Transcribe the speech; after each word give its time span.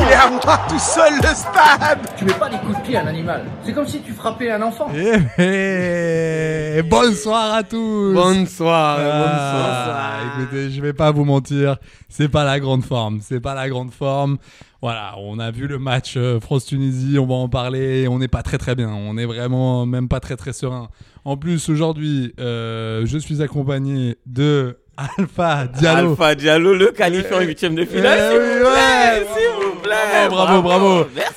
Il 0.00 0.08
est 0.08 0.14
à 0.14 0.30
moi 0.30 0.60
tout 0.68 0.78
seul 0.78 1.14
le 1.16 1.34
stade. 1.34 1.98
Tu 2.16 2.24
mets 2.24 2.32
pas 2.34 2.48
des 2.48 2.56
coups 2.58 2.76
de 2.78 2.82
pied 2.82 2.96
à 2.96 3.02
un 3.02 3.06
animal. 3.06 3.44
C'est 3.64 3.72
comme 3.72 3.86
si 3.86 4.00
tu 4.00 4.12
frappais 4.12 4.50
un 4.50 4.62
enfant. 4.62 4.88
Eh, 4.94 6.78
eh, 6.78 6.82
bonsoir 6.82 7.54
à 7.54 7.62
tous. 7.62 8.12
Bonsoir, 8.14 8.98
Ah, 9.00 10.18
Écoutez, 10.40 10.70
je 10.70 10.80
vais 10.80 10.92
pas 10.92 11.10
vous 11.10 11.24
mentir, 11.24 11.76
c'est 12.08 12.28
pas 12.28 12.44
la 12.44 12.60
grande 12.60 12.84
forme, 12.84 13.20
c'est 13.22 13.40
pas 13.40 13.54
la 13.54 13.68
grande 13.68 13.92
forme. 13.92 14.38
Voilà, 14.80 15.14
on 15.18 15.38
a 15.40 15.50
vu 15.50 15.66
le 15.66 15.78
match 15.78 16.14
euh, 16.16 16.38
France-Tunisie, 16.38 17.18
on 17.18 17.26
va 17.26 17.34
en 17.34 17.48
parler, 17.48 18.06
on 18.08 18.18
n'est 18.20 18.28
pas 18.28 18.42
très 18.42 18.58
très 18.58 18.76
bien, 18.76 18.90
on 18.90 19.16
est 19.18 19.26
vraiment 19.26 19.84
même 19.86 20.08
pas 20.08 20.20
très 20.20 20.36
très 20.36 20.52
serein. 20.52 20.88
En 21.24 21.36
plus, 21.36 21.68
aujourd'hui, 21.68 22.32
euh, 22.38 23.04
je 23.04 23.18
suis 23.18 23.42
accompagné 23.42 24.16
de 24.26 24.78
Alpha 24.98 25.66
Diallo. 25.66 26.10
Alpha 26.10 26.34
Diallo, 26.34 26.74
le 26.74 26.88
qualifié 26.88 27.32
en 27.34 27.40
huitième 27.40 27.74
de 27.76 27.84
finale. 27.84 28.18
Eh 28.18 28.30
s'il 28.32 28.40
oui, 28.40 28.48
vous 28.58 28.60
plaît, 28.64 28.70
ouais, 28.70 29.26
s'il 29.36 29.64
vous 29.64 29.74
plaît. 29.80 30.28
Bravo, 30.28 30.62
bravo. 30.62 31.06
Merci. 31.14 31.34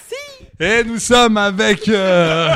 Et 0.59 0.83
nous 0.83 0.97
sommes 0.99 1.37
avec... 1.37 1.87
euh, 1.89 2.49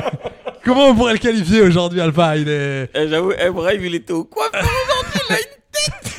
Comment 0.64 0.88
on 0.88 0.94
pourrait 0.94 1.14
le 1.14 1.18
qualifier 1.18 1.62
aujourd'hui, 1.62 2.00
Alpha? 2.00 2.36
Il 2.36 2.48
est... 2.48 2.88
Eh, 2.94 3.08
J'avoue, 3.08 3.32
eh, 3.38 3.50
Brave, 3.50 3.82
il 3.84 3.94
était 3.94 4.12
au 4.12 4.24
coiffeur 4.24 4.60
aujourd'hui. 4.62 5.20
il 5.30 5.34
a 5.34 5.38
une- 5.38 6.12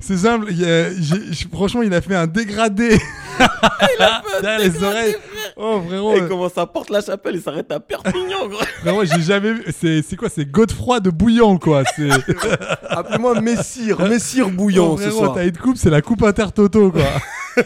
C'est 0.00 0.16
simple, 0.18 0.46
il 0.50 0.60
y 0.60 0.64
a- 0.70 0.90
j'ai- 0.90 1.32
j'ai- 1.32 1.46
franchement, 1.52 1.82
il 1.82 1.92
a 1.94 2.00
fait 2.02 2.14
un 2.14 2.26
dégradé 2.26 2.98
derrière 3.98 4.58
les 4.58 4.68
dégradé, 4.70 4.84
oreilles. 4.86 5.16
Oh 5.56 5.80
frérot, 5.86 6.16
Et 6.16 6.28
comment 6.28 6.48
ça 6.48 6.66
porte 6.66 6.90
la 6.90 7.00
chapelle, 7.00 7.36
il 7.36 7.40
s'arrête 7.42 7.70
à 7.72 7.80
Perpignan, 7.80 8.46
gros. 8.48 8.58
frérot, 8.80 9.04
j'ai 9.04 9.20
jamais 9.22 9.52
vu. 9.52 9.64
C'est 9.78 10.16
quoi 10.16 10.28
C'est 10.28 10.44
Godefroy 10.50 11.00
de 11.00 11.10
bouillant 11.10 11.56
quoi. 11.58 11.82
C'est 11.96 12.08
Appelez-moi 12.88 13.40
Messire, 13.40 14.00
Messire 14.08 14.50
bouillant 14.50 14.92
Oh, 14.94 14.98
ce 14.98 15.10
soir. 15.10 15.34
t'as 15.34 15.44
une 15.46 15.56
coupe, 15.56 15.76
c'est 15.76 15.90
la 15.90 16.02
coupe 16.02 16.22
intertoto 16.22 16.90
quoi. 16.90 17.02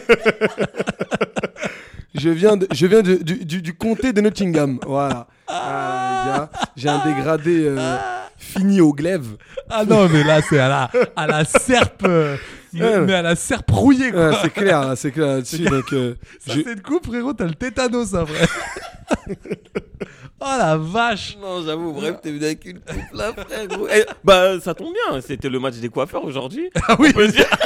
Je 2.15 2.31
viens, 2.31 2.57
de, 2.57 2.67
je 2.73 2.87
viens 2.87 3.03
de- 3.03 3.17
du, 3.23 3.45
du, 3.45 3.63
du 3.63 3.75
comté 3.75 4.13
de 4.13 4.21
Nottingham. 4.21 4.79
Voilà. 4.87 5.27
Ah, 5.47 6.25
gars, 6.27 6.51
J'ai 6.77 6.89
un 6.89 7.05
dégradé 7.05 7.65
euh, 7.67 7.97
fini 8.39 8.81
au 8.81 8.93
glaive. 8.93 9.37
Ah 9.69 9.85
non, 9.85 10.09
mais 10.09 10.25
là 10.25 10.41
c'est 10.49 10.59
à 10.59 10.69
la 10.69 10.91
à 11.17 11.27
la 11.27 11.45
serpe, 11.45 12.05
euh, 12.07 12.37
mais, 12.73 12.83
Ouais. 12.83 13.01
mais 13.01 13.15
à 13.15 13.23
la 13.23 13.37
serpe 13.37 13.71
rouillée 13.71 14.11
quoi. 14.11 14.31
Ouais, 14.31 14.37
c'est 14.43 14.53
clair, 14.53 14.81
là, 14.89 14.97
c'est 14.97 15.11
clair 15.13 15.27
là-dessus. 15.27 15.65
Donc, 15.65 15.93
euh, 15.93 16.15
Ça 16.47 16.55
je- 16.55 16.63
c'est 16.63 16.73
une 16.73 16.81
coupe 16.81 17.07
frérot, 17.07 17.33
t'as 17.35 17.45
le 17.45 17.55
tétanos 17.55 18.15
après. 18.15 18.47
oh 20.41 20.45
la 20.59 20.77
vache. 20.79 21.37
Non, 21.41 21.63
j'avoue, 21.65 21.93
bref, 21.93 22.17
t'es 22.23 22.31
venu 22.31 22.45
avec 22.45 22.65
une 22.65 22.81
coupe 22.81 23.13
là, 23.13 23.33
frère, 23.37 23.67
gros. 23.67 23.87
Eh, 23.95 24.05
bah, 24.25 24.59
ça 24.61 24.75
tombe 24.75 24.93
bien, 24.93 25.21
c'était 25.21 25.49
le 25.49 25.59
match 25.61 25.77
des 25.77 25.89
coiffeurs 25.91 26.25
aujourd'hui. 26.25 26.71
Ah 26.89 26.97
oui. 26.99 27.09
On 27.11 27.13
peut 27.19 27.29
dire. 27.29 27.47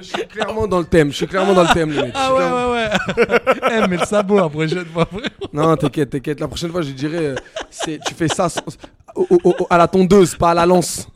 je 0.00 0.04
suis 0.04 0.26
clairement 0.26 0.66
dans 0.66 0.78
le 0.78 0.84
thème. 0.84 1.10
Je 1.10 1.16
suis 1.16 1.26
clairement 1.26 1.54
dans 1.54 1.62
le 1.62 1.68
thème, 1.72 1.90
les 1.92 2.02
mecs. 2.02 2.12
Ah 2.14 2.32
ouais 2.32 2.38
clairement- 2.38 2.72
ouais 2.72 2.88
ouais. 3.18 3.38
Eh 3.84 3.88
mais 3.88 3.96
le 3.96 4.04
sabot 4.06 4.36
la 4.38 4.48
prochaine 4.48 4.84
fois. 4.86 5.08
Non, 5.52 5.76
t'inquiète, 5.76 6.10
t'inquiète. 6.10 6.40
La 6.40 6.48
prochaine 6.48 6.70
fois, 6.70 6.82
je 6.82 6.90
dirais, 6.90 7.18
euh, 7.18 7.34
c'est, 7.70 7.98
tu 8.06 8.14
fais 8.14 8.28
ça 8.28 8.48
sans- 8.48 8.62
au- 9.14 9.26
au- 9.44 9.50
au- 9.60 9.66
à 9.70 9.78
la 9.78 9.88
tondeuse, 9.88 10.34
pas 10.34 10.50
à 10.50 10.54
la 10.54 10.66
lance. 10.66 11.06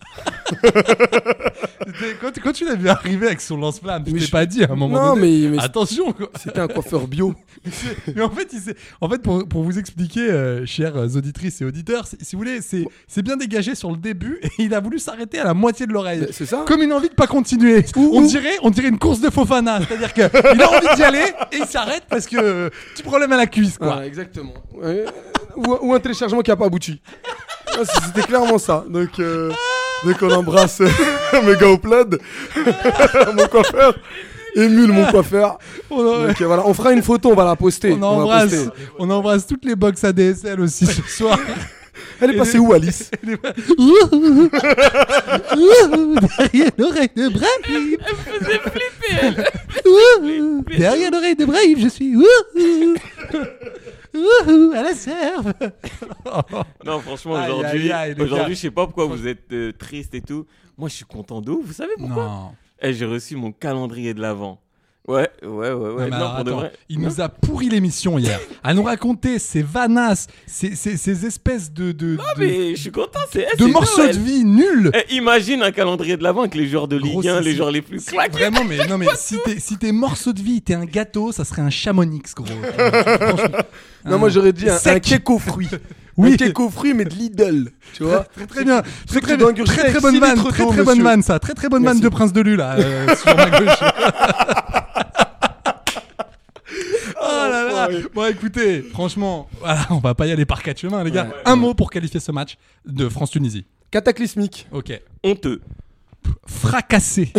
Quand, 2.20 2.30
quand 2.42 2.52
tu 2.52 2.64
l'as 2.64 2.74
vu 2.74 2.88
arriver 2.88 3.26
avec 3.26 3.40
son 3.40 3.56
lance-flamme, 3.56 4.04
tu 4.04 4.12
t'es 4.12 4.18
je- 4.20 4.30
pas 4.30 4.46
dit 4.46 4.62
à 4.64 4.70
un 4.72 4.76
moment 4.76 4.96
Non, 5.08 5.14
donné. 5.14 5.42
mais- 5.42 5.48
mais- 5.56 5.62
attention. 5.62 6.14
C'était 6.40 6.60
un 6.60 6.68
coiffeur 6.68 7.06
bio. 7.06 7.34
Mais 8.14 8.22
en 8.22 8.30
fait, 8.30 8.48
il 8.52 8.74
en 9.00 9.08
fait 9.08 9.20
pour, 9.20 9.46
pour 9.46 9.62
vous 9.64 9.78
expliquer, 9.78 10.30
euh, 10.30 10.64
chères 10.66 10.96
auditrices 10.96 11.60
et 11.60 11.64
auditeurs, 11.64 12.06
si 12.06 12.16
vous 12.34 12.38
voulez, 12.38 12.60
c'est 12.62 13.22
bien 13.22 13.36
dégagé 13.36 13.74
sur 13.74 13.90
le 13.90 13.96
début 13.96 14.38
et 14.42 14.48
il 14.58 14.74
a 14.74 14.80
voulu 14.80 14.98
s'arrêter 14.98 15.38
à 15.40 15.44
la 15.44 15.54
moitié 15.54 15.86
de 15.86 15.92
l'oreille. 15.92 16.26
C'est 16.32 16.46
ça 16.46 16.64
Comme 16.66 16.82
une 16.82 16.92
envie 16.92 17.08
de 17.08 17.14
pas 17.14 17.26
continuer. 17.26 17.84
on, 17.96 18.22
dirait, 18.22 18.56
on 18.62 18.70
dirait 18.70 18.88
une 18.88 18.98
course 18.98 19.20
de 19.20 19.30
Fofana. 19.30 19.80
C'est-à-dire 19.86 20.12
qu'il 20.12 20.22
a 20.62 20.70
envie 20.70 20.96
d'y 20.96 21.02
aller 21.02 21.24
et 21.52 21.56
il 21.58 21.66
s'arrête 21.66 22.04
parce 22.08 22.26
que 22.26 22.36
euh, 22.38 22.70
petit 22.94 23.02
problème 23.02 23.32
à 23.32 23.36
la 23.36 23.46
cuisse. 23.46 23.76
Quoi. 23.78 24.06
Exactement. 24.06 24.54
Ouais. 24.74 25.04
ou, 25.56 25.76
ou 25.82 25.94
un 25.94 26.00
téléchargement 26.00 26.40
qui 26.40 26.50
a 26.50 26.56
pas 26.56 26.66
abouti. 26.66 27.00
Ouais, 27.78 27.84
C'était 28.06 28.26
clairement 28.26 28.58
ça. 28.58 28.84
Donc, 28.88 29.18
euh, 29.18 29.50
donc 30.04 30.16
on 30.22 30.30
embrasse 30.30 30.80
euh, 30.80 30.88
mes 31.44 31.56
gars 31.56 31.68
au 31.68 31.78
plaid, 31.78 32.18
mon 33.36 33.46
coiffeur, 33.48 33.94
Émule, 34.56 34.90
mon 34.92 35.06
coiffeur. 35.06 35.58
On, 35.90 35.98
en- 36.00 36.26
Donc 36.26 36.40
euh, 36.40 36.46
voilà, 36.46 36.66
on 36.66 36.74
fera 36.74 36.92
une 36.92 37.02
photo, 37.02 37.30
on 37.30 37.34
va 37.36 37.44
la 37.44 37.56
poster. 37.56 37.92
on 37.92 38.02
embrasse, 38.02 38.50
poster. 38.50 38.68
on 38.98 39.10
embrasse 39.10 39.46
toutes 39.46 39.64
les 39.64 39.76
box 39.76 40.02
ADSL 40.04 40.60
aussi 40.60 40.86
ce 40.86 41.02
soir. 41.08 41.38
Elle 42.20 42.34
est 42.34 42.36
passée 42.36 42.58
où, 42.58 42.72
Alice 42.72 43.10
Derrière 43.22 43.38
l'oreille 46.78 47.10
de 47.16 47.28
Brahim. 47.28 47.96
Derrière 50.76 51.10
l'oreille 51.10 51.36
de 51.36 51.44
Brahim, 51.44 51.78
je 51.78 51.88
suis. 51.88 52.14
à 54.74 54.82
la 54.82 54.94
serve. 54.94 55.52
Franchement, 57.20 57.44
aujourd'hui, 57.58 57.90
aujourd'hui, 58.18 58.54
je 58.54 58.60
sais 58.60 58.70
pas 58.70 58.86
pourquoi 58.86 59.06
vous 59.06 59.26
êtes 59.26 59.52
euh, 59.52 59.72
triste 59.72 60.14
et 60.14 60.20
tout. 60.20 60.46
Moi, 60.78 60.88
je 60.88 60.94
suis 60.96 61.04
content 61.04 61.40
de 61.40 61.50
ouf. 61.50 61.66
Vous 61.66 61.72
savez 61.72 61.92
pourquoi 61.98 62.24
Non. 62.24 62.50
Eh, 62.82 62.94
j'ai 62.94 63.04
reçu 63.04 63.36
mon 63.36 63.52
calendrier 63.52 64.14
de 64.14 64.20
l'avant. 64.20 64.58
Ouais, 65.08 65.28
ouais, 65.42 65.48
ouais, 65.48 65.72
ouais. 65.72 65.74
Non, 65.74 65.96
mais 65.98 66.08
Non, 66.10 66.16
alors, 66.16 66.34
pour 66.36 66.44
de 66.44 66.50
attends, 66.50 66.60
vrai. 66.60 66.72
il 66.88 67.00
nous 67.00 67.20
a 67.20 67.28
pourri 67.28 67.68
l'émission 67.68 68.18
hier. 68.18 68.38
à 68.62 68.74
nous 68.74 68.82
raconter 68.82 69.38
ces 69.38 69.62
vanasses, 69.62 70.28
ces, 70.46 70.76
ces, 70.76 70.96
ces 70.96 71.26
espèces 71.26 71.72
de, 71.72 71.90
de, 71.92 72.16
Non, 72.16 72.22
de, 72.36 72.40
mais 72.40 72.74
je 72.76 72.80
suis 72.80 72.92
content. 72.92 73.18
C'est 73.32 73.40
de 73.58 73.64
c'est 73.64 73.66
morceaux 73.70 74.02
Noël. 74.02 74.16
de 74.16 74.20
vie 74.22 74.44
nuls. 74.44 74.90
Eh, 74.94 75.14
imagine 75.16 75.62
un 75.62 75.72
calendrier 75.72 76.16
de 76.16 76.22
l'avant 76.22 76.40
avec 76.42 76.54
les 76.54 76.66
joueurs 76.68 76.86
de 76.86 76.96
Ligue 76.96 77.12
Gros, 77.12 77.26
1, 77.26 77.38
c'est- 77.38 77.42
les 77.48 77.54
joueurs 77.56 77.70
les 77.70 77.82
plus 77.82 78.04
claqués. 78.04 78.32
Vraiment, 78.32 78.62
mais 78.64 78.86
non, 78.88 78.98
mais 78.98 79.06
si 79.16 79.36
t'es 79.44 79.58
si 79.58 79.78
t'es 79.78 79.90
morceau 79.90 80.32
de 80.32 80.40
vie, 80.40 80.62
t'es 80.62 80.74
un 80.74 80.84
gâteau, 80.84 81.32
ça 81.32 81.44
serait 81.44 81.62
un 81.62 81.70
chamonix, 81.70 82.22
gros. 82.36 82.46
Franchement. 82.76 83.58
Non, 84.04 84.18
moi 84.18 84.28
j'aurais 84.28 84.52
dit 84.52 84.68
un, 84.68 84.74
un 84.76 85.38
fruits. 85.38 85.68
Oui. 86.20 86.34
Un 86.34 86.36
cake 86.36 86.60
aux 86.60 86.70
fruits, 86.70 86.94
mais 86.94 87.04
de 87.04 87.14
Lidl. 87.14 87.70
Tu 87.94 88.04
vois 88.04 88.24
Très, 88.24 88.46
très 88.46 88.64
bien, 88.64 88.82
très 89.06 89.20
très, 89.20 89.36
très, 89.36 89.84
très, 89.90 90.00
bonne 90.00 90.18
vanne, 90.18 90.36
très 90.36 90.66
très 90.66 90.82
bonne 90.84 91.02
vanne 91.02 91.22
ça, 91.22 91.38
très 91.38 91.54
très 91.54 91.68
bonne 91.68 91.84
vanne 91.84 92.00
de 92.00 92.08
Prince 92.08 92.32
de 92.32 92.40
Lu 92.40 92.56
là, 92.56 92.76
euh, 92.78 93.14
sur 93.16 93.36
ma 93.36 93.50
gauche. 93.50 93.78
Oh 97.22 97.48
là 97.50 97.88
là 97.88 97.88
Bon 98.14 98.26
écoutez, 98.30 98.82
franchement, 98.82 99.48
voilà, 99.60 99.86
on 99.90 99.98
va 99.98 100.14
pas 100.14 100.26
y 100.26 100.32
aller 100.32 100.44
par 100.44 100.62
quatre 100.62 100.78
chemins 100.80 101.02
les 101.04 101.10
gars. 101.10 101.28
Un 101.44 101.56
mot 101.56 101.74
pour 101.74 101.90
qualifier 101.90 102.20
ce 102.20 102.32
match 102.32 102.56
de 102.86 103.08
France-Tunisie. 103.08 103.64
Cataclysmique. 103.90 104.68
Ok. 104.72 104.92
Honteux. 105.24 105.60
Fracassé. 106.46 107.32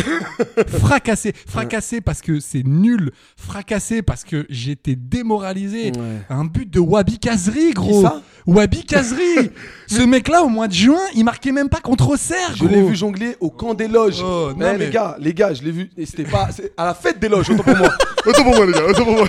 fracassé. 0.80 1.34
Fracassé 1.48 2.02
parce 2.02 2.22
que 2.22 2.40
c'est 2.40 2.64
nul. 2.66 3.12
Fracassé 3.36 4.02
parce 4.02 4.24
que 4.24 4.46
j'étais 4.50 4.96
démoralisé. 4.96 5.92
Ouais. 5.92 6.22
Un 6.30 6.46
but 6.46 6.70
de 6.70 6.80
Wabi 6.80 7.20
Kazri, 7.20 7.72
gros. 7.72 8.06
Wabi 8.48 8.84
Kazri. 8.86 9.52
Ce 9.88 10.02
mec-là, 10.02 10.44
au 10.44 10.48
mois 10.50 10.68
de 10.68 10.74
juin, 10.74 11.02
il 11.16 11.24
marquait 11.26 11.52
même 11.52 11.70
pas 11.70 11.82
contre 11.82 12.10
Auxerre. 12.10 12.56
Je 12.56 12.66
l'ai 12.66 12.82
vu 12.82 12.96
jongler 12.96 13.36
au 13.42 13.50
camp 13.50 13.74
des 13.74 13.88
loges. 13.88 14.22
Oh, 14.24 14.52
non, 14.56 14.68
Eh, 14.74 14.78
mais- 14.78 14.86
Les 14.86 14.90
gars, 14.90 15.16
les 15.20 15.34
gars, 15.34 15.54
je 15.54 15.62
l'ai 15.64 15.72
vu. 15.72 15.90
Et 15.98 16.06
c'était 16.06 16.24
pas. 16.24 16.50
c'est 16.52 16.72
à 16.78 16.86
la 16.86 16.94
fête 16.94 17.20
des 17.20 17.28
loges, 17.30 17.50
autant 17.50 17.64
pour 17.64 17.76
moi. 17.78 17.90
Autant 18.24 18.44
pour 18.44 18.56
moi, 18.56 18.68
les 18.68 18.74
gars, 18.74 18.86
autant 18.88 19.04
pour 19.04 19.14
moi. 19.16 19.28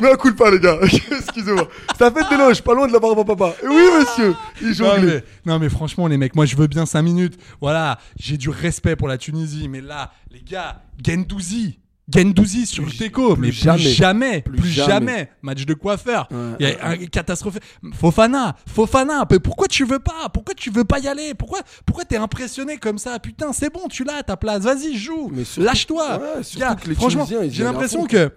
Mais 0.00 0.10
un 0.10 0.14
coup 0.16 0.30
de 0.30 0.34
pas, 0.36 0.50
les 0.50 0.58
gars. 0.58 0.78
Excusez-moi. 0.82 1.68
À 2.00 2.04
la 2.04 2.10
fête 2.10 2.30
des 2.30 2.36
loges, 2.38 2.62
pas 2.62 2.72
loin 2.72 2.86
de 2.88 2.92
la 2.94 2.98
barbe 2.98 3.18
à 3.18 3.24
papa. 3.24 3.54
Oui, 3.62 3.82
monsieur. 4.00 4.34
Il 4.62 4.68
Non 4.68 4.72
jonglait. 4.74 5.22
mais, 5.44 5.52
non 5.52 5.58
mais 5.58 5.68
franchement 5.68 6.06
les 6.06 6.16
mecs, 6.16 6.34
moi 6.34 6.46
je 6.46 6.56
veux 6.56 6.66
bien 6.66 6.86
5 6.86 7.02
minutes. 7.02 7.38
Voilà, 7.60 7.98
j'ai 8.18 8.38
du 8.38 8.48
respect 8.48 8.81
pour 8.96 9.08
la 9.08 9.18
Tunisie, 9.18 9.68
mais 9.68 9.80
là, 9.80 10.12
les 10.30 10.40
gars, 10.42 10.82
Gendouzi, 11.04 11.78
Gendouzi 12.12 12.66
sur 12.66 12.84
le 12.84 12.90
Teco, 12.90 13.36
mais 13.36 13.48
plus 13.48 13.56
jamais. 13.56 13.78
jamais, 13.78 14.42
plus, 14.42 14.56
Plus 14.58 14.68
jamais. 14.70 14.92
jamais. 14.92 15.30
match 15.40 15.64
de 15.64 15.74
coiffeur. 15.74 16.28
Ouais, 16.30 16.56
Il 16.60 16.68
y 16.68 16.72
a 16.72 16.88
un 16.88 16.96
catastrophe. 17.06 17.58
Fofana, 17.94 18.56
Fofana, 18.66 19.24
mais 19.30 19.38
pourquoi 19.38 19.68
tu 19.68 19.84
veux 19.84 20.00
pas? 20.00 20.28
Pourquoi 20.34 20.54
tu 20.54 20.70
veux 20.70 20.84
pas 20.84 20.98
y 20.98 21.06
aller? 21.08 21.32
Pourquoi 21.34 21.60
pourquoi 21.86 22.04
t'es 22.04 22.16
impressionné 22.16 22.76
comme 22.76 22.98
ça? 22.98 23.18
Putain, 23.18 23.52
c'est 23.52 23.72
bon, 23.72 23.86
tu 23.88 24.04
l'as 24.04 24.22
ta 24.24 24.36
place, 24.36 24.62
vas-y, 24.62 24.96
joue. 24.96 25.32
Lâche-toi. 25.56 26.20
Ouais, 26.38 26.94
franchement, 26.94 27.26
j'ai 27.48 27.64
l'impression 27.64 28.04
que 28.06 28.32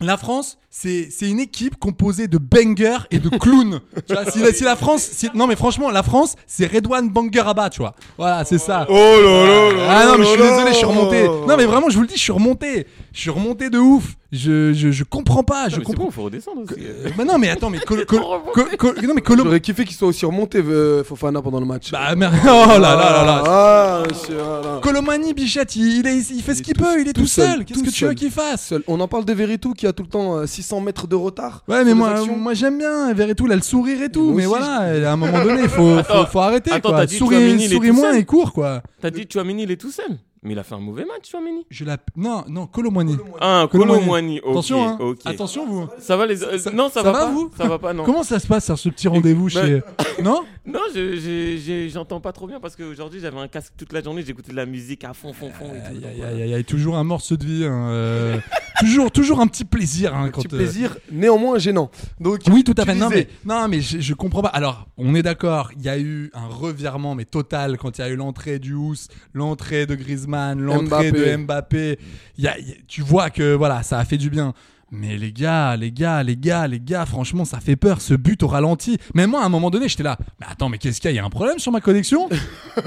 la 0.00 0.16
France, 0.16 0.58
c'est 0.70 1.08
c'est 1.10 1.28
une 1.30 1.38
équipe 1.40 1.78
composée 1.78 2.26
de 2.26 2.36
bangers 2.38 3.06
et 3.10 3.18
de 3.18 3.28
clowns. 3.28 3.80
tu 4.08 4.12
vois, 4.14 4.30
si, 4.30 4.40
la, 4.40 4.52
si 4.52 4.64
la 4.64 4.74
France, 4.76 5.02
si- 5.02 5.30
non 5.34 5.46
mais 5.46 5.56
franchement, 5.56 5.90
la 5.90 6.02
France, 6.02 6.34
c'est 6.46 6.66
Redouane 6.66 7.08
Banger 7.10 7.44
Abba, 7.46 7.70
tu 7.70 7.80
vois. 7.80 7.94
Voilà, 8.18 8.44
c'est 8.44 8.58
ça. 8.58 8.86
Oh 8.88 8.92
là 8.92 9.46
là 9.46 9.72
là 9.72 9.86
Ah 9.88 10.06
non 10.06 10.18
mais 10.18 10.24
je 10.24 10.30
suis 10.30 10.42
désolé, 10.42 10.70
je 10.72 10.76
suis 10.76 10.84
remonté. 10.86 11.28
Non 11.28 11.56
mais 11.56 11.64
vraiment, 11.66 11.88
je 11.90 11.94
vous 11.96 12.02
le 12.02 12.08
dis, 12.08 12.16
je 12.16 12.22
suis 12.22 12.32
remonté. 12.32 12.86
Je 13.12 13.20
suis 13.20 13.30
remonté 13.30 13.70
de 13.70 13.78
ouf. 13.78 14.16
Je 14.36 14.72
je, 14.72 14.90
je 14.90 15.04
comprends 15.04 15.44
pas, 15.44 15.68
je 15.68 15.74
Non, 15.76 15.78
mais 15.78 15.84
c'est 15.84 15.92
comprends. 15.92 16.04
bon, 16.06 16.10
faut 16.10 16.22
redescendre 16.24 16.62
aussi. 16.62 16.74
Euh, 16.80 17.08
bah 17.16 17.24
non 17.24 17.38
mais 17.38 17.50
attends, 17.50 17.70
mais 17.70 17.78
Col- 17.78 18.04
Col- 18.04 18.20
Col- 18.52 18.76
Col- 18.76 18.96
non 19.06 19.14
mais 19.14 19.20
Colo- 19.20 19.44
J'aurais 19.44 19.60
kiffé 19.60 19.84
qu'il 19.84 19.96
soit 19.96 20.08
aussi 20.08 20.26
remonté, 20.26 20.58
euh, 20.58 21.04
Fofana, 21.04 21.40
pendant 21.40 21.60
le 21.60 21.66
match. 21.66 21.90
Bah 21.92 22.14
merde. 22.16 22.34
Oh 22.44 22.66
là 22.68 22.78
là 22.78 22.96
là 22.96 23.24
là. 23.24 23.42
Ah, 23.46 24.02
monsieur, 24.08 24.34
voilà. 24.36 24.80
Colomani 24.82 25.34
Bichette, 25.34 25.76
il, 25.76 25.98
il 26.00 26.06
est- 26.06 26.30
il 26.30 26.42
fait 26.42 26.54
ce 26.54 26.62
qu'il 26.62 26.74
peut, 26.74 27.00
il 27.00 27.08
est 27.08 27.12
tout, 27.12 27.26
seul. 27.26 27.64
Qu'est-ce 27.64 27.78
tout 27.80 27.84
que 27.86 27.90
tu 27.90 28.04
veux 28.06 28.14
qu'il 28.14 28.30
fasse 28.30 28.66
Seul. 28.68 28.82
On 28.88 28.98
en 29.00 29.08
parle 29.08 29.24
de 29.24 29.32
Veritou 29.32 29.72
qui 29.72 29.86
a 29.86 29.92
tout 29.92 30.02
le 30.02 30.08
temps 30.08 30.36
euh, 30.38 30.46
600 30.46 30.80
mètres 30.80 31.06
de 31.06 31.14
retard. 31.14 31.62
Ouais, 31.68 31.84
mais 31.84 31.94
moi, 31.94 32.14
moi 32.36 32.54
j'aime 32.54 32.78
bien 32.78 33.10
il 33.46 33.52
a 33.52 33.56
le 33.56 33.62
sourire 33.62 34.02
et 34.02 34.10
tout, 34.10 34.32
mais 34.32 34.46
aussi, 34.46 34.58
voilà, 34.58 35.08
à 35.08 35.12
un 35.12 35.16
moment 35.16 35.42
donné, 35.44 35.62
il 35.62 35.68
faut, 35.68 35.96
faut, 36.30 36.38
arrêter 36.40 36.72
attends, 36.72 36.90
quoi. 36.90 36.98
t'as 37.00 37.06
dit 37.06 37.16
Souris, 37.16 37.92
moins 37.92 38.12
et 38.14 38.24
cours 38.24 38.52
quoi. 38.52 38.82
T'as 39.00 39.10
dit 39.10 39.26
Chouamini, 39.30 39.64
il 39.64 39.70
est 39.70 39.76
tout 39.76 39.90
seul. 39.90 40.18
Mais 40.44 40.52
il 40.52 40.58
a 40.58 40.62
fait 40.62 40.74
un 40.74 40.78
mauvais 40.80 41.06
match, 41.06 41.30
Chouamini. 41.30 41.64
Je 41.70 41.84
la... 41.86 41.96
Non, 42.16 42.44
non, 42.48 42.66
Colomani. 42.66 43.16
Ah, 43.40 43.66
Colomani. 43.70 44.00
Colomani. 44.00 44.40
Ok, 44.40 44.50
Attention, 44.50 44.86
hein. 44.86 44.96
ok. 45.00 45.18
attention 45.24 45.66
vous. 45.66 45.88
Ça 45.98 46.16
va 46.18 46.26
les. 46.26 46.42
euh, 46.44 46.58
Ça- 46.58 46.70
non, 46.70 46.88
ça, 46.90 47.02
ça 47.02 47.02
va, 47.04 47.12
va, 47.12 47.18
pas. 47.26 47.30
vous 47.32 47.50
Ça 47.56 47.66
va 47.66 47.78
pas, 47.78 47.92
non. 47.94 48.04
Comment 48.04 48.22
ça 48.22 48.38
se 48.38 48.46
passe 48.46 48.72
ce 48.74 48.88
petit 48.90 49.08
rendez-vous 49.08 49.48
Bah- 49.54 49.64
chez... 49.66 49.80
Non 50.22 50.42
Non, 50.66 50.80
je- 50.94 51.88
j'entends 51.90 52.20
pas 52.20 52.32
trop 52.32 52.46
bien 52.46 52.60
parce 52.60 52.76
qu'aujourd'hui 52.76 53.20
j'avais 53.20 53.38
un 53.38 53.48
casque 53.48 53.72
toute 53.76 53.92
la 53.94 54.02
journée, 54.02 54.22
j'écoutais 54.24 54.52
de 54.52 54.56
la 54.56 54.66
musique 54.66 55.02
à 55.04 55.14
fond, 55.14 55.32
fond, 55.32 55.50
fond. 55.50 55.66
voilà. 55.68 56.08
aïe, 56.28 56.42
aïe, 56.42 56.54
aïe, 56.54 56.64
toujours 56.64 56.96
un 56.96 57.04
morceau 57.04 57.36
de 57.38 57.44
vie. 57.44 57.64
hein, 57.64 57.88
euh, 57.88 58.36
toujours, 58.80 59.10
toujours 59.10 59.40
un 59.40 59.46
petit 59.46 59.64
plaisir. 59.64 60.14
Hein, 60.14 60.30
quand, 60.30 60.42
Petit 60.42 60.54
euh, 60.54 60.58
plaisir, 60.58 60.96
néanmoins 61.10 61.58
gênant. 61.58 61.90
Donc, 62.20 62.40
Oui, 62.50 62.64
tout 62.64 62.74
à 62.76 62.84
fait. 62.84 62.94
Non, 62.94 63.08
mais, 63.08 63.28
non, 63.44 63.68
mais 63.68 63.80
je, 63.80 64.00
je 64.00 64.14
comprends 64.14 64.42
pas. 64.42 64.48
Alors, 64.48 64.86
on 64.96 65.14
est 65.14 65.22
d'accord, 65.22 65.70
il 65.76 65.82
y 65.82 65.88
a 65.88 65.98
eu 65.98 66.30
un 66.34 66.46
revirement, 66.46 67.14
mais 67.14 67.24
total, 67.24 67.76
quand 67.78 67.98
il 67.98 68.00
y 68.00 68.04
a 68.04 68.08
eu 68.08 68.16
l'entrée 68.16 68.58
du 68.58 68.74
Hous, 68.74 68.94
l'entrée 69.32 69.86
de 69.86 69.94
Griezmann, 69.94 70.60
l'entrée 70.60 71.12
de 71.12 71.36
Mbappé. 71.36 71.98
Il 72.38 72.44
y 72.44 72.48
a- 72.48 72.58
il 72.58 72.68
y 72.68 72.72
a- 72.72 72.76
tu 72.88 73.02
vois 73.02 73.30
que 73.30 73.54
voilà, 73.54 73.82
ça 73.82 73.98
a 73.98 74.04
fait 74.04 74.18
du 74.18 74.30
bien. 74.30 74.54
Mais 74.96 75.16
les 75.16 75.32
gars, 75.32 75.76
les 75.76 75.90
gars, 75.90 76.22
les 76.22 76.36
gars, 76.36 76.66
les 76.68 76.78
gars, 76.80 77.04
franchement, 77.04 77.44
ça 77.44 77.58
fait 77.60 77.76
peur, 77.76 78.00
ce 78.00 78.14
but 78.14 78.42
au 78.42 78.46
ralenti. 78.48 78.96
Mais 79.14 79.26
moi, 79.26 79.42
à 79.42 79.46
un 79.46 79.48
moment 79.48 79.70
donné, 79.70 79.88
j'étais 79.88 80.02
là. 80.04 80.16
Mais 80.40 80.46
attends, 80.50 80.68
mais 80.68 80.78
qu'est-ce 80.78 81.00
qu'il 81.00 81.08
y 81.08 81.12
a? 81.12 81.12
Il 81.12 81.16
y 81.16 81.18
a 81.18 81.24
un 81.24 81.30
problème 81.30 81.58
sur 81.58 81.72
ma 81.72 81.80
connexion? 81.80 82.28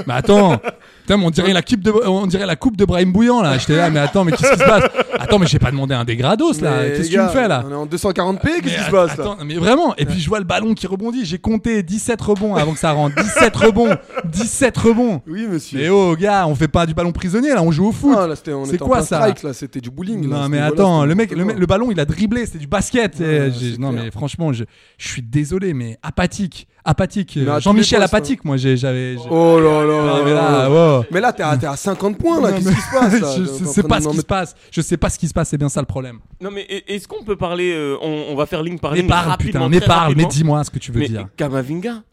Mais 0.07 0.13
attends, 0.13 0.57
putain, 1.01 1.17
mais 1.17 1.25
on 1.25 1.29
dirait 1.29 1.53
la 1.53 1.61
coupe 1.61 1.81
de, 1.81 1.91
on 1.91 2.25
dirait 2.27 2.45
la 2.45 2.55
coupe 2.55 2.77
de 2.77 2.85
Brahim 2.85 3.11
Bouillant 3.11 3.41
là. 3.41 3.57
J'étais 3.57 3.75
là, 3.75 3.89
mais 3.89 3.99
attends, 3.99 4.23
mais 4.23 4.31
qu'est-ce 4.31 4.53
qui 4.53 4.59
se 4.59 4.63
passe? 4.63 4.83
Attends, 5.19 5.39
mais 5.39 5.47
j'ai 5.47 5.59
pas 5.59 5.71
demandé 5.71 5.93
un 5.95 6.05
dégrados 6.05 6.61
là. 6.61 6.81
Mais 6.81 6.89
Qu'est-ce 6.91 7.09
que 7.09 7.13
tu 7.13 7.17
me 7.19 7.23
gars, 7.23 7.29
fais 7.29 7.47
là? 7.47 7.63
On 7.67 7.71
est 7.71 7.73
en 7.75 7.85
240p, 7.85 8.39
qu'est-ce 8.61 8.77
qui 8.77 8.83
se 8.83 8.91
passe 8.91 9.17
là? 9.17 9.23
attends, 9.23 9.37
mais 9.45 9.55
vraiment, 9.55 9.95
et 9.97 10.05
puis 10.05 10.19
je 10.19 10.29
vois 10.29 10.39
le 10.39 10.45
ballon 10.45 10.73
qui 10.73 10.87
rebondit. 10.87 11.25
J'ai 11.25 11.39
compté 11.39 11.83
17 11.83 12.21
rebonds 12.21 12.55
avant 12.55 12.73
que 12.73 12.79
ça 12.79 12.91
rentre. 12.91 13.15
17 13.21 13.55
rebonds, 13.55 13.95
17 14.25 14.77
rebonds. 14.77 15.21
Oui, 15.27 15.45
monsieur. 15.49 15.79
Mais 15.79 15.89
oh, 15.89 16.15
gars, 16.15 16.47
on 16.47 16.55
fait 16.55 16.67
pas 16.67 16.85
du 16.85 16.93
ballon 16.93 17.11
prisonnier 17.11 17.49
là, 17.53 17.61
on 17.63 17.71
joue 17.71 17.87
au 17.87 17.91
foot. 17.91 18.15
Ah, 18.17 18.27
là, 18.27 18.35
c'était, 18.35 18.53
on 18.53 18.65
C'est 18.65 18.75
était 18.75 18.83
en 18.83 18.87
quoi 18.87 18.97
plein 18.97 19.05
ça? 19.05 19.17
strike, 19.21 19.43
là, 19.43 19.53
c'était 19.53 19.81
du 19.81 19.89
bowling. 19.89 20.29
là, 20.29 20.41
non 20.43 20.49
mais 20.49 20.59
attends, 20.59 21.01
c'était 21.01 21.07
le 21.09 21.15
mec, 21.15 21.31
n'importe 21.31 21.39
le, 21.39 21.45
mec- 21.45 21.55
quoi. 21.55 21.59
le 21.61 21.65
ballon 21.65 21.91
il 21.91 21.96
a 21.99 22.05
dribblé, 22.05 22.45
c'était 22.45 22.57
du 22.59 22.67
basket. 22.67 23.19
Ouais, 23.19 23.51
c'est 23.51 23.77
non 23.77 23.91
clair. 23.91 24.03
mais 24.05 24.11
franchement, 24.11 24.53
je, 24.53 24.63
je 24.97 25.07
suis 25.07 25.21
désolé, 25.21 25.73
mais 25.73 25.97
apathique, 26.01 26.67
apathique. 26.85 27.37
Mais 27.41 27.61
Jean-Michel 27.61 28.01
apathique, 28.01 28.43
moi 28.45 28.57
j'ai, 28.57 28.77
j'avais. 28.77 29.15
Oh 29.29 29.59
là 29.59 29.83
là 29.85 30.21
mais 30.25 30.33
là 30.33 30.51
là, 30.51 30.69
là. 30.69 30.97
wow. 30.99 31.05
Mais 31.11 31.21
là, 31.21 31.33
t'es 31.33 31.43
à, 31.43 31.49
à 31.51 31.75
50 31.77 32.17
points, 32.17 32.41
là. 32.41 32.51
Qu'est-ce 32.53 32.69
mais- 32.69 32.75
qui 32.75 32.81
se 32.81 32.91
passe 32.91 33.19
là 33.19 33.35
je 33.37 33.65
sais 33.65 33.83
pas 33.83 34.01
ce 34.01 34.09
qui 34.09 34.17
se 34.17 34.25
passe. 34.25 34.55
Je 34.71 34.81
sais 34.81 34.97
pas 34.97 35.09
ce 35.09 35.19
qui 35.19 35.27
se 35.27 35.33
passe, 35.33 35.49
c'est 35.49 35.57
bien 35.57 35.69
ça 35.69 35.79
le 35.81 35.85
problème. 35.87 36.19
Non, 36.41 36.51
mais 36.51 36.63
est-ce 36.87 37.07
qu'on 37.07 37.23
peut 37.23 37.35
parler 37.37 37.73
euh, 37.73 37.97
on, 38.01 38.25
on 38.29 38.35
va 38.35 38.45
faire 38.45 38.63
ligne 38.63 38.79
par 38.79 38.91
Mais 38.93 38.99
ligne 38.99 39.07
parle, 39.09 39.29
rapidement, 39.29 39.67
putain, 39.67 39.79
mais 39.79 39.85
parle, 39.85 40.13
mais 40.15 40.25
dis-moi 40.25 40.63
ce 40.63 40.69
que 40.71 40.79
tu 40.79 40.91
veux 40.91 40.99
Mais 40.99 41.07
dire. 41.09 41.27
Kamavinga, 41.37 42.03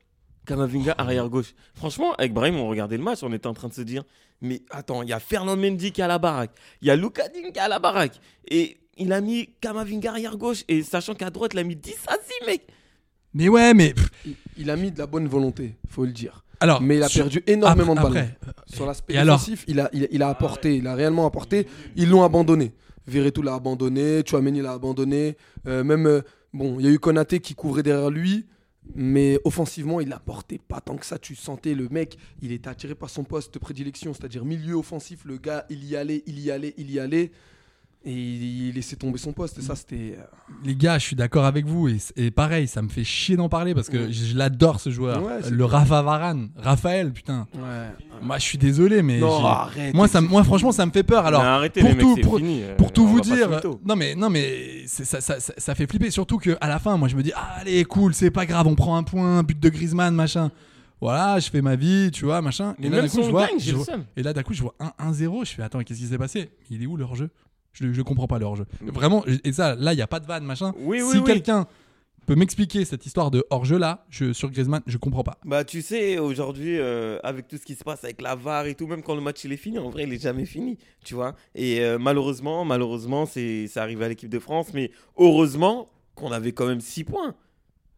Kamavinga 0.47 0.95
arrière 0.99 1.29
gauche. 1.29 1.55
Franchement, 1.75 2.13
avec 2.19 2.33
Brahim, 2.33 2.57
on 2.57 2.69
regardait 2.69 2.97
le 2.97 3.03
match, 3.03 3.19
on 3.23 3.33
était 3.33 3.47
en 3.47 3.55
train 3.55 3.69
de 3.69 3.73
se 3.75 3.81
dire, 3.83 4.03
mais 4.43 4.61
attends, 4.71 5.03
il 5.03 5.09
y 5.09 5.13
a 5.13 5.21
Fernand 5.21 5.57
Mendy 5.57 5.91
qui 5.93 6.01
est 6.01 6.05
à 6.05 6.09
la 6.09 6.19
baraque, 6.19 6.51
il 6.83 6.89
y 6.89 6.91
a 6.91 6.97
Luka 6.97 7.29
Digne 7.29 7.51
qui 7.53 7.59
est 7.59 7.63
à 7.63 7.69
la 7.69 7.79
baraque, 7.79 8.21
et 8.51 8.77
il 8.99 9.13
a 9.13 9.21
mis 9.21 9.51
Kamavinga 9.61 10.11
arrière 10.11 10.37
gauche, 10.37 10.65
et 10.69 10.83
sachant 10.83 11.15
qu'à 11.15 11.31
droite, 11.31 11.53
il 11.55 11.59
a 11.61 11.65
mis 11.65 11.77
10 11.77 11.95
à 12.09 12.15
6 12.15 12.47
mec. 12.47 12.67
Mais 13.35 13.49
ouais, 13.49 13.75
mais 13.75 13.95
Il- 14.25 14.35
Il 14.57 14.71
a 14.71 14.77
mis 14.77 14.91
de 14.93 14.99
la 14.99 15.07
bonne 15.07 15.27
volonté, 15.27 15.75
faut 15.89 16.05
le 16.05 16.13
dire. 16.13 16.45
alors. 16.61 16.81
Mais 16.81 16.97
il 16.97 17.03
a 17.03 17.09
sur- 17.09 17.23
perdu 17.25 17.43
énormément 17.47 17.95
après- 17.95 18.09
de 18.09 18.15
ballons. 18.15 18.29
après, 18.47 18.77
Sur 18.77 18.87
l'aspect 18.87 19.17
alors 19.17 19.37
défensif, 19.39 19.65
il 19.67 19.81
a, 19.81 19.91
il, 19.93 20.09
il 20.13 20.23
a 20.23 20.29
apporté, 20.29 20.77
il 20.77 20.87
a 20.87 20.95
réellement 20.95 21.27
apporté. 21.27 21.67
Ils 21.97 22.09
l'ont 22.09 22.23
abandonné. 22.23 22.73
Verretou 23.07 23.43
l'a 23.43 23.55
abandonné, 23.55 24.23
Chouameni 24.25 24.61
l'a 24.63 24.73
abandonné. 24.73 25.37
euh, 25.67 25.83
même, 25.85 26.07
euh, 26.07 26.23
bon, 26.53 26.79
il 26.79 26.87
y 26.87 26.89
a 26.89 26.93
eu 26.93 26.99
Konaté 26.99 27.41
qui 27.41 27.55
couvrait 27.55 27.83
derrière 27.83 28.11
lui. 28.11 28.47
Mais 28.95 29.39
offensivement, 29.45 30.01
il 30.03 30.13
apportait 30.13 30.59
pas 30.59 30.81
tant 30.81 30.97
que 30.97 31.07
ça. 31.07 31.19
Tu 31.19 31.35
sentais 31.35 31.75
le 31.75 31.89
mec, 31.89 32.17
il 32.43 32.53
était 32.53 32.69
attiré 32.69 32.95
par 32.95 33.09
son 33.11 33.25
poste 33.25 33.55
de 33.55 33.59
prédilection, 33.59 34.13
c'est-à-dire 34.15 34.45
milieu 34.45 34.75
offensif. 34.75 35.25
Le 35.25 35.39
gars, 35.39 35.65
il 35.71 35.85
y 35.85 35.97
allait, 35.97 36.23
il 36.27 36.39
y 36.39 36.51
allait, 36.51 36.75
il 36.77 36.91
y 36.91 37.01
allait. 37.01 37.31
Et 38.07 38.13
il, 38.13 38.69
il 38.69 38.75
laissait 38.75 38.97
tomber 38.97 39.17
son 39.17 39.33
poste. 39.33 39.59
Et 39.59 39.63
ça, 39.63 39.75
c'était. 39.75 40.17
euh, 40.19 40.23
Les 40.65 40.77
gars, 40.77 40.99
je 40.99 41.05
suis 41.07 41.17
d'accord 41.17 41.47
avec 41.47 41.65
vous 41.65 41.89
et, 41.89 41.97
et 42.17 42.31
pareil, 42.31 42.69
ça 42.69 42.83
me 42.83 42.89
fait 42.91 43.03
chier 43.05 43.35
d'en 43.37 43.49
parler 43.49 43.75
parce 43.75 43.89
que 43.89 43.97
Ouais. 43.97 44.13
je, 44.13 44.25
je 44.27 44.37
l'adore 44.37 44.79
ce 44.81 44.91
joueur, 44.91 45.23
Ouais, 45.25 45.51
le. 45.51 45.65
Rafa 45.65 46.03
Varane, 46.03 46.51
Raphaël, 46.57 47.13
putain. 47.13 47.47
Moi, 48.23 48.39
je 48.39 48.43
suis 48.43 48.59
désolé, 48.59 49.01
mais 49.03 49.19
Non, 49.21 49.39
j'ai- 49.41 49.47
arrête. 49.47 49.95
moi, 49.95 50.07
ça, 50.09 50.21
me- 50.21 50.29
moi, 50.29 50.45
franchement, 50.45 50.71
ça 50.73 50.85
me 50.85 50.91
fait 50.91 51.03
peur. 51.03 51.25
Alors, 51.27 51.41
arrêtez 51.43 51.81
pour 51.81 51.91
mecs, 51.91 51.99
tout- 52.01 52.15
c'est 52.17 52.21
pour- 52.23 52.37
fini, 52.37 52.63
euh, 52.63 52.77
pour 52.77 52.93
tout 52.93 53.07
vous 53.07 53.21
dire, 53.21 53.49
non 53.85 53.97
mais 53.97 54.15
non 54.15 54.29
mais 54.31 54.87
ça, 54.87 55.05
ça, 55.05 55.41
ça, 55.41 55.55
ça 55.57 55.75
fait 55.75 55.87
flipper. 55.87 56.11
Surtout 56.11 56.39
que 56.39 56.57
à 56.61 56.69
la 56.69 56.79
fin, 56.79 56.97
moi, 56.99 57.09
je 57.09 57.17
me 57.17 57.23
dis, 57.23 57.33
ah, 57.35 57.57
allez, 57.61 57.85
cool, 57.85 58.13
c'est 58.15 58.31
pas 58.31 58.45
grave, 58.47 58.67
on 58.67 58.75
prend 58.75 58.97
un 58.97 59.03
point, 59.03 59.43
but 59.43 59.59
de 59.59 59.69
Griezmann, 59.71 60.15
machin. 60.15 60.51
Voilà, 61.01 61.39
je 61.39 61.51
fais 61.51 61.61
ma 61.61 61.77
vie, 61.77 62.11
tu 62.13 62.25
vois, 62.25 62.41
machin. 62.41 62.75
Mais 62.79 62.87
Et 62.87 62.91
là, 62.91 63.01
d'un 63.03 63.09
coup, 63.09 63.23
je 63.23 63.31
vois, 63.31 63.49
et 64.17 64.23
là, 64.23 64.33
d'un 64.33 64.43
coup, 64.43 64.55
je 64.55 64.63
vois 64.63 64.75
1-0. 64.99 65.45
Je 65.45 65.53
fais, 65.55 65.63
attends, 65.63 65.81
qu'est-ce 65.81 65.99
qui 66.01 66.07
s'est 66.07 66.19
passé? 66.19 66.51
Il 66.71 66.83
est 66.83 66.87
où 66.87 66.97
le 66.97 67.05
hors-jeu? 67.05 67.31
Je, 67.75 67.93
je 67.93 68.03
comprends 68.03 68.27
pas 68.27 68.39
le 68.39 68.47
hors-jeu. 68.47 68.67
Vraiment, 68.81 69.25
et 69.45 69.53
ça, 69.53 69.75
là, 69.75 69.93
il 69.93 69.99
y 69.99 70.03
a 70.03 70.07
pas 70.07 70.21
de 70.21 70.27
vanne, 70.27 70.45
machin. 70.45 70.73
Oui, 70.79 71.03
oui, 71.03 71.13
si 71.13 71.19
oui. 71.19 71.25
quelqu'un 71.25 71.67
peut 72.25 72.35
m'expliquer 72.35 72.85
cette 72.85 73.05
histoire 73.07 73.31
de 73.31 73.45
hors-jeu 73.51 73.79
là, 73.79 74.05
je, 74.09 74.33
sur 74.33 74.51
Griezmann, 74.51 74.83
je 74.87 74.97
comprends 74.97 75.23
pas. 75.23 75.39
Bah 75.45 75.65
tu 75.65 75.83
sais, 75.83 76.19
aujourd'hui, 76.19 76.79
euh, 76.79 77.19
avec 77.23 77.49
tout 77.49 77.57
ce 77.57 77.65
qui 77.67 77.75
se 77.75 77.85
passe 77.85 78.03
avec 78.05 78.23
la 78.23 78.35
VAR 78.35 78.67
et 78.67 78.75
tout, 78.75 78.87
même 78.87 79.03
quand 79.03 79.15
le 79.15 79.21
match 79.21 79.45
il 79.45 79.53
est 79.53 79.59
fini, 79.59 79.79
en 79.79 79.91
vrai 79.91 80.05
il 80.05 80.13
est 80.13 80.23
jamais 80.23 80.47
fini, 80.47 80.79
tu 81.05 81.15
vois. 81.15 81.35
Et 81.55 81.81
euh, 81.81 81.99
malheureusement, 81.99 82.65
malheureusement, 82.65 83.27
c'est 83.27 83.67
c'est 83.69 83.81
arrivé 83.81 84.05
à 84.05 84.09
l'équipe 84.09 84.31
de 84.31 84.39
France, 84.39 84.69
mais 84.73 84.91
heureusement 85.19 85.91
qu'on 86.15 86.33
avait 86.33 86.53
quand 86.53 86.67
même 86.67 86.81
6 86.81 87.05
points. 87.05 87.35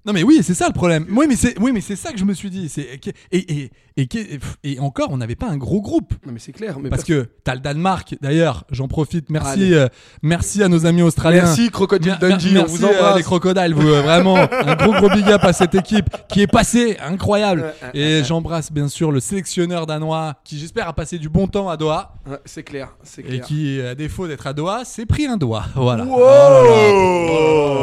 Non 0.07 0.13
mais 0.13 0.23
oui, 0.23 0.41
c'est 0.43 0.55
ça 0.55 0.69
le 0.69 0.73
problème. 0.73 1.07
Oui, 1.11 1.27
mais 1.29 1.37
c'est 1.37 1.59
oui, 1.61 1.73
mais 1.73 1.81
c'est 1.81 1.97
ça 1.97 2.13
que 2.13 2.19
je 2.19 2.25
me 2.25 2.33
suis 2.35 2.49
dit. 2.51 2.69
C'est 2.69 3.01
et 3.33 3.39
et 3.53 3.71
et, 3.99 4.03
et, 4.03 4.39
et 4.63 4.79
encore, 4.79 5.09
on 5.11 5.17
n'avait 5.17 5.37
pas 5.37 5.49
un 5.49 5.57
gros 5.57 5.81
groupe. 5.81 6.13
Non, 6.27 6.33
mais 6.33 6.39
c'est 6.39 6.53
clair. 6.53 6.79
Mais 6.79 6.91
Parce 6.91 7.03
que 7.03 7.29
t'as 7.45 7.55
le 7.55 7.61
Danemark, 7.61 8.15
d'ailleurs, 8.21 8.65
j'en 8.71 8.89
profite, 8.89 9.31
merci, 9.31 9.73
euh, 9.75 9.89
merci 10.23 10.63
à 10.63 10.69
nos 10.69 10.85
amis 10.85 11.01
australiens. 11.01 11.45
Merci, 11.45 11.71
Crocodile 11.71 12.11
Mer- 12.11 12.19
Dundee, 12.19 12.49
on 12.51 12.53
merci, 12.53 12.77
vous 12.77 12.87
euh, 12.87 13.17
les 13.17 13.23
crocodiles, 13.23 13.73
vous, 13.75 13.89
euh, 13.89 14.03
vraiment, 14.03 14.37
un 14.37 14.77
gros 14.77 14.93
gros 14.93 15.09
big 15.09 15.27
up 15.31 15.43
à 15.45 15.55
cette 15.55 15.75
équipe 15.75 16.11
qui 16.29 16.43
est 16.43 16.47
passée, 16.47 16.99
incroyable. 17.03 17.73
Et 17.95 18.23
j'embrasse 18.23 18.71
bien 18.71 18.89
sûr 18.89 19.11
le 19.11 19.21
sélectionneur 19.21 19.87
danois 19.87 20.35
qui 20.45 20.59
j'espère 20.59 20.89
a 20.89 20.93
passé 20.93 21.19
du 21.19 21.31
bon 21.31 21.47
temps 21.47 21.69
à 21.71 21.77
Doha 21.79 22.13
c'est 22.45 22.65
clair, 22.65 22.97
c'est 23.03 23.23
et 23.23 23.25
clair. 23.25 23.45
qui, 23.45 23.81
à 23.81 23.95
défaut 23.95 24.27
d'être 24.27 24.47
à 24.47 24.53
Doha, 24.53 24.85
s'est 24.85 25.07
pris 25.07 25.27
un 25.27 25.37
doigt. 25.37 25.65
Voilà. 25.75 26.05
Wow 26.05 26.17
Oh 26.19 26.21
là 26.21 26.63
là. 26.63 26.67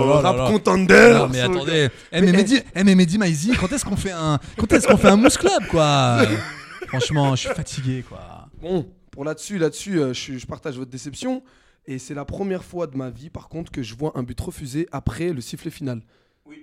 Oh 0.06 0.08
là 0.10 0.22
là. 0.22 0.32
Rap 0.32 0.51
contender 0.51 1.13
Non 1.15 1.27
mais 1.32 1.39
attendez, 1.42 1.89
eh, 2.13 2.22
mais 2.22 2.32
Mehdi, 2.32 2.62
eh, 2.75 2.84
mais 2.84 2.96
Mehdi 2.96 3.17
Maizi, 3.17 3.51
quand 3.60 3.72
est-ce 3.72 3.84
qu'on 3.84 3.96
fait 3.98 4.12
un, 4.12 4.39
quand 4.58 4.72
est-ce 4.72 4.88
qu'on 4.88 4.98
fait 4.98 5.10
un 5.10 5.17
mousse 5.17 5.38
club 5.38 5.65
quoi 5.70 6.20
Franchement, 6.88 7.36
je 7.36 7.48
suis 7.48 7.55
fatigué 7.55 8.05
quoi. 8.08 8.48
Bon, 8.62 8.88
pour 9.12 9.25
là-dessus, 9.25 9.58
là-dessus, 9.58 10.00
euh, 10.00 10.13
je 10.13 10.46
partage 10.46 10.77
votre 10.77 10.91
déception. 10.91 11.43
Et 11.86 12.00
c'est 12.00 12.13
la 12.13 12.24
première 12.24 12.63
fois 12.63 12.88
de 12.88 12.96
ma 12.96 13.10
vie, 13.10 13.29
par 13.29 13.50
contre, 13.50 13.72
que 13.72 13.84
je 13.84 13.96
vois 13.96 14.13
un 14.15 14.24
but 14.24 14.39
refusé 14.39 14.88
après 14.91 15.34
le 15.34 15.41
sifflet 15.41 15.72
final. 15.72 16.01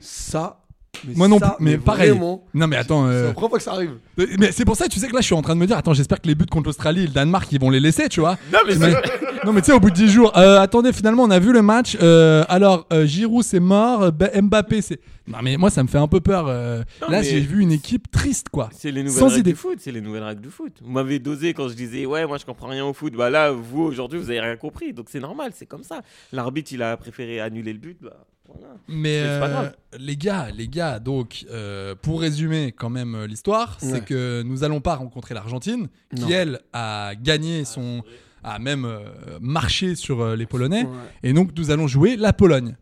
Ça, 0.01 0.65
Mais 1.07 1.15
Moi 1.15 1.29
non 1.29 1.39
ça, 1.39 1.55
plus, 1.57 1.65
mais, 1.65 1.79
pareil. 1.79 2.11
vraiment, 2.11 2.45
Non 2.53 2.67
mais 2.67 2.77
attends, 2.77 3.07
C'est 3.09 3.15
euh, 3.15 3.27
la 3.29 3.33
première 3.33 3.49
fois 3.49 3.59
que 3.59 3.65
ça 3.65 3.73
arrive. 3.73 3.93
euh, 4.19 4.27
mais 4.39 4.53
c'est 4.53 4.65
pour 4.67 4.77
ça, 4.77 4.87
tu 4.87 4.99
sais 4.99 5.09
que 5.09 5.15
là, 5.15 5.21
je 5.21 5.27
suis 5.27 5.35
en 5.35 5.41
train 5.41 5.55
de 5.55 5.61
me 5.61 5.67
dire, 5.67 5.79
attends, 5.79 5.95
j'espère 5.95 6.21
que 6.21 6.27
les 6.29 6.35
buts 6.35 6.45
contre 6.45 6.67
l'Australie 6.67 7.05
et 7.05 7.07
le 7.07 7.13
Danemark, 7.13 7.51
ils 7.53 7.61
vont 7.61 7.71
les 7.71 7.81
laisser, 7.81 8.09
tu 8.11 8.21
vois. 8.21 8.37
Non, 8.53 8.59
mais 8.67 8.75
Mais- 8.77 8.93
non 9.47 9.53
mais 9.55 9.61
tu 9.63 9.67
sais, 9.69 9.73
au 9.73 9.81
bout 9.81 9.89
de 9.91 9.95
10 9.95 10.09
jours, 10.11 10.37
euh, 10.37 10.61
attendez, 10.61 10.93
finalement, 10.93 11.23
on 11.23 11.31
a 11.31 11.39
vu 11.39 11.53
le 11.53 11.63
match. 11.63 11.97
euh, 12.03 12.45
alors, 12.49 12.87
Giroud, 13.05 13.45
c'est 13.45 13.61
mort. 13.61 14.13
Ba- 14.13 14.31
Mbappé, 14.43 14.83
c'est. 14.83 15.01
Non 15.27 15.39
mais 15.43 15.57
moi, 15.57 15.71
ça 15.71 15.83
me 15.85 15.89
fait 15.89 15.97
un 15.99 16.09
peu 16.09 16.21
peur. 16.21 16.47
Non, 16.47 17.09
là, 17.09 17.23
j'ai 17.23 17.39
vu 17.41 17.63
une 17.63 17.73
équipe 17.73 18.11
triste, 18.11 18.49
quoi. 18.51 18.69
C'est 18.77 18.91
les 18.91 19.03
nouvelles 19.05 19.19
Sans 19.21 19.27
règles 19.29 19.41
idée. 19.41 19.51
du 19.53 19.57
foot, 19.57 19.79
c'est 19.79 19.93
les 19.93 20.01
nouvelles 20.03 20.25
règles 20.25 20.43
du 20.43 20.51
foot. 20.51 20.73
Vous 20.83 20.91
m'avez 20.91 21.19
dosé 21.21 21.55
quand 21.55 21.69
je 21.69 21.75
disais 21.75 22.05
ouais, 22.05 22.27
moi 22.27 22.37
je 22.37 22.45
comprends 22.45 22.67
rien 22.69 22.85
au 22.85 22.93
foot. 22.93 23.15
Bah 23.15 23.31
là, 23.31 23.53
vous 23.53 23.83
aujourd'hui, 23.83 24.19
vous 24.19 24.29
avez 24.29 24.41
rien 24.41 24.57
compris, 24.57 24.93
donc 24.93 25.07
c'est 25.09 25.21
normal, 25.21 25.53
c'est 25.55 25.67
comme 25.67 25.85
ça. 25.85 26.03
L'arbitre, 26.33 26.73
il 26.73 26.83
a 26.83 26.97
préféré 26.97 27.41
annuler 27.41 27.73
le 27.73 27.79
but, 27.79 27.97
bah 28.03 28.27
voilà. 28.53 28.75
Mais 28.89 29.23
pas 29.23 29.63
euh, 29.65 29.71
les 29.99 30.17
gars, 30.17 30.51
les 30.51 30.69
gars, 30.69 30.99
donc 30.99 31.45
euh, 31.51 31.95
pour 31.95 32.21
résumer 32.21 32.73
quand 32.73 32.91
même 32.91 33.15
euh, 33.15 33.27
l'histoire, 33.27 33.79
Ouais. 33.83 33.89
c'est 33.91 34.05
que 34.05 34.43
nous 34.43 34.65
allons 34.65 34.81
pas 34.81 34.97
rencontrer 34.97 35.35
l'Argentine, 35.35 35.89
qui 36.15 36.23
Non. 36.23 36.29
elle 36.31 36.61
a 36.73 37.13
gagné 37.15 37.65
son, 37.65 38.03
a 38.43 38.59
même 38.59 38.85
euh, 38.85 39.01
marché 39.41 39.95
sur 39.95 40.21
euh, 40.21 40.37
les 40.37 40.47
Polonais, 40.47 40.85
Ouais. 40.85 40.97
et 41.23 41.33
donc 41.33 41.51
nous 41.57 41.71
allons 41.71 41.87
jouer 41.87 42.17
la 42.17 42.33
Pologne. 42.33 42.77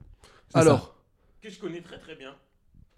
Alors, 0.55 0.97
Que 1.43 1.51
je 1.51 1.59
connais 1.59 1.81
très 1.83 1.99
très 1.99 2.15
bien. 2.17 2.31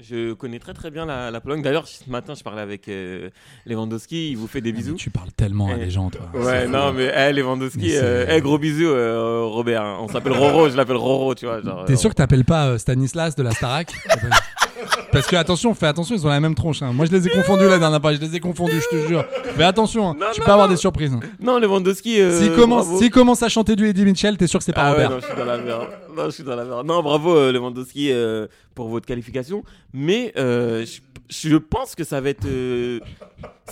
Je 0.03 0.33
connais 0.33 0.59
très 0.59 0.73
très 0.73 0.91
bien 0.91 1.05
la, 1.05 1.31
la 1.31 1.41
Pologne. 1.41 1.61
D'ailleurs, 1.63 1.87
ce 1.87 2.09
matin, 2.09 2.35
je 2.35 2.43
parlais 2.43 2.63
avec 2.63 2.89
euh, 2.89 3.29
Lewandowski, 3.67 4.31
il 4.31 4.37
vous 4.37 4.47
fait 4.47 4.61
des 4.63 4.71
ça. 4.71 4.77
bisous. 4.79 4.95
Tu 4.95 5.11
parles 5.11 5.31
tellement 5.33 5.69
à 5.69 5.75
Eh. 5.77 5.85
des 5.85 5.91
gens, 5.91 6.09
toi. 6.11 6.23
Ouais, 6.35 6.67
non, 6.67 6.93
mais 6.93 7.13
eh, 7.15 7.33
Lewandowski, 7.33 7.79
Mais 7.83 7.97
euh, 7.99 8.27
eh, 8.31 8.41
gros 8.41 8.59
bisous, 8.59 8.87
euh, 8.89 9.43
Robert. 9.45 9.83
hein. 9.83 9.99
On 10.01 10.09
s'appelle 10.09 10.33
Roro, 10.33 10.69
je 10.71 10.77
l'appelle 10.77 10.97
Roro, 10.97 11.35
tu 11.35 11.45
vois. 11.47 11.61
T'es 11.87 11.93
euh, 11.93 11.97
sûr 11.97 12.09
que 12.11 12.15
t'appelles 12.15 12.45
pas 12.47 12.69
euh, 12.69 12.79
Stanislas 12.79 13.37
de 13.37 13.43
la 13.43 13.51
Starac? 13.51 13.93
Parce 15.13 15.27
que 15.27 15.37
attention, 15.37 15.75
fais 15.75 15.87
attention, 15.87 16.15
ils 16.15 16.27
ont 16.27 16.31
la 16.31 16.41
même 16.41 16.55
tronche. 16.55 16.83
hein. 16.83 16.93
Moi, 16.93 17.07
je 17.07 17.13
les 17.13 17.27
ai 17.27 17.31
confondus 17.31 17.69
la 17.69 17.79
dernière 17.79 18.01
fois. 18.01 18.15
Je 18.15 18.21
les 18.21 18.35
ai 18.37 18.41
confondus, 18.41 18.81
je 18.91 18.97
te 18.97 19.07
jure. 19.09 19.25
Fais 19.57 19.65
attention, 19.65 20.11
hein. 20.11 20.17
Non, 20.19 20.27
tu 20.33 20.41
non, 20.41 20.47
peux 20.47 20.53
avoir 20.53 20.69
des 20.69 20.77
surprises. 20.77 21.13
hein. 21.13 21.21
Non, 21.41 21.59
Lewandowski. 21.59 22.21
euh, 22.21 22.39
S'il 22.39 22.53
commence, 22.53 22.87
s'il 22.99 23.11
commence 23.11 23.43
à 23.43 23.49
chanter 23.49 23.77
du 23.77 23.87
Eddie 23.89 24.05
Mitchell, 24.05 24.37
t'es 24.37 24.47
sûr 24.47 24.59
que 24.59 24.65
c'est 24.65 24.73
pas 24.73 24.83
Ah 24.87 24.97
ouais, 24.97 25.05
Robert. 25.07 25.11
non, 25.11 25.21
je 25.21 25.27
suis 25.27 25.37
dans 25.37 25.45
la 25.45 25.59
merde. 25.59 25.89
Non, 26.17 26.25
je 26.27 26.31
suis 26.31 26.45
dans 26.45 26.57
la 26.57 26.65
merde. 26.65 26.87
Non, 26.87 27.03
bravo 27.03 27.37
euh, 27.37 27.53
Lewandowski 27.53 28.11
euh, 28.13 28.47
pour 28.75 28.89
votre 28.89 29.07
qualification. 29.07 29.63
Mais 29.93 30.33
euh, 30.37 30.85
je, 30.87 31.49
je 31.49 31.57
pense 31.57 31.95
que 31.95 32.05
ça 32.05 32.21
va 32.21 32.31
être. 32.31 32.45
euh, 32.47 32.99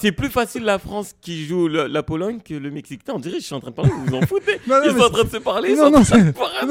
c'est 0.00 0.12
plus 0.12 0.29
facile 0.31 0.62
la 0.62 0.79
France 0.79 1.12
qui 1.21 1.45
joue 1.45 1.67
la, 1.67 1.88
la 1.88 2.03
Pologne 2.05 2.38
que 2.45 2.55
le 2.55 2.71
Mexique. 2.71 3.00
Putain, 3.00 3.15
On 3.17 3.19
dirait 3.19 3.35
que 3.37 3.41
je 3.41 3.47
suis 3.47 3.55
en 3.55 3.61
train 3.61 3.71
de 3.71 3.75
parler, 3.75 3.91
vous 3.91 4.07
vous 4.07 4.15
en 4.15 4.21
foutez. 4.23 4.61
Non, 4.69 4.77
non, 4.77 4.83
Ils 4.85 4.97
sont 4.97 5.05
en 5.05 5.11
train 5.11 5.25
de 5.25 5.29
se 5.29 5.37
parler. 5.38 5.75
Non, 5.75 5.91
non, 5.91 6.03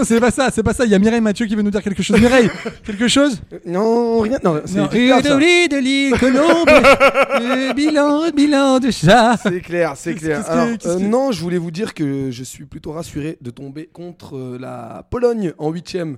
c'est 0.03 0.19
pas 0.21 0.31
ça, 0.31 0.49
c'est 0.49 0.63
pas 0.63 0.73
ça. 0.73 0.85
Il 0.85 0.91
y 0.91 0.95
a 0.95 0.99
Mireille 0.99 1.19
Mathieu 1.19 1.45
qui 1.45 1.53
veut 1.55 1.61
nous 1.61 1.69
dire 1.71 1.83
quelque 1.83 2.01
chose. 2.01 2.17
Mireille, 2.19 2.49
quelque 2.85 3.07
chose? 3.09 3.41
Non, 3.65 4.23
rien. 4.29 4.39
Non, 4.43 4.61
c'est 4.65 4.75
ça. 4.75 4.87
de 4.87 5.77
l'île 5.79 6.13
Colombe, 6.19 6.69
bilan, 7.75 8.29
bilan 8.31 8.79
de 8.79 8.91
chat. 8.91 9.37
C'est 9.37 9.61
clair, 9.61 9.93
c'est 9.95 10.15
clair. 10.15 10.49
Alors, 10.49 10.77
qu'est-ce 10.77 10.87
euh, 10.87 10.99
non, 10.99 11.31
je 11.31 11.41
voulais 11.41 11.57
vous 11.57 11.71
dire 11.71 11.93
que 11.93 12.31
je 12.31 12.43
suis 12.43 12.65
plutôt 12.65 12.91
rassuré 12.91 13.37
de 13.41 13.51
tomber 13.51 13.87
contre 13.87 14.35
euh, 14.37 14.57
la 14.59 15.05
Pologne 15.09 15.53
en 15.57 15.71
huitième. 15.71 16.17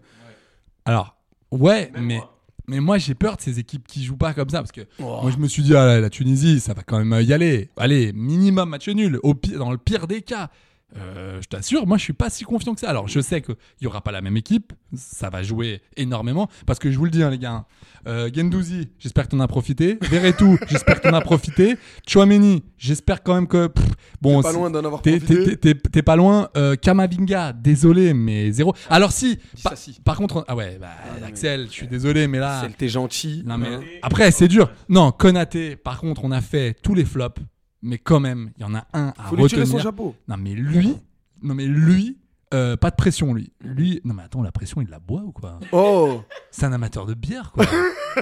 Alors, 0.85 1.15
ouais, 1.51 1.91
mais. 1.99 2.19
Mais 2.67 2.79
moi 2.79 2.99
j'ai 2.99 3.15
peur 3.15 3.35
de 3.35 3.41
ces 3.41 3.57
équipes 3.57 3.87
qui 3.87 4.03
jouent 4.03 4.15
pas 4.15 4.35
comme 4.35 4.49
ça 4.49 4.59
parce 4.59 4.71
que 4.71 4.81
Oh. 4.99 5.21
moi 5.23 5.31
je 5.31 5.37
me 5.37 5.47
suis 5.47 5.63
dit 5.63 5.75
ah 5.75 5.87
la, 5.87 5.99
la 6.01 6.09
Tunisie 6.11 6.59
ça 6.59 6.75
va 6.75 6.83
quand 6.83 7.03
même 7.03 7.19
y 7.23 7.33
aller 7.33 7.71
allez 7.77 8.13
minimum 8.13 8.69
match 8.69 8.87
nul 8.89 9.19
au 9.23 9.33
pire, 9.33 9.57
dans 9.57 9.71
le 9.71 9.79
pire 9.79 10.05
des 10.05 10.21
cas 10.21 10.51
Euh, 10.97 11.39
je 11.39 11.47
t'assure 11.47 11.85
moi 11.85 11.97
je 11.97 12.03
suis 12.03 12.13
pas 12.13 12.31
si 12.31 12.43
confiant 12.45 12.73
que 12.73 12.79
ça 12.79 12.89
alors 12.89 13.07
je 13.07 13.19
sais 13.19 13.41
qu'il 13.43 13.55
y 13.79 13.85
aura 13.85 14.01
pas 14.01 14.11
la 14.11 14.21
même 14.21 14.35
équipe 14.37 14.73
ça 14.95 15.29
va 15.29 15.43
jouer 15.43 15.83
énormément 15.97 16.49
parce 16.65 16.79
que 16.79 16.89
je 16.89 16.97
vous 16.97 17.05
le 17.05 17.11
dis 17.11 17.21
hein, 17.21 17.29
les 17.29 17.37
gars 17.37 17.65
euh, 18.07 18.27
Gendouzi 18.33 18.89
j'espère 18.97 19.25
que 19.25 19.29
t'en 19.29 19.39
as 19.39 19.47
profité 19.47 19.99
Verretou 20.01 20.57
j'espère 20.67 20.99
que 20.99 21.07
t'en 21.07 21.13
as 21.13 21.21
profité 21.21 21.77
Chouameni 22.07 22.63
j'espère 22.79 23.21
quand 23.21 23.35
même 23.35 23.47
que 23.47 23.67
pff, 23.67 23.85
bon 24.19 24.41
Pas 24.41 24.49
c'est- 24.49 24.55
loin 24.57 24.71
d'en 24.71 24.83
avoir 24.83 25.03
T'es, 25.03 25.19
profité. 25.19 25.57
t'es- 25.57 25.75
t'es- 25.75 25.89
t'es 25.89 26.01
pas 26.01 26.15
loin. 26.15 26.49
Euh, 26.57 26.75
Kamavinga, 26.75 27.53
désolé, 27.53 28.13
mais 28.15 28.51
zéro. 28.51 28.73
Alors 28.89 29.11
si, 29.11 29.37
si. 29.75 29.99
par 30.03 30.17
contre, 30.17 30.43
ah 30.47 30.55
ouais, 30.55 30.77
bah, 30.81 30.87
mais- 31.21 31.27
Axel, 31.27 31.67
je 31.67 31.71
suis 31.73 31.87
désolé, 31.87 32.27
mais 32.27 32.39
là, 32.39 32.61
Celle, 32.61 32.73
t'es 32.73 32.89
gentil. 32.89 33.43
non 33.45 33.57
mais 33.59 33.67
hein. 33.75 33.81
après 34.01 34.31
c'est 34.31 34.47
dur. 34.47 34.71
Non, 34.89 35.11
Konaté, 35.11 35.75
par 35.75 35.99
contre, 35.99 36.21
on 36.23 36.31
a 36.31 36.41
fait 36.41 36.75
tous 36.81 36.95
les 36.95 37.05
flops, 37.05 37.41
mais 37.81 37.97
quand 37.97 38.19
même, 38.19 38.51
il 38.57 38.61
y 38.61 38.65
en 38.65 38.75
a 38.75 38.85
un 38.93 39.13
à 39.17 39.23
Faut 39.29 39.35
lui 39.35 39.45
tirer 39.47 39.65
son 39.65 39.79
chapeau. 39.79 40.15
Non 40.27 40.37
mais 40.37 40.53
lui, 40.53 40.95
non 41.41 41.55
mais 41.55 41.65
lui, 41.65 42.17
euh, 42.53 42.75
pas 42.77 42.89
de 42.89 42.95
pression 42.95 43.33
lui. 43.33 43.53
Lui, 43.61 44.01
non 44.03 44.13
mais 44.15 44.23
attends, 44.23 44.41
la 44.41 44.51
pression, 44.51 44.81
il 44.81 44.89
la 44.89 44.99
boit 44.99 45.21
ou 45.21 45.31
quoi? 45.31 45.59
Oh, 45.71 46.21
C'est 46.51 46.65
un 46.65 46.73
amateur 46.73 47.05
de 47.05 47.13
bière 47.13 47.51
quoi. 47.51 47.65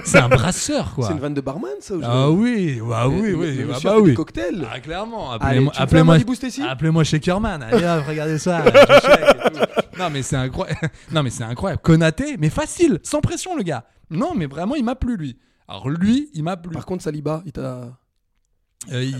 c'est 0.04 0.18
un 0.18 0.28
brasseur 0.28 0.94
quoi. 0.94 1.06
c'est 1.08 1.14
une 1.14 1.18
vanne 1.20 1.34
de 1.34 1.40
barman, 1.40 1.70
ça 1.80 1.94
ou 1.96 2.00
Ah 2.04 2.30
oui, 2.30 2.78
ah 2.92 3.08
oui, 3.08 3.20
Mais- 3.22 3.32
oui, 3.34 3.58
ah 3.62 3.66
monsieur 3.66 3.88
bah 3.88 3.94
fait 3.96 4.00
oui. 4.02 4.10
des 4.10 4.14
cocktails. 4.14 4.66
Ah 4.70 4.80
clairement, 4.80 5.32
Allez, 5.32 5.40
appelez-moi, 5.44 5.72
tu 5.72 5.72
me 5.72 5.72
fais 5.74 5.80
un 5.80 5.82
appelez-moi, 5.84 6.14
Malibu 6.14 6.34
Stacy 6.34 6.62
appelez-moi 6.62 7.04
Shakerman. 7.04 7.62
Allez, 7.62 7.84
hop, 7.84 8.04
regardez 8.06 8.38
ça. 8.38 8.64
je 8.66 8.70
shake 8.70 9.20
et 9.20 9.50
tout. 9.50 9.98
non 9.98 10.10
mais 10.10 10.22
c'est 10.22 10.36
incroyable. 10.36 10.80
Non 11.12 11.22
mais 11.22 11.30
c'est 11.30 11.44
incroyable. 11.44 11.80
Konaté, 11.82 12.36
mais 12.38 12.50
facile, 12.50 13.00
sans 13.02 13.20
pression 13.20 13.56
le 13.56 13.62
gars. 13.62 13.84
Non 14.10 14.34
mais 14.36 14.46
vraiment, 14.46 14.74
il 14.74 14.84
m'a 14.84 14.94
plu 14.94 15.16
lui. 15.16 15.38
Alors 15.66 15.88
lui, 15.88 16.28
il 16.34 16.42
m'a 16.44 16.56
plu. 16.58 16.70
Par 16.72 16.84
contre, 16.86 17.02
Saliba, 17.02 17.42
il 17.46 17.52
t'a. 17.52 17.98
Euh, 18.92 19.02
il- 19.02 19.16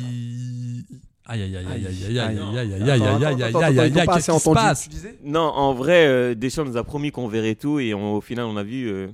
Aïe 1.30 1.42
aïe 1.42 1.56
aïe 1.56 1.66
aïe 1.68 1.87
aïe 1.87 2.18
aïe 2.18 2.18
aïe 2.18 2.90
Aïe. 2.90 2.90
aïe 2.90 3.25
aïe 3.25 3.42
aïe 3.42 3.64
aïe 3.64 3.80
aïe 3.80 3.92
qu'est-ce 3.92 4.30
qui 4.32 4.40
se 4.40 4.50
passe 4.54 4.88
Non, 5.23 5.40
en 5.40 5.75
vrai, 5.75 6.06
euh, 6.06 6.35
Deschamps 6.35 6.64
nous 6.64 6.76
a 6.78 6.85
promis 6.85 7.11
qu'on 7.11 7.28
verrait 7.28 7.54
tout 7.54 7.78
et 7.80 7.92
au 7.92 8.20
final, 8.23 8.47
on 8.47 8.56
a 8.56 8.62
vu 8.62 8.87
euh, 8.88 9.08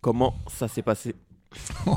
comment 0.00 0.34
ça 0.56 0.68
s'est 0.68 0.82
passé. 0.82 1.14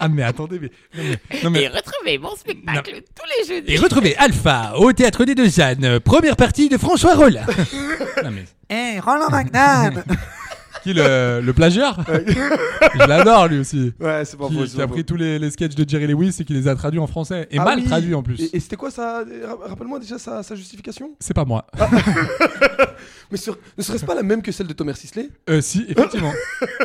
Ah 0.00 0.08
mais 0.08 0.22
attendez 0.24 0.58
mais 0.58 0.70
non 0.96 1.02
mais, 1.04 1.42
non, 1.44 1.50
mais- 1.50 1.68
retrouvez 1.68 2.18
mon 2.18 2.34
spectacle 2.34 3.00
tous 3.14 3.24
les 3.38 3.46
jeudis. 3.54 3.72
Et 3.74 3.78
retrouvez 3.78 4.16
Alpha 4.16 4.74
au 4.76 4.92
théâtre 4.92 5.24
des 5.24 5.36
Deux 5.36 5.48
Jeannes, 5.48 6.00
première 6.00 6.34
partie 6.36 6.68
de 6.68 6.76
François 6.76 7.14
Rollin. 7.14 7.46
non 8.24 8.30
mais 8.32 8.44
Eh, 8.68 8.98
Roland 8.98 9.30
McNabb 9.30 10.02
qui 10.84 10.92
le, 10.94 11.40
le 11.42 11.52
plagiaire 11.52 11.96
Je 12.08 13.08
l'adore 13.08 13.48
lui 13.48 13.58
aussi. 13.58 13.92
Ouais, 13.98 14.24
c'est 14.24 14.36
pas 14.36 14.48
Qui, 14.48 14.64
qui 14.64 14.80
a 14.82 14.86
pris 14.86 15.04
tous 15.04 15.16
les, 15.16 15.38
les 15.38 15.50
sketchs 15.50 15.74
de 15.74 15.88
Jerry 15.88 16.06
Lewis 16.06 16.36
et 16.40 16.44
qui 16.44 16.52
les 16.52 16.68
a 16.68 16.74
traduits 16.76 17.00
en 17.00 17.06
français 17.06 17.48
et 17.50 17.58
Ah 17.58 17.64
mal 17.64 17.78
oui. 17.80 17.84
traduits 17.84 18.14
en 18.14 18.22
plus. 18.22 18.40
Et, 18.40 18.56
et 18.56 18.60
c'était 18.60 18.76
quoi 18.76 18.90
ça 18.90 19.24
Ra- 19.44 19.68
Rappelle-moi 19.68 19.98
déjà 19.98 20.18
sa, 20.18 20.42
sa 20.42 20.54
justification? 20.54 21.10
C'est 21.18 21.34
pas 21.34 21.44
moi. 21.44 21.66
Mais 23.30 23.38
sur- 23.38 23.56
ne 23.76 23.82
serait-ce 23.82 24.04
pas 24.04 24.14
la 24.14 24.22
même 24.22 24.42
que 24.42 24.52
celle 24.52 24.66
de 24.66 24.72
Thomas 24.74 24.94
Sisley? 24.94 25.28
Euh, 25.48 25.60
si, 25.60 25.84
effectivement. 25.88 26.32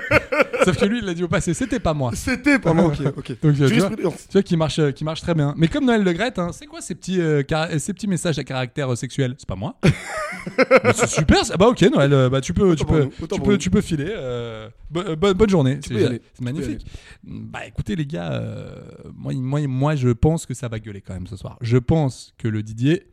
Sauf 0.65 0.77
que 0.77 0.85
lui, 0.85 0.99
il 0.99 1.05
l'a 1.05 1.13
dit 1.13 1.23
au 1.23 1.27
passé, 1.27 1.53
c'était 1.53 1.79
pas 1.79 1.93
moi. 1.93 2.11
C'était 2.15 2.59
pas 2.59 2.73
moi. 2.73 2.85
Ok, 2.85 2.99
ok. 3.17 3.27
Donc, 3.29 3.37
tu 3.39 3.47
vois, 3.51 3.67
Jurisprudence. 3.67 4.27
tu 4.27 4.33
vois 4.33 4.43
qui 4.43 4.57
marche, 4.57 4.79
euh, 4.79 4.91
qui 4.91 5.03
marche 5.03 5.21
très 5.21 5.33
bien. 5.33 5.53
Mais 5.57 5.67
comme 5.67 5.85
Noël 5.85 6.03
Le 6.03 6.13
Gret, 6.13 6.33
hein, 6.37 6.49
c'est 6.53 6.65
quoi 6.65 6.81
ces 6.81 6.95
petits, 6.95 7.21
euh, 7.21 7.43
cara- 7.43 7.77
ces 7.79 7.93
petits 7.93 8.07
messages 8.07 8.39
à 8.39 8.43
caractère 8.43 8.91
euh, 8.91 8.95
sexuel? 8.95 9.35
C'est 9.37 9.47
pas 9.47 9.55
moi. 9.55 9.75
Mais 9.81 10.93
c'est 10.93 11.07
super. 11.07 11.45
ça. 11.45 11.55
Bah 11.57 11.67
ok, 11.67 11.81
Noël, 11.93 12.13
euh, 12.13 12.29
bah 12.29 12.41
tu 12.41 12.53
peux, 12.53 12.75
tu 12.75 12.83
pour 12.85 12.95
peux, 12.95 13.03
nous, 13.03 13.11
autant 13.21 13.35
tu 13.35 13.39
pour 13.39 13.43
peux, 13.47 13.51
nous. 13.53 13.57
tu 13.57 13.69
peux 13.69 13.81
filer. 13.89 14.11
euh, 14.15 14.69
bo- 14.89 15.01
euh, 15.01 15.15
bonne, 15.33 15.49
journée. 15.49 15.79
C'est 15.85 16.21
magnifique. 16.41 16.85
Bah 17.23 17.65
écoutez 17.67 17.95
les 17.95 18.05
gars, 18.05 18.31
euh, 18.33 18.75
moi, 19.15 19.33
moi, 19.33 19.65
moi, 19.67 19.95
je 19.95 20.09
pense 20.09 20.45
que 20.45 20.53
ça 20.53 20.67
va 20.67 20.79
gueuler 20.79 21.01
quand 21.01 21.13
même 21.13 21.27
ce 21.27 21.35
soir. 21.35 21.57
Je 21.61 21.77
pense 21.77 22.33
que 22.37 22.47
le 22.47 22.63
Didier. 22.63 23.07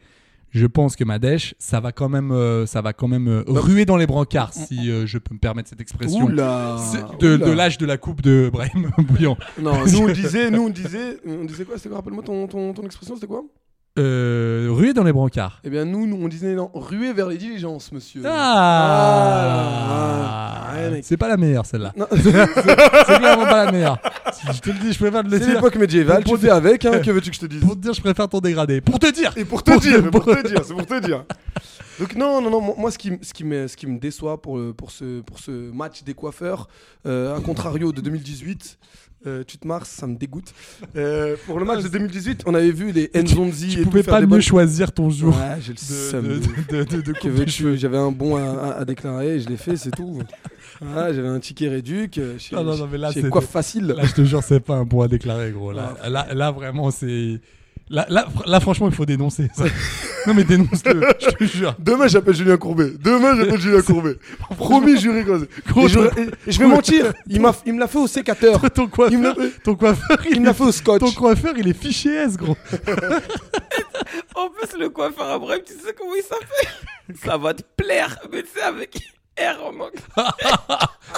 Je 0.52 0.64
pense 0.64 0.96
que 0.96 1.04
Madèche, 1.04 1.54
ça 1.58 1.80
va 1.80 1.92
quand 1.92 2.08
même, 2.08 2.30
euh, 2.30 2.64
ça 2.66 2.80
va 2.80 2.92
quand 2.94 3.08
même 3.08 3.28
euh, 3.28 3.42
ruer 3.46 3.84
dans 3.84 3.96
les 3.98 4.06
brancards, 4.06 4.54
si 4.54 4.90
euh, 4.90 5.04
je 5.04 5.18
peux 5.18 5.34
me 5.34 5.40
permettre 5.40 5.68
cette 5.68 5.80
expression. 5.82 6.24
Oula. 6.24 6.76
C'est 6.78 7.02
de, 7.20 7.34
oula. 7.34 7.46
de 7.46 7.50
l'âge 7.52 7.76
de 7.78 7.84
la 7.84 7.98
coupe 7.98 8.22
de 8.22 8.48
Brahim 8.50 8.90
Bouillon. 8.98 9.36
Non, 9.60 9.84
nous 9.84 9.98
on 9.98 10.06
disait, 10.12 10.50
nous 10.50 10.62
on 10.62 10.68
disait, 10.70 11.18
on 11.26 11.44
disait 11.44 11.64
quoi? 11.64 11.76
C'était 11.76 11.88
quoi? 11.90 11.98
Rappelle-moi 11.98 12.22
ton, 12.22 12.46
ton, 12.46 12.72
ton 12.72 12.84
expression, 12.84 13.16
c'était 13.16 13.26
quoi? 13.26 13.42
Euh, 13.98 14.68
ruer 14.70 14.92
dans 14.92 15.04
les 15.04 15.12
brancards. 15.12 15.60
Eh 15.64 15.70
bien, 15.70 15.84
nous, 15.86 16.06
nous 16.06 16.18
on 16.22 16.28
disait 16.28 16.54
non, 16.54 16.70
ruer 16.74 17.12
vers 17.14 17.28
les 17.28 17.38
diligences, 17.38 17.92
monsieur. 17.92 18.22
Ah, 18.26 19.62
Ah. 19.88 20.62
C'est 21.02 21.16
pas 21.16 21.28
la 21.28 21.36
meilleure 21.36 21.64
celle-là. 21.66 21.92
C'est 22.12 22.22
clairement 23.18 23.44
pas 23.44 23.64
la 23.66 23.72
meilleure. 23.72 23.98
Je 24.52 24.60
te 24.60 24.70
le 24.70 24.78
dis, 24.78 24.92
je 24.92 24.98
préfère 24.98 25.22
te 25.24 25.28
le 25.28 25.38
C'est 25.38 25.44
dire. 25.46 25.54
l'époque 25.56 25.76
médiévale, 25.76 26.22
Pour 26.24 26.34
tu 26.38 26.44
fais 26.44 26.50
avec, 26.50 26.84
hein, 26.84 27.00
que 27.00 27.10
veux-tu 27.10 27.30
que 27.30 27.36
je 27.36 27.40
te 27.40 27.46
dise 27.46 27.60
Pour 27.60 27.74
te 27.74 27.80
dire, 27.80 27.92
je 27.94 28.00
préfère 28.00 28.28
ton 28.28 28.40
dégradé. 28.40 28.80
Pour 28.80 28.98
te 28.98 29.10
dire. 29.10 29.32
Et 29.36 29.44
pour 29.44 29.62
te 29.62 29.70
Pour 29.72 29.80
dire, 29.80 30.02
te- 30.02 30.08
pour 30.08 30.24
te 30.24 30.46
dire, 30.46 30.60
c'est 30.64 30.74
pour 30.74 30.86
te 30.86 31.00
dire. 31.00 31.24
Donc 31.98 32.14
non, 32.14 32.40
non, 32.42 32.50
non, 32.50 32.74
moi 32.76 32.90
ce 32.90 32.98
qui, 32.98 33.08
m- 33.08 33.18
ce 33.22 33.32
qui, 33.32 33.44
me, 33.44 33.66
ce 33.68 33.76
qui 33.76 33.86
me 33.86 33.98
déçoit 33.98 34.40
pour, 34.42 34.58
le- 34.58 34.74
pour, 34.74 34.90
ce, 34.90 35.22
pour 35.22 35.38
ce 35.38 35.50
match 35.72 36.02
des 36.04 36.12
coiffeurs, 36.14 36.68
euh, 37.06 37.34
un 37.36 37.40
contrario 37.40 37.90
de 37.92 38.00
2018, 38.02 38.78
euh, 39.26 39.44
tu 39.46 39.58
te 39.58 39.66
marres, 39.66 39.86
ça 39.86 40.06
me 40.06 40.16
dégoûte. 40.16 40.52
Euh, 40.96 41.36
pour 41.46 41.58
le 41.58 41.64
match 41.64 41.82
de 41.82 41.88
2018, 41.96 42.42
on 42.46 42.54
avait 42.54 42.70
vu 42.70 42.92
les 42.92 43.10
Nzonzi 43.14 43.68
Tu 43.68 43.76
tout 43.78 43.84
pouvais 43.90 44.02
pas 44.02 44.20
mieux 44.20 44.26
bonnes- 44.26 44.40
choisir 44.40 44.92
ton 44.92 45.10
jour 45.10 45.34
Ouais, 45.36 45.56
j'ai 45.60 45.72
le 45.72 45.74
de, 45.74 45.80
seum 45.80 46.28
de, 46.70 46.84
de-. 46.84 47.76
J'avais 47.76 47.98
un 47.98 48.10
bon 48.12 48.36
à, 48.36 48.84
déclarer, 48.84 49.40
je 49.40 49.48
l'ai 49.48 49.56
fait, 49.56 49.76
c'est 49.76 49.90
tout. 49.90 50.20
Voilà, 50.80 51.12
j'avais 51.12 51.28
un 51.28 51.40
ticket 51.40 51.68
réduc. 51.68 52.18
euh, 52.18 52.34
Chez, 52.38 52.54
Non, 52.56 52.64
non, 52.64 52.76
non, 52.76 52.88
mais 52.90 52.98
là, 52.98 53.10
c'est- 53.12 53.28
Coiffe 53.30 53.48
Facile. 53.48 53.86
Là, 53.86 54.04
je 54.04 54.12
te 54.12 54.24
jure, 54.24 54.42
c'est 54.42 54.60
pas 54.60 54.74
un 54.76 54.84
bon 54.84 55.00
à 55.02 55.08
déclarer, 55.08 55.50
gros. 55.50 55.72
Là, 55.72 55.96
là, 56.08 56.26
là 56.34 56.50
vraiment, 56.50 56.90
c'est. 56.90 57.40
Là, 57.88 58.04
là, 58.08 58.26
là, 58.46 58.58
franchement, 58.58 58.88
il 58.88 58.94
faut 58.94 59.06
dénoncer. 59.06 59.48
ça. 59.54 59.64
Non, 60.26 60.34
mais 60.34 60.42
dénonce-le, 60.42 61.06
je 61.20 61.28
te 61.30 61.44
jure. 61.44 61.76
Demain, 61.78 62.08
j'appelle 62.08 62.34
Julien 62.34 62.56
Courbet. 62.56 62.90
Demain, 62.98 63.36
j'appelle 63.36 63.60
Julien 63.60 63.80
Courbet. 63.80 64.16
Promis, 64.56 64.98
juré. 64.98 65.24
quoi. 65.24 65.38
Gros, 65.68 65.86
Et 65.86 65.88
je, 65.88 66.00
et- 66.00 66.58
vais 66.58 66.66
mentir. 66.66 67.12
Il 67.28 67.40
m'a, 67.40 67.54
il 67.64 67.74
me 67.74 67.78
l'a 67.80 67.86
fait 67.86 67.98
au 67.98 68.08
sécateur. 68.08 68.60
Ton 68.72 68.88
Il 69.10 69.18
me 69.18 69.28
l'a 69.28 69.34
coiffeur, 69.34 69.52
fait, 69.52 69.62
ton 69.62 69.74
coiffeur, 69.76 70.18
il 70.28 70.40
me 70.40 70.46
l'a 70.46 70.54
fait 70.54 70.64
au 70.64 70.72
scotch. 70.72 70.98
ton 71.00 71.12
coiffeur, 71.12 71.54
il 71.56 71.68
est 71.68 71.80
fiché 71.80 72.12
S, 72.12 72.36
gros. 72.36 72.56
En 74.34 74.48
plus, 74.50 74.78
le 74.78 74.88
coiffeur 74.90 75.30
à 75.30 75.38
Brême, 75.38 75.60
tu 75.66 75.72
sais 75.74 75.94
comment 75.96 76.14
il 76.14 76.22
s'appelle? 76.22 77.16
Ça 77.24 77.36
va 77.38 77.54
te 77.54 77.62
plaire, 77.76 78.18
mais 78.32 78.44
c'est 78.52 78.62
avec 78.62 78.98
R 79.38 79.62
en 79.64 79.68
anglais. 79.68 80.02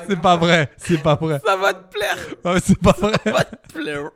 C'est 0.09 0.21
pas 0.21 0.37
vrai, 0.37 0.71
c'est 0.77 1.03
pas 1.03 1.15
vrai. 1.17 1.41
Ça 1.45 1.57
va 1.57 1.73
te 1.75 1.93
plaire, 1.93 2.17
mais 2.45 2.61
c'est 2.65 2.79
pas 2.79 2.93
vrai. 2.99 3.13
ça 3.25 3.31
va 3.33 3.45
te 3.45 3.73
plaire. 3.73 4.11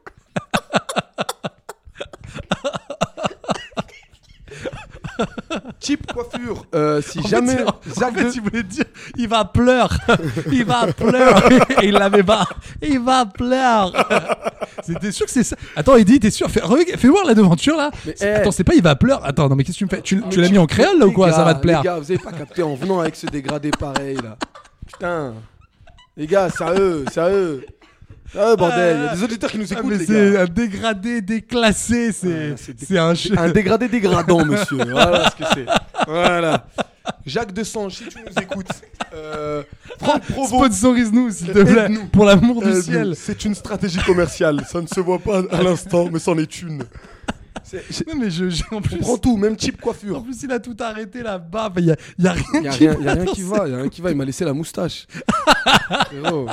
Type 5.80 6.12
coiffure. 6.12 6.64
Euh, 6.74 7.00
si 7.02 7.18
En 7.20 7.22
fait, 7.22 7.28
jamais 7.28 7.62
en 7.64 7.72
fait, 7.82 8.24
de- 8.24 8.30
il 8.34 8.40
voulait 8.40 8.62
dire, 8.62 8.84
il 9.16 9.28
va 9.28 9.44
pleurer, 9.44 9.96
il 10.52 10.64
va 10.64 10.86
pleurer, 10.92 11.58
et 11.82 11.86
il 11.88 11.92
l'avait 11.94 12.22
pas, 12.22 12.46
il 12.80 13.00
va 13.00 13.26
pleurer. 13.26 13.92
C'était 14.82 15.12
sûr 15.12 15.26
que 15.26 15.32
c'est 15.32 15.44
ça. 15.44 15.56
Attends, 15.76 15.96
il 15.96 16.04
dit, 16.04 16.18
t'es 16.20 16.30
sûr, 16.30 16.50
fais, 16.50 16.60
voir 17.08 17.24
la 17.24 17.34
devanture 17.34 17.76
là. 17.76 17.90
Mais, 18.06 18.14
eh. 18.20 18.24
Attends, 18.26 18.50
c'est 18.50 18.64
pas 18.64 18.74
il 18.74 18.82
va 18.82 18.96
pleurer. 18.96 19.20
Attends, 19.24 19.48
non 19.48 19.56
mais 19.56 19.64
qu'est-ce 19.64 19.78
que 19.78 19.78
tu 19.78 19.84
me 19.84 19.90
fais? 19.90 20.02
Tu, 20.02 20.22
tu 20.30 20.40
l'as 20.40 20.48
mis 20.48 20.58
en 20.58 20.66
créole 20.66 20.98
là 20.98 21.06
ou 21.06 21.12
quoi? 21.12 21.32
Ça 21.32 21.44
va 21.44 21.54
te 21.54 21.60
plaire. 21.60 21.80
Les 21.82 21.84
gars, 21.84 21.98
vous 21.98 22.10
avez 22.10 22.18
pas 22.22 22.32
capté 22.32 22.62
en 22.62 22.74
venant 22.74 23.00
avec 23.00 23.16
ce 23.16 23.26
dégradé 23.26 23.70
pareil 23.70 24.16
là. 24.16 24.36
Putain. 24.86 25.34
Les 26.16 26.26
gars, 26.26 26.50
sérieux, 26.50 27.04
sérieux. 27.10 27.64
Sérieux, 28.32 28.56
bordel. 28.56 28.96
Il 28.98 29.04
y 29.04 29.08
a 29.08 29.14
des 29.16 29.22
auditeurs 29.22 29.50
qui 29.50 29.58
nous 29.58 29.66
Ah, 29.70 29.78
écoutent, 29.78 29.92
mais 29.98 30.04
c'est 30.04 30.36
un 30.38 30.44
dégradé 30.46 31.20
déclassé, 31.20 32.12
c'est 32.12 32.54
Ah, 32.98 33.12
c'est 33.14 33.38
un 33.38 33.50
dégradé 33.50 33.88
dégradant, 33.88 34.44
monsieur. 34.44 34.78
Voilà 34.90 35.30
ce 35.30 35.36
que 35.36 35.44
c'est. 35.54 35.66
Voilà. 36.06 36.66
Jacques 37.26 37.52
Desange, 37.52 37.94
si 37.96 38.04
tu 38.06 38.18
nous 38.18 38.42
écoutes. 38.42 38.66
Euh, 39.14 39.62
Franck 40.00 40.22
Provo. 40.22 40.46
Sponsorise-nous 40.66 41.30
s'il 41.30 41.48
te 41.48 41.58
plaît, 41.62 41.84
Aide-nous. 41.86 42.06
pour 42.06 42.24
l'amour 42.24 42.62
du 42.62 42.68
Aide-nous. 42.68 42.82
ciel. 42.82 43.14
C'est 43.16 43.44
une 43.44 43.54
stratégie 43.54 43.98
commerciale. 43.98 44.64
Ça 44.70 44.80
ne 44.80 44.86
se 44.86 45.00
voit 45.00 45.18
pas 45.18 45.42
à 45.50 45.62
l'instant, 45.62 46.08
mais 46.10 46.18
c'en 46.18 46.38
est 46.38 46.62
une. 46.62 46.84
C'est- 47.64 48.06
Non 48.06 48.14
mais 48.18 48.30
je, 48.30 48.48
j'ai- 48.48 48.64
en 48.70 48.76
On 48.76 48.80
plus, 48.80 48.98
prend 48.98 49.18
tout, 49.18 49.36
même 49.36 49.56
type 49.56 49.76
en 49.80 49.84
coiffure. 49.84 50.22
plus 50.22 50.42
il 50.42 50.52
a 50.52 50.58
tout 50.60 50.76
arrêté 50.80 51.22
là-bas. 51.22 51.72
Il 51.76 51.84
y 51.86 51.90
a, 51.92 51.96
y 52.18 52.26
a 52.26 52.32
rien. 52.32 52.44
Il 52.54 52.62
y 52.62 52.68
a 52.68 52.70
qui 52.70 52.88
rien, 52.88 53.00
y 53.00 53.08
a 53.08 53.12
rien 53.14 53.24
dans 53.24 53.32
qui 53.32 53.42
va, 53.42 53.68
y 53.68 53.72
a 53.72 53.76
rien 53.76 53.88
qui 53.88 54.00
va. 54.00 54.10
Il 54.10 54.16
m'a 54.16 54.24
laissé 54.24 54.44
la 54.44 54.52
moustache. 54.52 55.06
Frérot, 56.06 56.46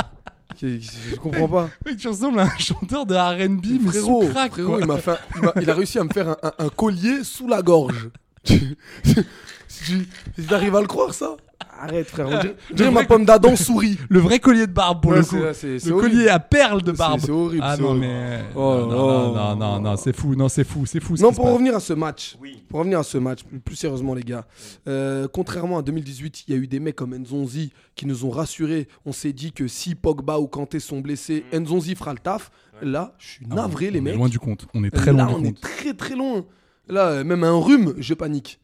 je 0.62 1.16
comprends 1.16 1.48
pas. 1.48 1.70
Mec, 1.86 1.98
tu 1.98 2.08
ressembles 2.08 2.39
à 2.39 2.44
un 2.44 2.58
chanteur 2.58 3.06
de 3.06 3.16
R&B 3.16 3.66
mais 3.82 3.89
frérot, 3.92 4.24
sous 4.24 4.30
crack. 4.30 4.51
frérot, 4.51 4.70
quoi. 4.72 4.80
il, 4.82 4.86
m'a 4.88 4.98
fait 4.98 5.12
un- 5.12 5.18
il, 5.36 5.42
m'a- 5.42 5.54
il 5.62 5.70
a 5.70 5.74
réussi 5.74 6.00
à 6.00 6.04
me 6.04 6.10
faire 6.10 6.30
un, 6.30 6.38
un- 6.44 6.66
un 6.66 6.70
collier 6.70 7.24
sous 7.24 7.48
la 7.48 7.62
gorge. 7.62 8.10
tu, 8.44 8.78
tu, 9.86 10.08
tu 10.48 10.54
arrives 10.54 10.75
à 10.75 10.82
le 10.82 10.88
croire 10.88 11.13
ça? 11.13 11.36
Arrête 11.81 12.07
frère, 12.09 12.27
on 12.27 12.29
dirait, 12.41 12.55
on 12.71 12.75
dirait 12.75 12.91
ma 12.91 13.05
pomme 13.05 13.24
d'Adam 13.24 13.55
sourit. 13.55 13.98
Le 14.09 14.19
vrai 14.19 14.39
collier 14.39 14.67
de 14.67 14.71
barbe 14.74 15.01
pour 15.01 15.12
Ouais, 15.12 15.19
le 15.19 15.24
coup. 15.24 15.38
c'est- 15.53 15.79
c'est 15.79 15.88
le 15.89 15.95
horrible. 15.95 16.12
collier 16.13 16.27
à 16.29 16.38
perles 16.39 16.81
de 16.83 16.91
barbe. 16.91 17.21
C'est- 17.21 17.31
horrible, 17.31 17.63
Ah 17.65 17.77
non 17.77 17.93
mais 17.93 18.41
Oh, 18.55 18.59
non, 18.81 18.88
non, 18.88 19.31
oh. 19.31 19.36
non, 19.36 19.55
non, 19.55 19.79
non, 19.79 19.95
c'est 19.95 20.13
fou, 20.15 20.36
non 20.36 20.50
c'est 20.50 20.65
fou, 20.65 20.86
c'est 20.86 21.00
fou. 21.00 21.15
Non, 21.19 21.31
pour 21.31 21.51
revenir 21.53 21.75
à 21.75 21.79
ce 21.79 21.93
match, 21.93 22.36
Oui. 22.41 22.62
pour 22.67 22.79
revenir 22.79 23.00
à 23.00 23.03
ce 23.03 23.17
match, 23.17 23.43
plus, 23.43 23.59
plus 23.59 23.75
sérieusement 23.77 24.13
les 24.13 24.24
gars, 24.24 24.45
euh, 24.89 25.27
contrairement 25.31 25.77
à 25.77 25.81
2018, 25.81 26.43
il 26.48 26.53
y 26.53 26.57
a 26.57 26.59
eu 26.59 26.67
des 26.67 26.81
mecs 26.81 26.98
comme 26.98 27.15
Nzonzi 27.15 27.71
qui 27.95 28.05
nous 28.05 28.25
ont 28.25 28.29
rassurés. 28.29 28.88
On 29.05 29.13
s'est 29.13 29.31
dit 29.33 29.53
que 29.53 29.67
si 29.69 29.95
Pogba 29.95 30.38
ou 30.39 30.48
Kanté 30.48 30.79
sont 30.81 31.00
blessés, 31.00 31.45
Nzonzi 31.53 31.95
fera 31.95 32.12
le 32.13 32.19
taf. 32.19 32.51
Là, 32.81 33.13
je 33.19 33.27
suis 33.27 33.45
Ah, 33.51 33.55
navré 33.55 33.88
on 33.88 33.91
les 33.91 33.98
est 33.98 34.01
mecs. 34.01 34.15
loin 34.15 34.27
du 34.29 34.39
compte. 34.39 34.65
On 34.74 34.83
est 34.83 34.89
très 34.91 35.13
Là, 35.13 35.24
loin 35.24 35.33
on 35.36 35.39
du 35.41 35.48
est 35.50 35.62
très 35.62 35.93
très 35.93 36.15
loin. 36.15 36.43
Là, 36.88 37.07
euh, 37.09 37.24
même 37.24 37.43
un 37.43 37.57
rhume, 37.57 37.93
je 38.00 38.13
panique. 38.13 38.59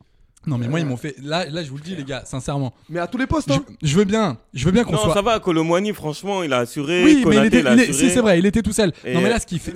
Non 0.48 0.58
mais 0.58 0.68
moi 0.68 0.80
ils 0.80 0.86
m'ont 0.86 0.98
fait. 0.98 1.16
Là, 1.24 1.46
là 1.50 1.64
je 1.64 1.70
vous 1.70 1.78
le 1.78 1.84
dis 1.84 1.96
les 1.96 2.04
gars, 2.04 2.24
sincèrement. 2.26 2.74
Mais 2.90 3.00
à 3.00 3.08
tous 3.08 3.18
les 3.18 3.28
postes, 3.28 3.50
Je, 3.52 3.56
hein. 3.58 3.66
je 3.82 3.96
veux 3.96 4.04
bien, 4.06 4.38
je 4.54 4.66
veux 4.66 4.72
bien 4.72 4.84
qu'on 4.84 4.94
Non, 4.94 5.00
soit. 5.00 5.14
ça 5.14 5.22
va, 5.22 5.40
Colomwani, 5.40 5.94
franchement, 5.94 6.44
il 6.44 6.54
a 6.54 6.60
assuré. 6.60 7.04
Oui, 7.04 7.24
mais 7.28 7.38
il 7.38 7.46
était, 7.46 7.60
il 7.62 7.68
a 7.68 7.74
il 7.74 7.80
est- 7.80 7.90
assuré. 7.90 8.10
c'est 8.10 8.22
vrai, 8.22 8.40
il 8.40 8.46
était 8.46 8.62
tout 8.62 8.74
seul. 8.74 8.92
Et 9.04 9.14
non 9.14 9.22
mais 9.22 9.30
là 9.30 9.36
euh, 9.36 9.40
ce 9.40 9.46
qui 9.46 9.60
fait. 9.60 9.74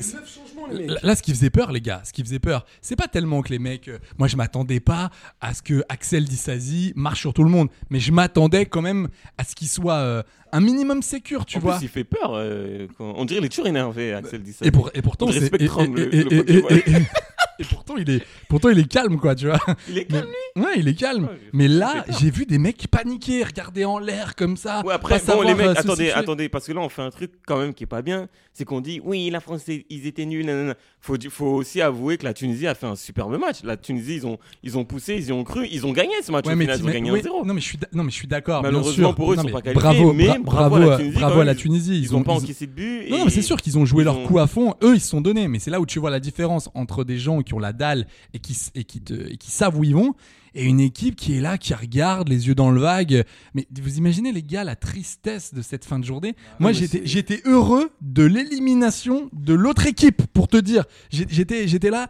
Là, 1.02 1.16
ce 1.16 1.24
qui 1.24 1.32
faisait 1.32 1.50
peur, 1.50 1.72
les 1.72 1.82
gars, 1.82 2.02
ce 2.06 2.14
qui 2.14 2.22
faisait 2.24 2.38
peur, 2.38 2.64
c'est 2.82 2.96
pas 2.96 3.08
tellement 3.08 3.42
que 3.42 3.50
les 3.50 3.58
mecs. 3.58 3.88
euh, 3.88 3.98
moi, 4.20 4.28
je 4.28 4.36
m'attendais 4.36 4.80
pas 4.80 5.10
à 5.42 5.54
ce 5.56 5.64
que 5.64 5.84
Axel 5.90 6.26
Disasi 6.26 6.94
marche 6.96 7.22
sur 7.22 7.34
tout 7.34 7.44
le 7.44 7.50
monde, 7.50 7.70
mais 7.90 8.00
je 8.00 8.12
m'attendais 8.12 8.68
quand 8.68 8.82
même 8.84 9.08
à 9.40 9.44
ce 9.46 9.56
qu'il 9.56 9.68
soit 9.68 9.96
euh, 9.96 10.22
un 10.52 10.60
minimum 10.60 11.02
sécure, 11.02 11.46
tu 11.46 11.58
en 11.58 11.62
vois. 11.62 11.78
plus, 11.78 11.86
il 11.86 11.90
fait 11.90 12.04
peur. 12.04 12.34
euh, 12.36 12.88
quand- 12.98 13.14
On 13.18 13.26
dirait 13.26 13.40
qu'il 13.40 13.46
est 13.48 13.50
toujours 13.50 13.68
énervé, 13.68 14.14
Axel 14.14 14.44
dit 14.44 14.54
ça. 14.54 14.64
Et, 14.66 14.70
pour, 14.70 14.92
et 14.94 15.02
pourtant, 15.02 15.32
c'est. 15.32 15.38
Et, 15.60 15.64
et- 15.66 15.68
le- 15.68 16.16
et- 16.16 16.24
le 16.24 16.34
et- 16.34 16.62
Pokémon. 16.62 16.68
et- 16.70 16.92
et- 16.92 17.62
et 17.62 17.66
pourtant, 17.66 17.98
il 17.98 18.10
est, 18.10 18.24
pourtant, 18.48 18.70
il 18.70 18.80
est 18.80 18.88
calme, 18.88 19.18
quoi, 19.20 19.34
tu 19.36 19.48
vois. 19.48 19.60
Il 19.90 19.98
est 19.98 20.08
Mais- 20.12 20.18
calme, 20.20 20.28
lui. 20.30 20.36
Ouais, 20.60 20.74
il 20.78 20.88
est 20.88 20.94
calme. 20.94 21.24
Ouais, 21.26 21.40
mais 21.54 21.68
là, 21.68 22.04
peur. 22.06 22.18
j'ai 22.20 22.30
vu 22.32 22.46
des 22.46 22.58
mecs 22.58 22.88
paniquer, 22.90 23.44
regarder 23.44 23.86
en 23.86 24.00
l'air 24.00 24.36
comme 24.36 24.58
ça. 24.58 24.82
Ouais, 24.86 24.94
après, 24.94 25.20
bon, 25.28 25.42
les 25.42 25.54
mecs, 25.56 25.66
euh, 25.68 25.72
attendez, 25.72 26.06
situer. 26.06 26.12
attendez, 26.14 26.50
parce 26.50 26.66
que 26.68 26.74
là, 26.74 26.82
on 26.82 26.90
fait 26.90 27.02
un 27.02 27.10
truc 27.12 27.32
quand 27.46 27.58
même 27.58 27.74
qui 27.74 27.84
est 27.84 27.88
pas 27.88 28.02
bien. 28.02 28.28
C'est 28.54 28.66
qu'on 28.66 28.82
dit, 28.82 29.00
oui, 29.04 29.30
la 29.30 29.40
France, 29.40 29.64
ils 29.68 30.06
étaient 30.08 30.26
nuls. 30.26 30.46
nanana. 30.46 30.76
Faut, 31.02 31.16
faut 31.30 31.46
aussi 31.46 31.82
avouer 31.82 32.18
que 32.18 32.26
la 32.26 32.34
Tunisie 32.34 32.68
a 32.68 32.76
fait 32.76 32.88
un 32.88 32.96
superbe 32.96 33.38
match. 33.40 33.64
La 33.64 33.78
Tunisie, 33.78 34.16
ils 34.16 34.28
ont, 34.28 34.38
ils 34.64 34.78
ont 34.78 34.84
poussé, 34.84 35.16
ils 35.16 35.28
y 35.28 35.32
ont 35.32 35.44
cru, 35.46 35.66
ils 35.72 35.86
ont 35.86 35.94
gagné 35.94 36.12
ce 36.22 36.32
match. 36.32 36.46
Ouais, 36.46 36.54
au 36.54 36.56
mais 36.58 36.66
final, 36.66 36.80
ils 36.80 36.86
ont 36.86 36.92
gagné 36.92 37.12
oui, 37.12 37.22
1-0. 37.22 37.46
non 37.46 37.54
mais 37.54 37.62
je 37.62 37.66
suis 37.66 37.78
non 37.94 38.04
mais 38.04 38.10
je 38.12 38.16
suis 38.16 38.28
d'accord 38.28 38.62
bien 38.62 38.72
Malheureusement 38.72 39.08
sûr. 39.10 39.16
pour 39.16 39.32
eux, 39.32 39.36
ils 39.38 39.42
sont 39.42 39.48
pas 39.50 39.62
qualifiés, 39.62 39.82
bravo 39.82 40.14
mais 40.14 40.26
bra- 40.28 40.40
bravo 40.40 40.76
bravo 40.76 40.82
à 40.82 40.86
la 40.90 40.96
Tunisie, 40.98 41.20
bravo 41.20 41.40
à 41.40 41.46
la. 41.46 41.56
Tunisie 41.56 42.00
Ils 42.02 42.16
ont 42.16 42.24
pas 42.24 42.34
encaissé 42.34 42.68
de 42.68 42.72
but. 42.74 43.10
Non, 43.10 43.24
mais 43.24 43.32
c'est 43.32 43.42
sûr 43.42 43.56
qu'ils 43.62 43.78
ont 43.78 43.86
joué 43.86 44.04
leur 44.04 44.22
coup 44.24 44.40
à 44.40 44.48
fond. 44.48 44.76
Eux, 44.84 44.96
ils 44.96 45.02
se 45.02 45.08
sont 45.08 45.22
donnés. 45.22 45.48
Mais 45.48 45.60
c'est 45.60 45.72
là 45.72 45.80
où 45.80 45.86
tu 45.86 46.00
vois 46.00 46.10
la 46.10 46.20
différence 46.20 46.70
entre 46.76 47.06
des 47.06 47.18
gens 47.18 47.42
qui 47.44 47.54
ont 47.54 47.60
la 47.60 47.72
dalle 47.72 48.08
et 48.34 48.40
qui, 48.40 48.52
s- 48.54 48.72
et 48.76 48.84
qui, 48.84 49.00
te, 49.02 49.14
et 49.14 49.38
qui 49.38 49.52
savent 49.52 49.78
où 49.78 49.84
ils 49.86 49.96
vont 49.96 50.14
et 50.56 50.66
une 50.66 50.80
équipe 50.80 51.16
qui 51.16 51.38
est 51.38 51.42
là, 51.42 51.58
qui 51.58 51.74
regarde, 51.74 52.30
les 52.30 52.48
yeux 52.48 52.56
dans 52.56 52.72
le 52.72 52.82
vague. 52.82 53.24
Mais 53.54 53.68
vous 53.82 53.98
imaginez, 53.98 54.32
les 54.32 54.44
gars, 54.44 54.64
la 54.64 54.76
tristesse 54.76 55.54
de 55.54 55.62
cette 55.62 55.86
fin 55.86 56.00
de 56.00 56.06
journée 56.06 56.36
Moi, 56.60 56.72
mais 56.72 56.88
j'étais 57.04 57.42
heureux 57.46 57.90
de 58.02 58.24
l'élimination 58.24 59.30
de 59.34 59.54
l'autre 59.54 59.86
équipe, 59.88 60.24
pour 60.34 60.48
te 60.48 60.58
dire. 60.58 60.84
J'étais 61.10 61.68
j'étais 61.68 61.90
là. 61.90 62.10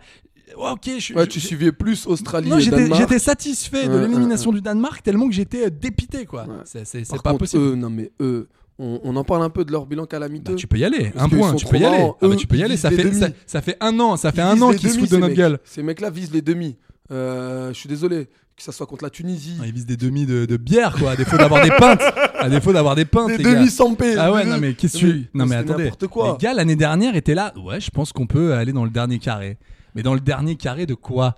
Ok, 0.58 0.90
je, 0.98 1.14
Ouais, 1.14 1.26
je- 1.26 1.30
tu 1.30 1.40
suivais 1.40 1.72
plus 1.72 2.08
Australie 2.08 2.50
non, 2.50 2.58
j'étais 2.58 3.20
satisfait 3.20 3.88
de 3.88 3.94
Ouais, 3.94 4.02
l'élimination 4.08 4.52
du 4.52 4.62
Danemark 4.62 5.04
tellement 5.04 5.28
que 5.28 5.34
j'étais 5.36 5.68
euh, 5.68 5.70
dépité, 5.70 6.26
quoi. 6.26 6.48
C'est 6.66 6.84
pas 7.22 7.32
contre, 7.32 7.38
possible. 7.38 7.62
eux, 7.64 7.76
non 7.76 7.92
mais 7.92 8.12
eux, 8.20 8.50
on, 8.80 9.00
on 9.04 9.16
en 9.16 9.24
parle 9.24 9.44
un 9.44 9.52
peu 9.52 9.64
de 9.64 9.72
leur 9.72 9.86
bilan 9.86 10.08
calamiteux. 10.08 10.54
Bah, 10.54 10.58
tu 10.58 10.66
peux 10.66 10.78
y 10.80 10.86
aller, 10.86 11.12
Parce 11.12 11.26
un 11.26 11.30
point, 11.30 11.54
tu 11.54 11.66
peux 11.68 11.78
y 11.78 11.86
aller. 11.86 12.10
Ah 12.20 12.28
bah, 12.28 12.36
tu 12.36 12.48
peux 12.48 12.58
y 12.58 12.64
aller, 12.64 12.78
ça 12.78 12.90
fait, 12.90 13.14
ça, 13.14 13.28
ça 13.46 13.62
fait 13.62 13.78
un 13.80 14.00
an, 14.00 14.18
ça 14.18 14.32
fait 14.32 14.42
Ils 14.42 14.46
un 14.46 14.62
an 14.64 14.72
qu'ils 14.74 14.90
se 14.90 14.98
foutent 14.98 15.12
de 15.12 15.18
notre 15.18 15.28
mecs. 15.28 15.38
gueule. 15.38 15.60
Ces 15.66 15.84
mecs-là 15.84 16.10
visent 16.10 16.32
les 16.34 16.42
demi. 16.42 16.78
Euh, 17.12 17.70
je 17.70 17.74
suis 17.80 17.90
désolé, 17.90 18.26
que 18.56 18.64
ça 18.64 18.72
soit 18.72 18.86
contre 18.86 19.04
la 19.04 19.10
Tunisie. 19.10 19.58
Ah, 19.62 19.66
Ils 19.68 19.74
visent 19.74 19.86
des 19.86 19.98
demi 19.98 20.26
de, 20.26 20.46
de 20.46 20.58
bière, 20.58 20.96
quoi, 20.98 21.12
à 21.12 21.16
défaut 21.16 21.38
d'avoir 21.38 21.64
des 21.64 21.72
pintes. 21.72 22.02
À 22.40 22.50
défaut 22.50 22.72
d'avoir 22.74 22.96
des 22.96 23.06
pintes, 23.06 23.30
des 23.30 23.38
demi 23.44 23.70
sans 23.70 23.96
paix. 23.96 24.16
Ah 24.18 24.32
ouais, 24.32 24.46
non 24.46 24.58
mais 24.58 24.74
qu'est-ce 24.74 24.94
que 24.98 25.06
tu... 25.12 25.30
Non 25.34 25.46
mais 25.46 25.56
attendez, 25.56 25.84
n'importe 25.84 26.08
quoi. 26.08 26.32
les 26.34 26.38
gars 26.46 26.54
l'année 26.54 26.76
dernière 26.76 27.16
étaient 27.16 27.36
là, 27.36 27.54
ouais 27.58 27.80
je 27.82 27.90
pense 27.92 28.12
qu'on 28.14 28.28
peut 28.28 28.54
aller 28.54 28.72
dans 28.74 28.84
le 28.84 28.90
dernier 28.90 29.20
carré. 29.20 29.58
Mais 29.96 30.04
dans 30.04 30.14
le 30.14 30.20
dernier 30.20 30.56
carré 30.56 30.86
de 30.86 30.94
quoi? 30.94 31.36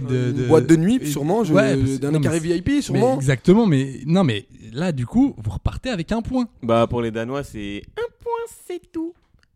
De, 0.00 0.32
Une 0.36 0.48
boîte 0.48 0.66
de 0.66 0.76
nuit, 0.76 1.10
sûrement. 1.10 1.44
Je, 1.44 1.52
Ouais, 1.54 1.76
parce- 1.76 1.98
dernier 1.98 2.18
non, 2.18 2.22
carré 2.22 2.40
VIP, 2.40 2.68
Mais 2.68 2.80
sûrement. 2.82 3.16
exactement, 3.16 3.66
mais 3.66 4.00
non 4.06 4.22
mais 4.22 4.46
là 4.72 4.92
du 4.92 5.06
coup 5.06 5.34
vous 5.38 5.50
repartez 5.50 5.88
avec 5.90 6.12
un 6.12 6.20
point. 6.22 6.46
Bah, 6.62 6.86
pour 6.88 7.00
les 7.02 7.10
Danois, 7.10 7.42
c'est 7.42 7.82
un 7.98 8.08
point, 8.22 8.32
c'est 8.66 8.92
tout. 8.92 9.14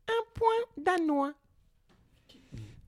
Un 0.09 0.23
point 0.35 0.85
danois. 0.97 1.33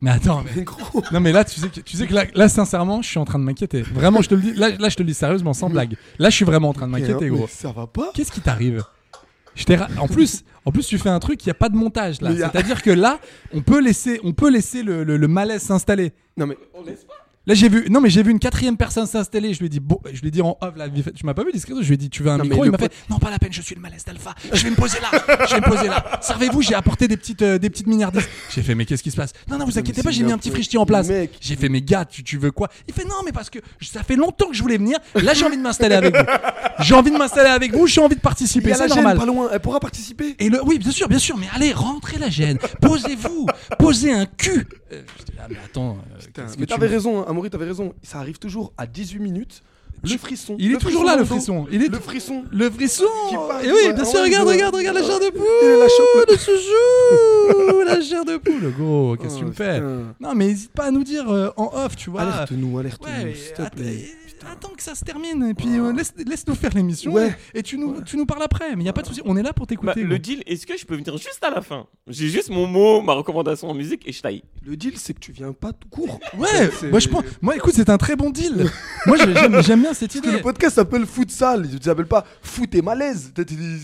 Mais 0.00 0.10
attends, 0.10 0.44
mais... 0.54 0.62
Gros, 0.62 1.02
Non 1.12 1.18
mais 1.20 1.32
là 1.32 1.44
tu 1.44 1.58
sais 1.60 1.68
que, 1.68 1.80
tu 1.80 1.96
sais 1.96 2.06
que 2.06 2.14
là, 2.14 2.24
là, 2.34 2.48
sincèrement 2.48 3.02
je 3.02 3.08
suis 3.08 3.18
en 3.18 3.24
train 3.24 3.38
de 3.38 3.44
m'inquiéter. 3.44 3.82
Vraiment 3.82 4.22
je 4.22 4.28
te 4.28 4.34
le 4.36 4.40
dis, 4.42 4.52
là, 4.54 4.70
là 4.78 4.88
je 4.88 4.94
te 4.96 5.02
le 5.02 5.08
dis 5.08 5.14
sérieusement 5.14 5.52
sans 5.54 5.68
blague. 5.70 5.96
Là 6.18 6.30
je 6.30 6.36
suis 6.36 6.44
vraiment 6.44 6.68
en 6.68 6.72
train 6.72 6.86
de 6.86 6.92
m'inquiéter 6.92 7.30
mais 7.30 7.36
gros. 7.36 7.48
ça 7.48 7.72
va 7.72 7.86
pas. 7.86 8.10
Qu'est-ce 8.14 8.30
qui 8.32 8.40
t'arrive? 8.40 8.84
Je 9.56 9.64
t'ai 9.64 9.74
ra- 9.74 9.88
en 9.98 10.06
plus, 10.06 10.44
en 10.64 10.70
plus 10.70 10.86
tu 10.86 10.98
fais 10.98 11.08
un 11.08 11.18
truc, 11.18 11.44
il 11.44 11.48
y 11.48 11.50
a 11.50 11.54
pas 11.54 11.68
de 11.68 11.74
montage 11.76 12.20
là. 12.20 12.30
A- 12.30 12.36
C'est-à-dire 12.52 12.80
que 12.80 12.90
là, 12.90 13.18
on 13.52 13.60
peut 13.60 13.80
laisser, 13.80 14.20
on 14.22 14.32
peut 14.32 14.50
laisser 14.50 14.84
le, 14.84 15.02
le- 15.02 15.16
le 15.16 15.28
malaise 15.28 15.62
s'installer. 15.62 16.12
Non 16.36 16.46
mais 16.46 16.56
Là 17.48 17.54
j'ai 17.54 17.68
vu, 17.68 17.86
non 17.90 18.00
mais 18.00 18.10
j'ai 18.10 18.22
vu 18.22 18.30
une 18.30 18.38
quatrième 18.38 18.76
personne 18.76 19.06
s'installer. 19.06 19.54
Je 19.54 19.58
lui 19.58 19.66
ai 19.66 19.68
dit, 19.70 19.80
bon, 19.80 19.98
je 20.12 20.20
lui 20.20 20.28
ai 20.28 20.30
dit 20.30 20.42
en 20.42 20.56
off 20.60 20.76
là, 20.76 20.86
tu 20.88 21.24
m'as 21.26 21.34
pas 21.34 21.42
vu 21.44 21.50
discrètement. 21.50 21.82
Je 21.82 21.88
lui 21.88 21.94
ai 21.94 21.96
dit, 21.96 22.10
tu 22.10 22.22
veux 22.22 22.30
un 22.30 22.36
Non, 22.38 22.44
micro? 22.44 22.64
Il 22.64 22.70
m'a 22.70 22.78
fait, 22.78 22.92
non 23.08 23.18
pas 23.18 23.30
la 23.30 23.38
peine, 23.38 23.52
je 23.52 23.62
suis 23.62 23.74
le 23.74 23.80
malaise 23.80 24.04
d'Alpha. 24.04 24.34
Je 24.52 24.62
vais 24.62 24.70
me 24.70 24.76
poser 24.76 24.98
là, 25.00 25.46
je 25.48 25.54
vais 25.54 25.60
me 25.60 25.66
poser 25.66 25.88
là. 25.88 26.04
Servez-vous, 26.20 26.62
j'ai 26.62 26.74
apporté 26.74 27.08
des 27.08 27.16
petites, 27.16 27.42
euh, 27.42 27.58
des 27.58 27.70
petites. 27.70 27.88
J'ai 28.54 28.62
fait, 28.62 28.74
mais 28.74 28.84
qu'est-ce 28.84 29.02
qui 29.02 29.10
se 29.10 29.16
passe? 29.16 29.32
Non 29.50 29.58
non, 29.58 29.64
vous 29.64 29.78
inquiétez 29.78 30.02
pas, 30.02 30.10
j'ai 30.10 30.22
mis 30.24 30.32
un 30.32 30.38
petit 30.38 30.50
frichetier 30.50 30.78
en 30.78 30.84
place. 30.86 31.08
J'ai 31.40 31.56
fait, 31.56 31.68
mais 31.70 31.80
gars, 31.80 32.04
tu, 32.04 32.22
tu 32.22 32.36
veux 32.36 32.50
quoi? 32.50 32.68
Il 32.86 32.92
fait, 32.94 33.04
non 33.04 33.22
mais 33.24 33.32
parce 33.32 33.48
que 33.50 33.58
ça 33.80 34.02
fait 34.02 34.16
longtemps 34.16 34.48
que 34.50 34.54
je 34.54 34.62
voulais 34.62 34.76
venir. 34.76 34.98
Là 35.14 35.32
j'ai 35.32 35.46
envie 35.46 35.56
de 35.56 35.62
m'installer 35.62 35.94
avec 35.94 36.14
vous. 36.14 36.22
J'ai 36.80 36.94
envie 36.94 37.10
de 37.10 37.16
m'installer 37.16 37.48
avec 37.48 37.74
vous. 37.74 37.86
J'ai 37.86 38.00
envie 38.00 38.16
de 38.16 38.20
participer. 38.20 38.74
C'est 38.74 38.88
normal. 38.88 39.16
pas 39.16 39.26
loin. 39.26 39.48
Elle 39.52 39.60
pourra 39.60 39.80
participer. 39.80 40.36
Et 40.38 40.50
le, 40.50 40.62
oui, 40.64 40.78
bien 40.78 40.90
sûr, 40.92 41.08
bien 41.08 41.18
sûr, 41.18 41.36
mais 41.38 41.46
allez, 41.54 41.72
rentrez 41.72 42.18
la 42.18 42.28
gêne. 42.28 42.58
Posez-vous, 42.80 43.46
posez 43.78 44.12
un 44.12 44.26
cul. 44.26 44.66
Euh, 44.92 45.02
j'étais 45.18 45.36
là, 45.36 45.46
mais 45.48 45.56
attends. 45.64 45.98
euh, 45.98 46.18
Putain, 46.24 46.46
mais 46.58 46.66
tu 46.66 46.74
raison, 46.74 47.24
hein, 47.26 47.32
Amaury, 47.38 47.50
t'avais 47.50 47.66
raison. 47.66 47.94
Ça 48.02 48.18
arrive 48.18 48.38
toujours 48.38 48.72
à 48.76 48.86
18 48.86 49.20
minutes. 49.20 49.62
Le 50.04 50.16
frisson. 50.16 50.54
Il 50.58 50.70
est 50.70 50.74
Le 50.74 50.78
toujours 50.78 51.04
là, 51.04 51.16
le 51.16 51.24
frisson. 51.24 51.66
Il 51.72 51.82
est 51.82 51.88
Le 51.88 51.98
frisson. 51.98 52.44
Le 52.52 52.70
frisson. 52.70 53.04
Et 53.62 53.70
oui, 53.72 53.92
bien 53.92 53.94
Ah 53.98 54.04
sûr, 54.04 54.20
ouais, 54.20 54.24
regarde, 54.26 54.46
de- 54.46 54.52
regarde, 54.52 54.74
regarde 54.76 54.96
la 54.96 55.02
chair 55.02 55.18
de 55.18 55.24
la 55.24 55.30
poule, 55.32 56.26
de 56.28 56.36
ce 56.36 56.50
jour, 56.52 57.84
la 57.84 58.00
chair 58.00 58.24
de 58.24 58.36
poule, 58.36 58.72
gros. 58.78 59.16
Qu'est-ce 59.16 59.34
que 59.34 59.38
tu 59.40 59.44
Oh, 59.44 59.48
me 59.48 59.52
fais. 59.52 59.80
Non, 60.20 60.34
mais 60.36 60.46
n'hésite 60.46 60.70
pas 60.72 60.84
à 60.84 60.90
nous 60.92 61.02
dire 61.02 61.28
euh, 61.28 61.50
en 61.56 61.70
off, 61.74 61.96
tu 61.96 62.10
vois. 62.10 62.22
Alerte-nous, 62.22 62.78
alerte-nous, 62.78 63.34
s'il 63.34 63.52
te 63.54 63.70
plaît. 63.74 64.04
Attends 64.50 64.72
que 64.76 64.82
ça 64.82 64.94
se 64.94 65.04
termine 65.04 65.44
et 65.48 65.54
puis 65.54 65.78
euh, 65.78 65.92
laisse, 65.92 66.12
laisse-nous 66.26 66.54
faire 66.54 66.70
l'émission 66.74 67.12
Ouais. 67.12 67.36
et 67.54 67.62
tu 67.62 67.78
nous, 67.78 68.02
tu 68.02 68.16
nous 68.16 68.26
parles 68.26 68.42
après. 68.42 68.74
Mais 68.76 68.82
il 68.82 68.86
y 68.86 68.88
a 68.88 68.92
pas 68.92 69.02
de 69.02 69.06
souci, 69.06 69.20
on 69.24 69.36
est 69.36 69.42
là 69.42 69.52
pour 69.52 69.66
Bah, 69.66 69.70
t'écouter. 69.70 70.02
le 70.02 70.18
deal, 70.18 70.42
est-ce 70.46 70.66
que 70.66 70.76
je 70.76 70.84
peux 70.86 70.94
venir 70.96 71.16
juste 71.16 71.42
à 71.42 71.50
la 71.50 71.60
fin? 71.62 71.86
J'ai 72.06 72.28
juste 72.28 72.50
mon 72.50 72.66
mot, 72.66 73.00
ma 73.00 73.14
recommandation 73.14 73.68
en 73.70 73.74
musique 73.74 74.06
et 74.08 74.12
je 74.12 74.20
taille. 74.22 74.42
Le 74.64 74.76
deal, 74.76 74.94
c'est 74.96 75.14
que 75.14 75.20
tu 75.20 75.32
viens 75.32 75.52
pas 75.52 75.72
tout 75.72 75.88
court. 75.88 76.20
Ouais, 76.36 76.70
moi 76.90 77.00
je 77.00 77.08
pense. 77.08 77.24
Moi 77.40 77.56
écoute, 77.56 77.72
c'est 77.74 77.90
un 77.90 77.98
très 77.98 78.16
bon 78.16 78.30
deal. 78.30 78.66
moi 79.06 79.16
j'aime, 79.16 79.32
bien 79.82 79.94
cette 79.94 80.12
Parce 80.12 80.20
que 80.22 80.28
idée. 80.28 80.36
le 80.36 80.42
podcast 80.42 80.76
s'appelle 80.76 81.06
Futsal, 81.06 81.68
il 81.72 81.82
s'appelle 81.82 82.06
pas 82.06 82.24
Foot 82.42 82.74
et 82.74 82.82
malaise. 82.82 83.32
Peut-être 83.34 83.52
il- 83.52 83.80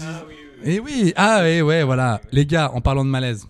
il- 0.64 0.70
Et 0.70 0.80
oui, 0.80 1.12
ah 1.16 1.40
ouais, 1.42 1.60
ouais, 1.62 1.82
voilà. 1.84 2.20
Les 2.32 2.46
gars, 2.46 2.70
en 2.72 2.80
parlant 2.80 3.04
de 3.04 3.10
malaise, 3.10 3.46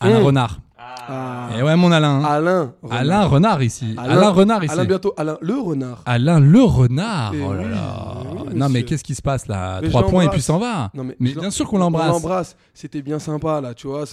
Alain 0.00 0.20
Mm. 0.20 0.24
Renard. 0.24 0.60
Ah. 1.08 1.48
Et 1.56 1.62
ouais, 1.62 1.76
mon 1.76 1.92
Alain. 1.92 2.20
hein. 2.20 2.24
Alain. 2.24 2.72
Alain 2.90 3.24
Renard 3.26 3.62
ici. 3.62 3.94
Alain, 3.96 4.30
Renard 4.30 4.64
ici. 4.64 4.72
Alain 4.72 4.84
bientôt, 4.84 5.14
Alain 5.16 5.36
le 5.40 5.54
renard. 5.54 6.02
Alain 6.04 6.40
le 6.40 6.62
renard. 6.62 7.32
Eh 7.34 7.42
oh 7.42 7.52
là 7.54 7.62
oui, 7.62 7.70
là. 7.70 7.78
eh 8.24 8.48
oui, 8.48 8.54
non 8.56 8.68
mais 8.68 8.82
qu'est-ce 8.82 9.04
qui 9.04 9.14
se 9.14 9.22
passe 9.22 9.46
là 9.46 9.80
Mais 9.82 9.88
Trois 9.88 10.06
points 10.08 10.24
et 10.24 10.28
puis 10.28 10.40
l'embrasse. 10.40 10.44
s'en 10.46 10.58
va. 10.58 10.90
Non, 10.94 11.04
mais 11.04 11.16
bien 11.18 11.50
sûr 11.50 11.66
qu'on 11.68 11.76
On 11.76 11.80
l'embrasse. 11.80 12.08
l'embrasse. 12.10 12.56
C'était 12.74 13.02
bien 13.02 13.18
sympa 13.18 13.60
là, 13.60 13.74
tu 13.74 13.86
vois. 13.86 14.04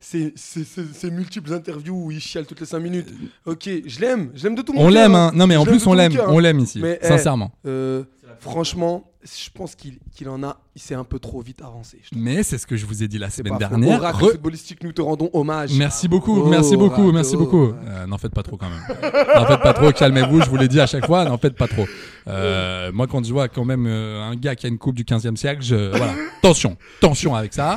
Ses 0.00 1.10
multiples 1.10 1.52
interviews 1.52 2.04
où 2.06 2.10
il 2.10 2.20
chiale 2.20 2.46
toutes 2.46 2.60
les 2.60 2.66
5 2.66 2.78
minutes. 2.78 3.08
Ok, 3.46 3.68
je 3.86 4.00
l'aime, 4.00 4.30
je 4.34 4.44
l'aime 4.44 4.54
de 4.54 4.62
tout 4.62 4.72
mon 4.72 4.82
On 4.86 4.88
l'aime, 4.88 5.14
hein. 5.14 5.32
Non 5.34 5.46
mais 5.46 5.56
en 5.56 5.64
Je 5.64 5.70
plus 5.70 5.86
on 5.86 5.94
l'aime, 5.94 6.12
cœur, 6.12 6.26
on 6.30 6.38
hein. 6.38 6.42
l'aime 6.42 6.60
ici, 6.60 6.80
Mais, 6.80 6.98
eh, 7.02 7.06
sincèrement. 7.06 7.50
euh, 7.66 8.04
franchement, 8.40 9.10
je 9.24 9.48
pense 9.54 9.74
qu'il 9.74 10.28
en 10.28 10.42
a. 10.42 10.58
Il 10.76 10.82
s'est 10.82 10.94
un 10.94 11.04
peu 11.04 11.18
trop 11.18 11.40
vite 11.40 11.62
avancé. 11.62 12.00
Mais 12.14 12.42
c'est 12.42 12.58
ce 12.58 12.66
que 12.66 12.76
je 12.76 12.84
vous 12.84 13.02
ai 13.02 13.08
dit 13.08 13.18
la 13.18 13.30
semaine 13.30 13.56
dernière. 13.58 13.98
Oracle 14.00 14.24
Re- 14.24 14.30
footballistique, 14.32 14.82
nous 14.82 14.92
te 14.92 15.00
rendons 15.00 15.30
hommage. 15.32 15.72
Merci 15.74 16.08
beaucoup, 16.08 16.40
Oh, 16.42 16.48
merci 16.48 16.76
beaucoup, 16.76 17.10
merci 17.12 17.34
oh, 17.36 17.38
beaucoup. 17.38 17.66
ouais. 17.68 17.74
Euh, 17.86 18.06
n'en 18.06 18.18
faites 18.18 18.34
pas 18.34 18.42
trop 18.42 18.56
quand 18.56 18.68
même. 18.68 18.82
n'en 19.36 19.46
faites 19.46 19.62
pas 19.62 19.72
trop, 19.72 19.92
calmez-vous, 19.92 20.42
je 20.42 20.50
vous 20.50 20.56
l'ai 20.56 20.68
dit 20.68 20.80
à 20.80 20.86
chaque 20.86 21.06
fois, 21.06 21.24
n'en 21.24 21.38
faites 21.38 21.56
pas 21.56 21.68
trop. 21.68 21.86
Euh, 22.26 22.90
moi 22.92 23.06
quand 23.06 23.24
je 23.24 23.32
vois 23.32 23.48
quand 23.48 23.64
même 23.64 23.86
euh, 23.86 24.22
un 24.22 24.34
gars 24.36 24.54
qui 24.56 24.66
a 24.66 24.68
une 24.68 24.78
coupe 24.78 24.96
du 24.96 25.04
15e 25.04 25.36
siècle, 25.36 25.62
je 25.62 25.90
voilà, 25.90 26.14
tension, 26.42 26.76
tension 27.00 27.34
avec 27.34 27.54
ça. 27.54 27.76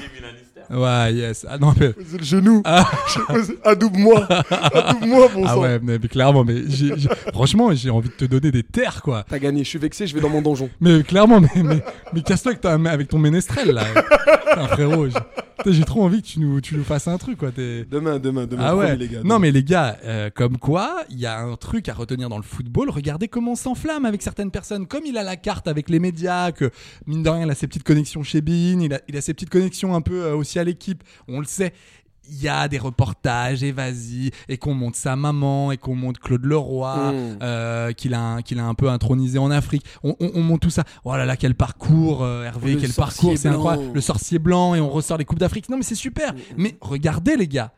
Ouais, 0.70 1.14
yes. 1.14 1.46
Ah 1.50 1.58
non 1.58 1.74
mais 1.80 1.94
le 2.18 2.24
genou. 2.24 2.62
Ah. 2.66 2.90
Adoube-moi. 3.64 4.28
Adoube-moi, 4.74 5.28
bon 5.34 5.44
Ah 5.46 5.54
sang. 5.54 5.62
ouais, 5.62 5.80
mais, 5.82 5.98
mais 6.02 6.08
clairement, 6.08 6.44
mais 6.44 6.64
j'ai- 6.68 6.98
j'ai- 6.98 7.10
franchement, 7.34 7.74
j'ai 7.74 7.90
envie 7.90 8.10
de 8.10 8.14
te 8.14 8.26
donner 8.26 8.52
des 8.52 8.64
terres, 8.64 9.02
quoi. 9.02 9.26
T'as 9.30 9.40
gagné, 9.40 9.64
je 9.64 9.70
suis 9.70 9.80
vexé, 9.80 10.08
je 10.08 10.16
vais 10.16 10.22
dans 10.22 10.30
mon 10.30 10.42
donjon. 10.42 10.70
Mais 10.82 11.04
clairement, 11.04 11.40
mais, 11.42 11.64
mais, 11.64 11.84
mais 12.14 12.22
casse-toi 12.22 12.52
avec, 12.52 12.62
ta- 12.62 12.74
avec 12.74 13.08
ton 13.08 13.20
ménestrel, 13.20 13.72
là. 13.72 13.84
Putain, 14.50 14.68
frérot, 14.68 15.08
j'ai 15.10 15.20
putain, 15.58 15.72
j'ai 15.72 15.84
trop 15.84 16.04
envie 16.04 16.22
que 16.22 16.28
tu 16.28 16.40
nous, 16.40 16.62
tu 16.62 16.76
nous 16.76 16.84
fasses 16.84 17.08
un 17.08 17.18
truc, 17.18 17.38
quoi. 17.40 17.52
T'es... 17.52 17.86
Demain, 17.90 18.20
demain, 18.20 18.46
demain. 18.46 18.64
Ah 18.66 18.76
ouais. 18.76 18.86
promis, 18.88 19.00
les 19.00 19.08
gars. 19.08 19.20
non 19.24 19.40
mais 19.40 19.52
les 19.52 19.64
gars, 19.64 19.98
euh, 20.06 20.30
comme 20.34 20.58
quoi, 20.58 21.04
il 21.10 21.20
y 21.20 21.26
a 21.26 21.40
un 21.40 21.56
truc 21.56 21.90
à 21.90 21.94
retenir 21.94 22.30
dans 22.30 22.38
le 22.38 22.44
football. 22.44 22.90
Regardez 22.90 23.28
comment 23.28 23.52
on 23.54 23.56
s'enflamme 23.56 24.06
avec 24.06 24.22
certaines 24.22 24.52
personnes. 24.52 24.86
Comme 24.88 25.04
il 25.06 25.18
a 25.18 25.24
la 25.24 25.36
carte 25.36 25.68
avec 25.68 25.90
les 25.90 26.00
médias, 26.00 26.52
que 26.52 26.70
mine 27.08 27.24
de 27.24 27.30
rien, 27.30 27.46
il 27.46 27.52
a 27.52 27.56
ses 27.56 27.68
petites 27.68 27.84
connexions 27.84 28.24
chez 28.24 28.42
Bein, 28.42 28.80
il 28.82 28.94
a, 28.94 29.00
il 29.08 29.18
a 29.18 29.22
ses 29.22 29.34
petites 29.34 29.50
connexions 29.50 29.96
un 29.96 30.02
peu 30.02 30.24
euh, 30.26 30.36
aussi 30.36 30.57
à 30.58 30.64
l'équipe. 30.64 31.04
On 31.28 31.40
le 31.40 31.46
sait. 31.46 31.74
Il 32.30 32.42
y 32.42 32.50
a 32.50 32.68
des 32.68 32.78
reportages 32.78 33.64
et 33.64 33.72
vas-y 33.72 34.32
et 34.50 34.58
qu'on 34.58 34.74
monte 34.74 34.98
sa 34.98 35.16
maman 35.16 35.72
et 35.72 35.78
qu'on 35.78 35.96
monte 35.96 36.20
Claude 36.20 36.44
Leroy 36.44 37.14
Mm. 37.14 37.38
euh, 37.42 37.92
qu'il 37.94 38.14
a 38.14 38.42
qu'il 38.42 38.60
a 38.60 38.66
un 38.66 38.74
peu 38.74 38.90
intronisé 38.90 39.40
en 39.40 39.50
Afrique 39.50 39.86
on, 40.04 40.14
on- 40.20 40.32
on 40.34 40.42
monte 40.42 40.60
tout 40.60 40.70
ça 40.70 40.84
oh 41.06 41.16
là 41.16 41.26
là 41.26 41.38
quel 41.38 41.56
parcours 41.56 42.24
euh, 42.24 42.44
Hervé 42.44 42.74
Le 42.74 42.82
quel 42.82 42.92
parcours 42.92 43.38
c'est 43.38 43.48
incroyable 43.48 43.94
le 43.94 44.02
sorcier 44.02 44.40
blanc 44.40 44.76
et 44.76 44.82
on 44.82 44.90
ressort 44.90 45.18
les 45.18 45.24
coupes 45.24 45.40
d'Afrique 45.40 45.70
non 45.70 45.78
mais 45.78 45.84
c'est 45.84 45.96
super 45.96 46.34
mais 46.58 46.76
regardez 46.82 47.38
les 47.38 47.48
gars 47.48 47.72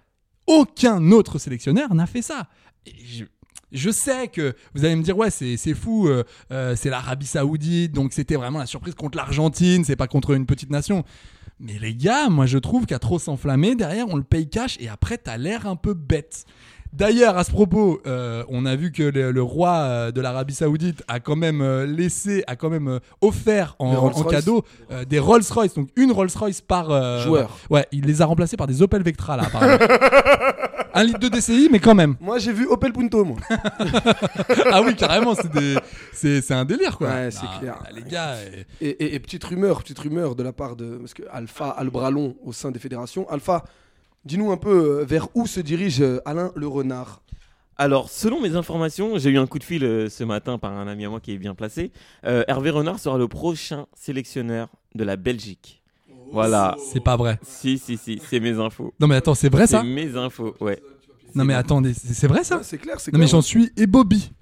aucun 0.48 1.12
autre 1.12 1.38
sélectionneur 1.38 1.94
n'a 1.94 2.08
fait 2.08 2.24
ça. 2.24 2.48
Et 2.88 2.94
je, 3.06 3.26
je 3.72 3.92
sais 3.92 4.30
que 4.30 4.56
vous 4.74 4.84
allez 4.84 4.96
me 4.96 5.04
dire 5.04 5.16
ouais 5.16 5.30
c'est 5.30 5.58
c'est 5.58 5.76
fou 5.76 6.08
euh, 6.08 6.24
euh, 6.52 6.76
c'est 6.76 6.90
l'Arabie 6.90 7.28
Saoudite 7.28 7.92
donc 7.92 8.14
c'était 8.14 8.36
vraiment 8.36 8.58
la 8.58 8.66
surprise 8.66 8.96
contre 8.96 9.16
l'Argentine 9.18 9.84
c'est 9.86 9.96
pas 9.96 10.08
contre 10.08 10.32
une 10.32 10.48
petite 10.48 10.72
nation. 10.72 11.04
Mais 11.60 11.78
les 11.80 11.94
gars, 11.94 12.30
moi 12.30 12.46
je 12.46 12.58
trouve 12.58 12.86
qu'à 12.86 13.00
trop 13.00 13.20
s'enflammer, 13.20 13.76
derrière 13.76 14.08
on 14.08 14.16
le 14.16 14.24
paye 14.24 14.48
cash 14.48 14.78
et 14.80 14.88
après 14.88 15.18
t'as 15.18 15.38
l'air 15.38 15.68
un 15.68 15.76
peu 15.76 15.94
bête. 15.94 16.46
D'ailleurs, 16.92 17.38
à 17.38 17.44
ce 17.44 17.52
propos, 17.52 18.02
euh, 18.08 18.44
on 18.50 18.66
a 18.66 18.76
vu 18.76 18.92
que 18.92 19.04
le, 19.04 19.32
le 19.32 19.44
roi 19.44 19.74
euh, 19.76 20.12
de 20.12 20.22
l'Arabie 20.22 20.56
Saoudite 20.56 21.04
a 21.08 21.20
quand 21.20 21.36
même 21.36 21.62
euh, 21.62 21.86
laissé, 21.86 22.44
a 22.48 22.56
quand 22.56 22.70
même 22.72 23.00
offert 23.22 23.76
en, 23.78 24.10
cadeau 24.24 24.64
euh, 24.92 25.06
des 25.06 25.20
Rolls-Royce, 25.20 25.76
donc 25.76 25.90
une 25.96 26.12
Rolls-Royce 26.12 26.62
par 26.62 26.90
euh, 26.90 27.24
Joueur. 27.24 27.56
Ouais, 27.70 27.86
il 27.92 28.06
les 28.06 28.24
a 28.24 28.26
remplacés 28.26 28.58
par 28.58 28.66
des 28.66 28.82
Opel 28.82 29.04
Vectra 29.04 29.38
là, 29.38 29.44
apparemment. 29.44 29.78
Un 31.00 31.04
litre 31.06 31.20
de 31.20 31.30
DCI, 31.30 31.70
mais 31.72 31.80
quand 31.80 31.96
même. 31.96 32.16
Moi, 32.20 32.40
j'ai 32.40 32.52
vu 32.52 32.68
Opel 32.68 32.92
Punto, 32.92 33.24
moi. 33.24 33.38
Ah 34.72 34.82
oui, 34.82 34.96
carrément, 34.96 35.34
c'est 35.36 35.52
des, 35.52 35.76
c'est, 36.14 36.42
c'est 36.42 36.54
un 36.54 36.66
délire 36.66 36.98
quoi. 36.98 37.10
Ouais, 37.10 37.32
c'est 37.32 37.40
Ah, 37.44 37.58
clair. 37.60 37.84
Les 37.94 38.04
gars, 38.04 38.36
Et, 38.82 38.88
et- 38.90 39.16
et 39.16 39.20
petite 39.20 39.44
rumeur, 39.44 39.82
petite 39.82 40.00
rumeur 40.00 40.36
de 40.36 40.44
la 40.44 40.52
part 40.54 40.76
de. 40.76 40.98
Parce 40.98 41.14
que 41.14 41.24
Alpha 41.32 41.70
a 41.70 41.84
le 41.84 41.90
bras 41.90 42.12
long 42.12 42.36
au 42.44 42.52
sein 42.54 42.72
des 42.72 42.80
fédérations. 42.80 43.28
Alpha, 43.30 43.64
dis-nous 44.26 44.52
un 44.52 44.58
peu 44.58 45.00
euh, 45.02 45.06
vers 45.06 45.28
où 45.36 45.48
se 45.48 45.60
dirige 45.60 46.02
euh, 46.02 46.20
Alain 46.26 46.52
le 46.56 46.68
renard? 46.68 47.22
Alors, 47.78 48.10
selon 48.10 48.42
mes 48.42 48.56
informations, 48.58 49.18
j'ai 49.18 49.30
eu 49.30 49.38
un 49.38 49.48
coup 49.48 49.58
de 49.60 49.64
fil 49.64 49.86
euh, 49.86 50.10
ce 50.10 50.26
matin 50.26 50.58
par 50.58 50.74
un 50.74 50.88
ami 50.88 51.06
à 51.06 51.10
moi 51.10 51.22
qui 51.22 51.32
est 51.32 51.38
bien 51.38 51.56
placé. 51.56 51.92
Euh, 52.26 52.44
Hervé 52.50 52.72
Renard 52.72 53.00
sera 53.00 53.18
le 53.18 53.30
prochain 53.30 53.86
sélectionneur 53.96 54.68
de 54.96 55.04
la 55.06 55.16
Belgique. 55.16 55.82
Voilà. 56.32 56.76
c'est 56.92 57.04
pas 57.04 57.16
vrai. 57.18 57.40
Si, 57.44 57.78
si, 57.78 57.98
si, 57.98 58.22
c'est 58.30 58.40
mes 58.40 58.60
infos. 58.60 58.94
Non 59.00 59.08
mais 59.08 59.16
attends, 59.16 59.36
c'est 59.36 59.50
vrai 59.52 59.68
ça 59.68 59.82
C'est 59.82 59.88
mes 59.88 60.16
infos, 60.16 60.56
ouais. 60.62 60.82
Non 61.36 61.44
mais 61.46 61.54
attendez, 61.54 61.94
c'est, 61.94 62.14
c'est 62.14 62.28
vrai 62.28 62.44
ça 62.44 62.58
Ouais, 62.58 62.64
c'est 62.64 62.78
clair, 62.80 63.00
c'est 63.00 63.14
Non 63.14 63.20
mais 63.20 63.28
j'en 63.28 63.42
suis 63.42 63.72
et 63.78 63.86
Bobby. 63.88 64.32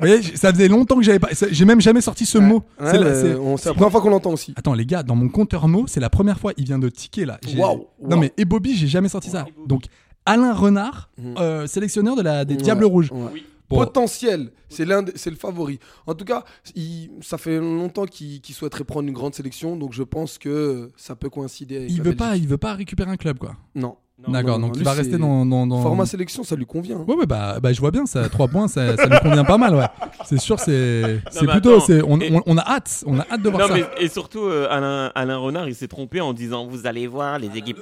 Vous 0.00 0.06
voyez, 0.06 0.22
j- 0.22 0.32
ça 0.36 0.50
faisait 0.50 0.68
longtemps 0.68 0.96
que 0.96 1.02
j'avais 1.02 1.18
pas. 1.18 1.34
ça- 1.34 1.46
J'ai 1.50 1.66
même 1.66 1.80
jamais 1.80 2.00
sorti 2.00 2.24
ce 2.24 2.38
mot. 2.38 2.62
Ouais, 2.80 2.90
C'est 2.90 2.98
la- 2.98 3.04
mais 3.10 3.14
c'est- 3.14 3.34
on- 3.34 3.56
c'est 3.58 3.68
la 3.68 3.74
première 3.74 3.90
fois 3.92 4.00
qu'on 4.00 4.08
l'entend 4.08 4.32
aussi. 4.32 4.54
Attends 4.56 4.72
les 4.72 4.86
gars, 4.86 5.02
dans 5.02 5.14
mon 5.14 5.28
compteur 5.28 5.68
mot, 5.68 5.84
c'est 5.86 6.00
la 6.00 6.08
première 6.08 6.38
fois. 6.40 6.52
Il 6.56 6.64
vient 6.64 6.78
de 6.78 6.88
ticker 6.88 7.26
là. 7.26 7.38
J'ai- 7.46 7.58
Waouh, 7.58 7.86
Non 8.02 8.10
waouh. 8.12 8.20
mais 8.20 8.32
et 8.38 8.46
Bobby, 8.46 8.74
j'ai 8.74 8.86
jamais 8.86 9.10
sorti 9.10 9.28
ça. 9.28 9.44
Donc 9.66 9.84
Alain 10.24 10.54
Renard, 10.54 11.10
Mhm. 11.18 11.34
euh, 11.38 11.66
sélectionneur 11.66 12.16
de 12.16 12.22
la 12.22 12.46
des 12.46 12.54
Ouais, 12.54 12.62
Diables 12.62 12.84
Rouges. 12.86 13.10
ouais. 13.12 13.42
Potentiel, 13.78 14.52
c'est 14.68 14.84
l'un, 14.84 15.02
des- 15.02 15.12
c'est 15.16 15.30
le 15.30 15.36
favori. 15.36 15.78
En 16.06 16.14
tout 16.14 16.24
cas, 16.24 16.44
il- 16.74 17.10
ça 17.22 17.38
fait 17.38 17.58
longtemps 17.58 18.06
qu'il, 18.06 18.40
souhaiterait 18.54 18.84
prendre 18.84 19.08
une 19.08 19.14
grande 19.14 19.34
sélection, 19.34 19.76
donc 19.76 19.92
je 19.92 20.02
pense 20.02 20.38
que 20.38 20.90
ça 20.96 21.14
peut 21.16 21.30
coïncider. 21.30 21.76
Avec 21.76 21.90
Il 21.90 21.98
la 21.98 22.02
veut 22.04 22.16
pas, 22.16 22.36
il 22.36 22.46
veut 22.48 22.58
pas 22.58 22.74
récupérer 22.74 23.10
un 23.10 23.16
club 23.16 23.38
quoi. 23.38 23.56
Non. 23.74 23.96
D'accord, 24.28 24.58
donc 24.58 24.74
il 24.76 24.84
va 24.84 24.92
rester 24.92 25.16
dans, 25.16 25.46
dans, 25.46 25.66
dans- 25.66 25.80
Format 25.80 26.04
sélection, 26.04 26.44
ça 26.44 26.54
lui 26.54 26.66
convient. 26.66 26.98
hein. 26.98 27.04
Ouais, 27.08 27.14
ouais, 27.16 27.24
bah, 27.24 27.58
bah, 27.58 27.72
je 27.72 27.80
vois 27.80 27.90
bien, 27.90 28.04
ça, 28.04 28.28
3 28.28 28.48
points, 28.48 28.68
ça, 28.68 28.94
ça 28.94 29.06
lui 29.06 29.18
convient 29.20 29.44
pas 29.44 29.56
mal, 29.56 29.74
ouais. 29.74 29.86
C'est 30.26 30.36
sûr, 30.38 30.60
c'est, 30.60 31.22
plutôt, 31.48 31.80
c'est, 31.80 32.02
on, 32.02 32.20
et- 32.20 32.30
on, 32.30 32.42
on 32.44 32.58
a 32.58 32.60
hâte, 32.66 33.02
on 33.06 33.18
a 33.18 33.26
hâte 33.30 33.40
de 33.40 33.48
voir 33.48 33.62
Non, 33.70 33.74
ça. 33.76 33.80
mais, 33.98 34.04
et 34.04 34.08
surtout, 34.08 34.40
euh, 34.42 34.66
Alain, 34.70 35.10
Alain 35.14 35.38
Renard, 35.38 35.68
il 35.70 35.74
s'est 35.74 35.88
trompé 35.88 36.20
en 36.20 36.34
disant 36.34 36.66
Vous 36.66 36.86
allez 36.86 37.06
voir 37.06 37.38
les 37.38 37.56
équipes. 37.56 37.78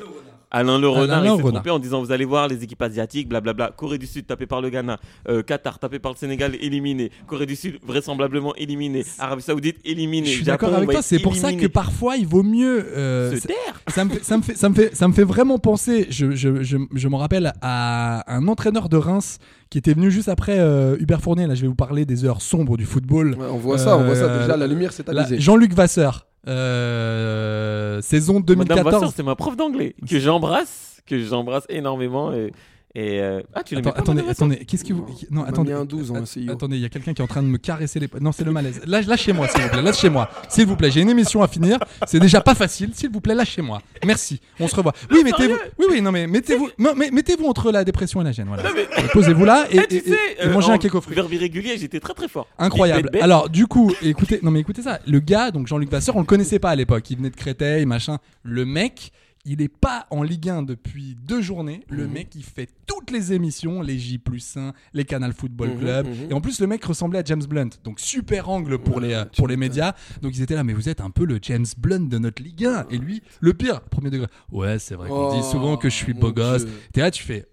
Alain 0.51 0.79
Le 0.79 0.89
Renard, 0.89 1.19
Alain 1.19 1.35
il 1.35 1.37
s'est 1.37 1.43
Renard. 1.43 1.63
trompé 1.63 1.71
en 1.71 1.79
disant 1.79 2.01
Vous 2.03 2.11
allez 2.13 2.25
voir 2.25 2.49
les 2.49 2.63
équipes 2.65 2.81
asiatiques, 2.83 3.29
blablabla. 3.29 3.73
Corée 3.77 3.99
du 3.99 4.07
Sud 4.07 4.27
tapé 4.27 4.47
par 4.47 4.61
le 4.63 4.71
Ghana. 4.71 4.99
Euh, 5.29 5.43
Qatar 5.43 5.79
tapé 5.79 5.99
par 5.99 6.13
le 6.13 6.17
Sénégal, 6.17 6.55
éliminé. 6.61 7.11
Corée 7.27 7.47
du 7.47 7.55
Sud 7.57 7.79
vraisemblablement 7.87 8.55
éliminé. 8.57 9.05
Arabie 9.19 9.43
Saoudite, 9.43 9.77
éliminé. 9.85 10.27
Je 10.27 10.33
suis 10.37 10.45
d'accord 10.45 10.75
avec 10.75 10.91
toi, 10.91 11.03
c'est 11.03 11.19
pour 11.19 11.37
ça 11.37 11.53
que 11.53 11.67
parfois 11.67 12.17
il 12.17 12.27
vaut 12.27 12.43
mieux. 12.43 12.87
euh, 12.97 13.33
Se 13.33 13.41
c'est- 13.41 13.49
taire. 13.49 13.81
ça 13.89 14.05
me 14.05 14.11
fait, 14.11 14.25
ça 14.25 14.37
me 14.39 14.43
fait, 14.43 14.57
ça 14.57 14.69
me 14.69 14.75
fait, 14.75 14.95
ça 14.97 15.09
me 15.09 15.13
fait 15.13 15.25
vraiment 15.25 15.59
penser. 15.59 16.07
Je, 16.11 16.31
je, 16.31 16.63
je, 16.63 16.77
je 16.95 17.09
me 17.09 17.17
rappelle 17.17 17.53
à 17.61 18.25
un 18.35 18.49
entraîneur 18.49 18.89
de 18.89 18.97
Reims 18.97 19.39
qui 19.71 19.77
était 19.79 19.93
venu 19.93 20.11
juste 20.11 20.29
après 20.31 20.59
euh, 20.59 20.97
Hubert 20.99 21.21
Fournier. 21.21 21.47
Là, 21.47 21.55
je 21.55 21.63
vais 21.63 21.69
vous 21.69 21.75
parler 21.75 22.07
des 22.07 22.25
heures 22.25 22.41
sombres 22.41 22.77
du 22.77 22.87
football. 22.87 23.35
Ouais, 23.39 23.47
on 23.53 23.59
voit 23.59 23.77
ça, 23.79 23.99
on 23.99 24.05
voit 24.05 24.15
ça. 24.17 24.25
Euh, 24.25 24.41
Déjà, 24.43 24.57
la 24.57 24.67
lumière 24.67 24.93
s'est 24.93 25.05
Là, 25.09 25.23
avisée. 25.23 25.41
Jean-Luc 25.41 25.75
Vasseur, 25.75 26.27
euh, 26.47 28.01
saison 28.01 28.35
Madame 28.35 28.57
Vasseur, 28.57 28.85
2014. 28.85 29.15
c'est 29.15 29.23
ma 29.23 29.35
prof 29.37 29.57
d'anglais 29.57 29.95
que 30.09 30.19
j'embrasse, 30.19 31.03
que 31.07 31.19
j'embrasse 31.19 31.65
énormément. 31.69 32.33
Et, 32.33 32.53
et, 32.95 33.21
euh, 33.21 33.43
ah, 33.55 33.63
tu 33.63 33.77
Attends, 33.77 33.91
attendez, 33.91 34.23
attendez, 34.29 34.57
qu'est-ce 34.65 34.83
que 34.85 34.95
vous. 34.95 35.07
Non, 35.31 35.45
attendez. 35.45 35.73
un 35.73 35.85
12 35.85 36.11
en 36.11 36.25
CIO. 36.25 36.51
Attendez, 36.53 36.77
il 36.77 36.83
y 36.83 36.87
a 36.87 36.89
quelqu'un 36.89 37.13
qui 37.13 37.21
est 37.21 37.25
en 37.25 37.29
train 37.29 37.43
de 37.43 37.47
me 37.49 37.59
caresser 37.59 38.01
les. 38.01 38.09
Non, 38.21 38.33
c'est 38.33 38.45
le 38.45 38.51
malaise. 38.51 38.81
Lâche- 38.87 39.07
Lâchez-moi, 39.07 39.47
s'il 39.49 39.61
vous 39.63 39.69
plaît. 39.69 39.83
Lâchez-moi. 39.83 40.31
S'il 40.49 40.67
vous 40.67 40.75
plaît, 40.77 40.91
j'ai 40.91 41.03
une 41.03 41.11
émission 41.11 41.43
à 41.43 41.49
finir. 41.49 41.79
C'est 42.07 42.19
déjà 42.19 42.41
pas 42.41 42.55
facile. 42.55 42.91
S'il 42.95 43.11
vous 43.11 43.21
plaît, 43.21 43.35
lâchez-moi. 43.35 43.83
Merci. 44.07 44.41
On 44.59 44.67
se 44.69 44.75
revoit. 44.75 44.95
Oui, 45.11 45.23
mettez-vous. 45.23 45.57
Oui, 45.79 45.87
oui, 45.91 46.01
non, 46.03 46.13
mais 46.13 46.27
mettez-vous. 46.27 46.71
mais 46.79 47.11
mettez-vous 47.11 47.47
entre 47.47 47.71
la 47.71 47.85
dépression 47.85 48.21
et 48.23 48.25
la 48.25 48.33
gêne. 48.33 48.49
Voilà. 48.49 48.65
Posez-vous 49.13 49.45
là 49.45 49.67
et, 49.71 49.87
tu 49.87 49.97
et- 49.97 50.01
sais, 50.01 50.11
et- 50.11 50.43
et 50.43 50.47
euh, 50.47 50.53
mangez 50.55 50.73
un 50.73 50.79
cake 50.79 50.95
aux 50.95 51.01
fruits. 51.03 51.15
Verbe 51.15 51.33
irrégulier, 51.33 51.77
j'étais 51.77 52.01
très 52.01 52.15
très 52.15 52.27
fort. 52.29 52.47
Incroyable. 52.59 53.11
Alors, 53.21 53.51
du 53.51 53.67
coup, 53.67 53.93
écoutez, 54.03 54.41
non 54.43 54.51
mais 54.51 54.61
écoutez 54.61 54.83
ça. 54.83 54.99
Le 55.07 55.21
gars, 55.21 55.51
donc 55.51 55.67
Jean-Luc 55.67 55.91
Vasseur, 55.91 56.17
on 56.17 56.21
le 56.21 56.27
connaissait 56.27 56.59
pas 56.59 56.71
à 56.71 56.77
l'époque. 56.77 57.09
Il 57.11 57.19
venait 57.19 57.31
de 57.31 57.37
Créteil, 57.37 57.85
machin. 57.87 58.19
Le 58.43 58.65
mec, 58.65 59.13
il 59.49 59.63
est 59.63 59.69
pas 59.69 60.07
en 60.11 60.23
Ligue 60.23 60.49
1 60.49 60.63
depuis 60.63 61.17
deux 61.27 61.41
journées. 61.41 61.85
Le 61.89 62.07
Mhm. 62.07 62.13
mec, 62.13 62.29
il 62.35 62.45
fait 62.45 62.69
toutes 62.87 63.11
les 63.11 63.33
émissions, 63.33 63.81
les 63.83 63.99
J 63.99 64.19
plus 64.19 64.57
1, 64.57 64.73
les 64.93 65.05
Canal 65.05 65.33
Football 65.33 65.71
Mhm, 65.71 65.79
Club. 65.79 66.07
mhm. 66.07 66.31
Et 66.31 66.35
en 66.35 66.41
plus, 66.41 66.61
le 66.61 66.67
mec 66.67 66.85
ressemblait 66.85 67.19
à 67.19 67.25
James 67.25 67.43
Blunt. 67.49 67.71
Donc, 67.85 67.99
super 68.01 68.49
angle 68.49 68.79
pour, 68.79 69.01
les, 69.01 69.23
pour 69.37 69.49
les 69.49 69.57
médias. 69.57 69.95
Donc, 70.23 70.37
ils 70.37 70.43
étaient 70.43 70.55
là, 70.55 70.65
mais 70.65 70.73
vous 70.75 70.89
êtes 70.89 71.01
un 71.01 71.11
peu 71.11 71.25
le 71.25 71.39
James 71.43 71.67
Blunt 71.79 72.09
de 72.09 72.19
notre 72.19 72.43
Ligue 72.43 72.67
1. 72.67 72.87
Et 72.91 72.99
lui, 72.99 73.23
le 73.41 73.55
pire, 73.55 73.81
premier 73.83 74.11
degré. 74.11 74.29
Ouais, 74.53 74.79
c'est 74.79 74.95
vrai 74.95 75.09
qu'on 75.09 75.29
Oh, 75.29 75.35
dit 75.35 75.43
souvent 75.43 75.77
que 75.77 75.89
je 75.89 75.95
suis 75.95 76.15
beau 76.15 76.33
gosse. 76.33 76.65
Dieu. 76.65 76.75
T'es 76.93 77.01
là, 77.01 77.11
tu 77.11 77.23
fais. 77.23 77.47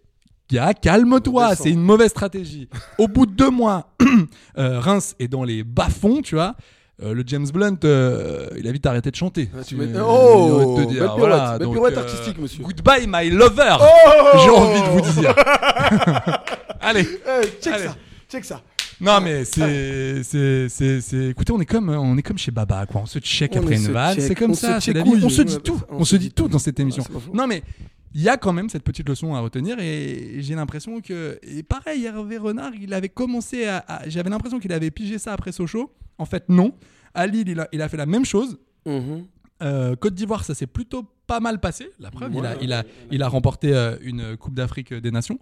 Gars, 0.51 0.73
calme-toi, 0.75 1.55
c'est 1.55 1.71
une 1.71 1.81
mauvaise 1.81 2.11
stratégie. 2.11 2.69
Au 2.99 3.07
bout 3.07 3.25
de 3.25 3.31
deux 3.33 3.49
mois, 3.49 3.95
euh, 4.57 4.79
Reims 4.79 5.15
est 5.19 5.27
dans 5.27 5.43
les 5.43 5.63
bas-fonds, 5.63 6.21
tu 6.21 6.35
vois. 6.35 6.55
Euh, 7.03 7.13
le 7.13 7.23
James 7.27 7.45
Blunt, 7.53 7.77
euh, 7.83 8.47
il 8.57 8.65
a 8.67 8.71
vite 8.71 8.85
arrêté 8.85 9.11
de 9.11 9.15
chanter. 9.17 9.49
Ah, 9.53 9.63
tu 9.65 9.75
mets- 9.75 9.87
Oh, 10.01 10.75
te 10.77 10.81
dire, 10.87 10.87
belle 10.87 10.97
pirouette, 10.99 11.17
voilà, 11.17 11.51
belle 11.57 11.65
donc, 11.67 11.73
pirouette 11.73 11.97
euh, 11.97 12.01
artistique, 12.01 12.37
monsieur. 12.39 12.63
Goodbye, 12.63 13.05
my 13.07 13.29
lover. 13.31 13.75
Oh 13.81 14.37
J'ai 14.43 14.49
envie 14.49 14.81
de 14.81 14.87
vous 15.03 15.19
dire. 15.21 15.35
Allez. 16.81 17.01
Eh, 17.27 17.61
check 17.61 17.73
Allez. 17.73 17.83
ça, 17.87 17.95
check 18.31 18.45
ça. 18.45 18.61
Non 19.01 19.19
mais 19.19 19.43
c'est 19.43 20.23
c'est 20.23 20.69
c'est 20.69 21.01
c'est 21.01 21.25
écoutez 21.31 21.51
on 21.51 21.59
est 21.59 21.65
comme 21.65 21.89
on 21.89 22.17
est 22.17 22.21
comme 22.21 22.37
chez 22.37 22.51
Baba 22.51 22.85
quoi 22.85 23.01
on 23.01 23.05
se 23.05 23.19
check 23.19 23.51
On 23.55 23.59
après 23.59 23.75
une 23.75 23.91
vanne 23.91 24.17
c'est 24.17 24.35
comme 24.35 24.51
on 24.51 24.53
ça 24.53 24.79
se 24.79 24.85
c'est 24.85 24.93
la 24.93 25.03
check 25.03 25.13
vie 25.15 25.21
on 25.25 25.29
se 25.29 25.41
dit 25.41 25.57
tout 25.57 25.81
on 25.89 26.05
se 26.05 26.15
dit 26.15 26.31
tout 26.31 26.47
dans 26.47 26.59
cette 26.59 26.79
émission 26.79 27.03
pas 27.03 27.19
faux. 27.19 27.33
non 27.33 27.45
mais 27.45 27.61
il 28.13 28.21
y 28.21 28.29
a 28.29 28.37
quand 28.37 28.53
même 28.53 28.69
cette 28.69 28.83
petite 28.83 29.09
leçon 29.09 29.35
à 29.35 29.41
retenir 29.41 29.77
et 29.81 30.37
j'ai 30.39 30.55
l'impression 30.55 31.01
que 31.01 31.37
et 31.43 31.61
pareil 31.61 32.05
Hervé 32.05 32.37
Renard 32.37 32.71
il 32.81 32.93
avait 32.93 33.09
commencé 33.09 33.65
à, 33.65 33.83
à- 33.85 34.07
j'avais 34.07 34.29
l'impression 34.29 34.59
qu'il 34.59 34.71
avait 34.71 34.91
pigé 34.91 35.17
ça 35.19 35.33
après 35.33 35.51
Sochaux 35.51 35.91
en 36.17 36.25
fait 36.25 36.49
non 36.49 36.73
à 37.13 37.27
Lille 37.27 37.47
il 37.49 37.59
a, 37.59 37.67
il 37.71 37.81
a 37.81 37.89
fait 37.89 37.97
la 37.97 38.05
même 38.05 38.25
chose 38.25 38.57
Mhm. 38.85 39.25
euh, 39.63 39.95
Côte 39.95 40.13
d'Ivoire, 40.13 40.43
ça 40.43 40.53
s'est 40.53 40.67
plutôt 40.67 41.03
pas 41.27 41.39
mal 41.39 41.59
passé. 41.59 41.89
La 41.99 42.11
preuve, 42.11 42.31
il, 42.33 42.45
a, 42.45 42.51
Ouais, 42.51 42.57
il, 42.61 42.71
a, 42.73 42.83
il 43.11 43.23
a 43.23 43.27
remporté 43.27 43.73
euh, 43.73 43.97
une 44.01 44.37
Coupe 44.37 44.53
d'Afrique 44.53 44.93
des 44.93 45.09
Nations. 45.11 45.39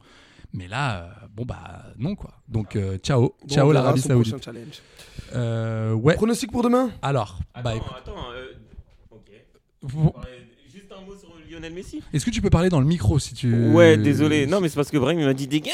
Mais 0.53 0.67
là, 0.67 1.03
euh, 1.03 1.27
bon 1.36 1.43
bah 1.45 1.83
non 1.97 2.15
quoi. 2.15 2.36
Donc 2.47 2.75
euh, 2.75 2.97
ciao, 2.99 3.36
Bon, 3.41 3.47
ciao 3.53 3.71
l'Arabie 3.71 3.99
Saoudite. 4.01 4.49
Euh, 5.33 5.93
ouais. 5.93 6.15
Pronostic 6.15 6.51
pour 6.51 6.62
demain? 6.63 6.91
Alors, 7.01 7.39
bah 7.55 7.62
Attends, 7.71 7.75
écoute, 7.75 7.91
attends. 7.97 8.31
euh, 8.33 8.51
ok. 9.12 9.31
vous- 9.81 10.13
Juste 10.71 10.91
un 10.91 11.05
mot 11.05 11.15
sur 11.17 11.29
Lionel 11.49 11.73
Messi. 11.73 12.01
est-ce 12.13 12.25
que 12.25 12.32
tu 12.32 12.41
peux 12.41 12.49
parler 12.49 12.69
dans 12.69 12.79
le 12.79 12.86
micro 12.86 13.19
si 13.19 13.34
tu 13.34 13.53
Ouais, 13.71 13.97
désolé. 13.97 14.45
Non, 14.47 14.60
mais 14.62 14.69
c'est 14.69 14.75
parce 14.75 14.89
que 14.91 14.97
Brahim 14.97 15.23
m'a 15.23 15.34
dit 15.34 15.47
dégage. 15.47 15.73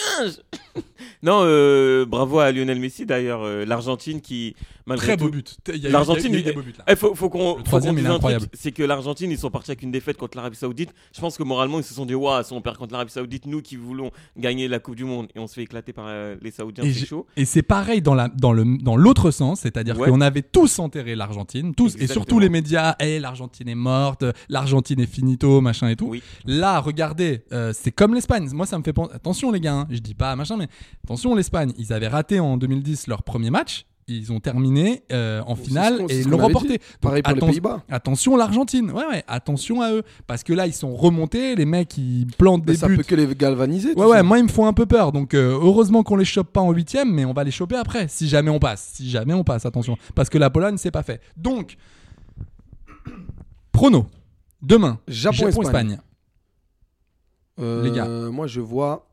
non, 1.23 1.41
euh, 1.43 2.05
bravo 2.05 2.39
à 2.39 2.51
Lionel 2.51 2.79
Messi 2.79 3.05
d'ailleurs, 3.05 3.41
euh, 3.43 3.65
l'Argentine 3.65 4.21
qui 4.21 4.55
malgré 4.85 5.07
très 5.07 5.17
tout, 5.17 5.25
beau 5.25 5.31
but. 5.31 5.57
Il 5.67 5.77
y 5.77 5.85
a 5.85 5.89
eu- 5.89 5.91
L'Argentine, 5.91 6.27
il 6.27 6.31
y 6.31 6.35
a 6.35 6.37
eu 6.37 6.41
il- 6.41 6.45
des 6.45 6.53
beaux 6.53 6.61
buts 6.61 6.73
là. 6.77 6.85
Eh, 6.87 6.95
faut, 6.95 7.13
faut 7.15 7.29
qu'on 7.29 7.57
faut 7.57 7.61
troisième, 7.63 7.93
qu'on 7.95 7.97
il 7.97 8.01
est 8.01 8.03
dise 8.05 8.11
un 8.11 8.15
incroyable. 8.15 8.47
truc, 8.47 8.53
c'est 8.59 8.71
que 8.71 8.83
l'Argentine 8.83 9.29
ils 9.31 9.37
sont 9.37 9.51
partis 9.51 9.71
avec 9.71 9.83
une 9.83 9.91
défaite 9.91 10.17
contre 10.17 10.37
l'Arabie 10.37 10.55
Saoudite. 10.57 10.91
Je 11.13 11.19
pense 11.21 11.37
que 11.37 11.43
moralement 11.43 11.77
ils 11.79 11.83
se 11.83 11.93
sont 11.93 12.05
dit 12.05 12.15
waouh, 12.15 12.43
si 12.43 12.53
on 12.53 12.61
perd 12.61 12.77
contre 12.77 12.93
l'Arabie 12.93 13.11
Saoudite, 13.11 13.45
nous 13.45 13.61
qui 13.61 13.75
voulons 13.75 14.11
gagner 14.37 14.67
la 14.67 14.79
Coupe 14.79 14.95
du 14.95 15.05
Monde 15.05 15.27
et 15.35 15.39
on 15.39 15.47
se 15.47 15.53
fait 15.55 15.63
éclater 15.63 15.93
par 15.93 16.05
euh, 16.07 16.35
les 16.41 16.51
Saoudiens, 16.51 16.83
Et 16.83 16.93
c'est 16.93 16.99
j'ai- 17.01 17.05
chaud. 17.05 17.27
Et 17.37 17.45
c'est 17.45 17.61
pareil 17.61 18.01
dans 18.01 18.15
la 18.15 18.27
dans 18.29 18.53
le 18.53 18.63
dans 18.81 18.95
l'autre 18.95 19.31
sens, 19.31 19.61
c'est-à-dire 19.61 19.97
Ouais. 19.99 20.09
qu'on 20.09 20.21
avait 20.21 20.41
tous 20.41 20.79
enterré 20.79 21.15
l'Argentine, 21.15 21.73
tous 21.75 21.91
et 21.93 22.01
Exactement. 22.01 22.13
surtout 22.13 22.39
les 22.39 22.49
médias, 22.49 22.95
hey, 22.99 23.19
l'Argentine 23.19 23.67
est 23.69 23.75
morte, 23.75 24.23
l'Argentine 24.49 24.99
est 25.01 25.05
finito, 25.11 25.58
machin 25.61 25.89
et 25.89 25.95
tout. 25.95 26.07
Oui. 26.07 26.23
Là, 26.45 26.79
regardez, 26.79 27.43
euh, 27.51 27.71
c'est 27.73 27.91
comme 27.91 28.13
l'Espagne. 28.13 28.49
Moi, 28.53 28.65
ça 28.65 28.77
me 28.77 28.83
fait 28.83 28.93
penser. 28.93 29.11
Attention 29.13 29.51
les 29.51 29.59
gars, 29.59 29.73
hein, 29.73 29.87
je 29.89 29.99
dis 29.99 30.15
pas 30.15 30.35
machin, 30.35 30.57
mais 30.57 30.67
attention 31.03 31.35
l'Espagne. 31.35 31.73
Ils 31.77 31.93
avaient 31.93 32.07
raté 32.07 32.39
en 32.39 32.57
2010 32.57 33.07
leur 33.07 33.23
premier 33.23 33.49
match. 33.49 33.85
Ils 34.11 34.31
ont 34.31 34.39
terminé 34.39 35.03
euh, 35.11 35.41
en 35.45 35.55
finale 35.55 36.03
et 36.09 36.23
l'ont 36.23 36.37
remporté. 36.37 36.79
Pareil 36.99 37.21
pour 37.21 37.35
les 37.35 37.41
Pays-Bas. 37.41 37.83
Attention 37.89 38.35
l'Argentine, 38.35 38.89
ouais 38.89 39.05
ouais, 39.05 39.23
attention 39.27 39.81
à 39.83 39.91
eux 39.91 40.01
parce 40.25 40.43
que 40.43 40.51
là 40.51 40.65
ils 40.65 40.73
sont 40.73 40.95
remontés, 40.95 41.55
les 41.55 41.65
mecs 41.65 41.95
ils 41.95 42.25
plantent 42.35 42.63
Mais 42.65 42.71
des 42.73 42.79
ça 42.79 42.87
buts. 42.87 42.97
peut 42.97 43.03
que 43.03 43.13
les 43.13 43.27
galvaniser. 43.35 43.93
Ouais, 43.93 44.07
ouais, 44.07 44.17
ça. 44.17 44.23
moi, 44.23 44.39
ils 44.39 44.45
me 44.45 44.49
font 44.49 44.65
un 44.65 44.73
peu 44.73 44.87
peur. 44.87 45.11
Donc, 45.11 45.35
euh, 45.35 45.51
heureusement 45.61 46.01
qu'on 46.01 46.15
les 46.15 46.25
chope 46.25 46.51
pas 46.51 46.61
en 46.61 46.71
huitième, 46.71 47.13
mais 47.13 47.23
on 47.23 47.33
va 47.33 47.43
les 47.43 47.51
choper 47.51 47.75
après. 47.75 48.07
Si 48.07 48.27
jamais 48.27 48.49
on 48.49 48.57
passe. 48.57 48.93
Si 48.95 49.07
jamais 49.11 49.35
on 49.35 49.43
passe, 49.43 49.67
attention. 49.67 49.95
Parce 50.15 50.29
que 50.29 50.39
la 50.39 50.49
Pologne, 50.49 50.77
c'est 50.77 50.89
pas 50.89 51.03
fait. 51.03 51.21
Donc, 51.37 51.77
prono. 53.71 54.07
Demain. 54.61 54.99
Japon-Espagne. 55.07 55.99
Euh, 57.59 57.83
Les 57.83 57.91
gars. 57.91 58.07
Moi, 58.07 58.47
je 58.47 58.61
vois 58.61 59.07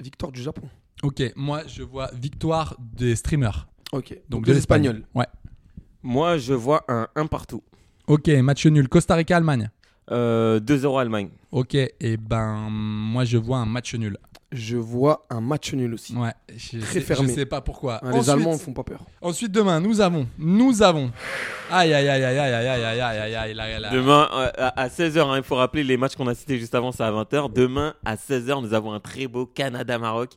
victoire 0.00 0.32
du 0.32 0.42
Japon. 0.42 0.68
Ok, 1.02 1.22
moi, 1.36 1.62
je 1.66 1.82
vois 1.82 2.10
victoire 2.12 2.74
des 2.78 3.14
streamers. 3.16 3.68
Ok. 3.92 4.10
Donc, 4.10 4.40
Donc, 4.40 4.46
de 4.46 4.52
l'espagnol. 4.52 5.04
Ouais. 5.14 5.26
Moi, 6.02 6.38
je 6.38 6.54
vois 6.54 6.84
un 6.88 7.08
1 7.14 7.26
partout. 7.26 7.62
Ok, 8.06 8.28
match 8.28 8.66
nul. 8.66 8.88
Costa 8.88 9.14
Rica, 9.14 9.36
Allemagne. 9.36 9.70
Euh, 10.10 10.58
2-0 10.60 10.98
Allemagne. 11.00 11.30
Ok, 11.52 11.74
et 11.74 12.16
ben, 12.16 12.68
moi, 12.70 13.24
je 13.24 13.36
vois 13.38 13.58
un 13.58 13.66
match 13.66 13.94
nul. 13.94 14.16
Je 14.50 14.76
vois 14.78 15.26
un 15.28 15.42
match 15.42 15.74
nul 15.74 15.92
aussi. 15.92 16.14
Ouais. 16.16 16.32
Je 16.56 16.78
Très 16.80 16.94
sais, 16.94 17.00
fermé. 17.02 17.28
Je 17.28 17.34
sais 17.34 17.46
pas 17.46 17.60
pourquoi. 17.60 17.96
Hein, 18.02 18.12
les 18.12 18.18
Ensuite- 18.18 18.28
Allemands 18.34 18.56
font 18.56 18.72
pas 18.72 18.82
peur. 18.84 19.00
Ensuite, 19.20 19.52
demain, 19.52 19.78
nous 19.80 20.00
avons. 20.00 20.26
Nous 20.38 20.82
avons. 20.82 21.10
Aïe, 21.70 21.92
aïe, 21.92 22.08
aïe, 22.08 22.24
aïe, 22.24 22.38
aïe, 22.38 22.52
aïe, 22.54 22.66
aïe, 22.66 23.00
aïe, 23.00 23.34
aïe, 23.34 23.60
aïe, 23.60 23.84
aïe. 23.84 23.92
Demain 23.92 24.26
euh, 24.32 24.50
à, 24.56 24.80
à 24.82 24.88
16h, 24.88 25.36
il 25.36 25.42
faut 25.42 25.56
rappeler 25.56 25.84
les 25.84 25.98
matchs 25.98 26.16
qu'on 26.16 26.26
a 26.28 26.34
cités 26.34 26.58
juste 26.58 26.74
avant, 26.74 26.92
c'est 26.92 27.02
à 27.02 27.10
20h. 27.12 27.52
Demain 27.52 27.94
à 28.06 28.16
16h, 28.16 28.62
nous 28.62 28.72
avons 28.72 28.92
un 28.94 29.00
très 29.00 29.26
beau 29.26 29.44
Canada-Maroc. 29.44 30.30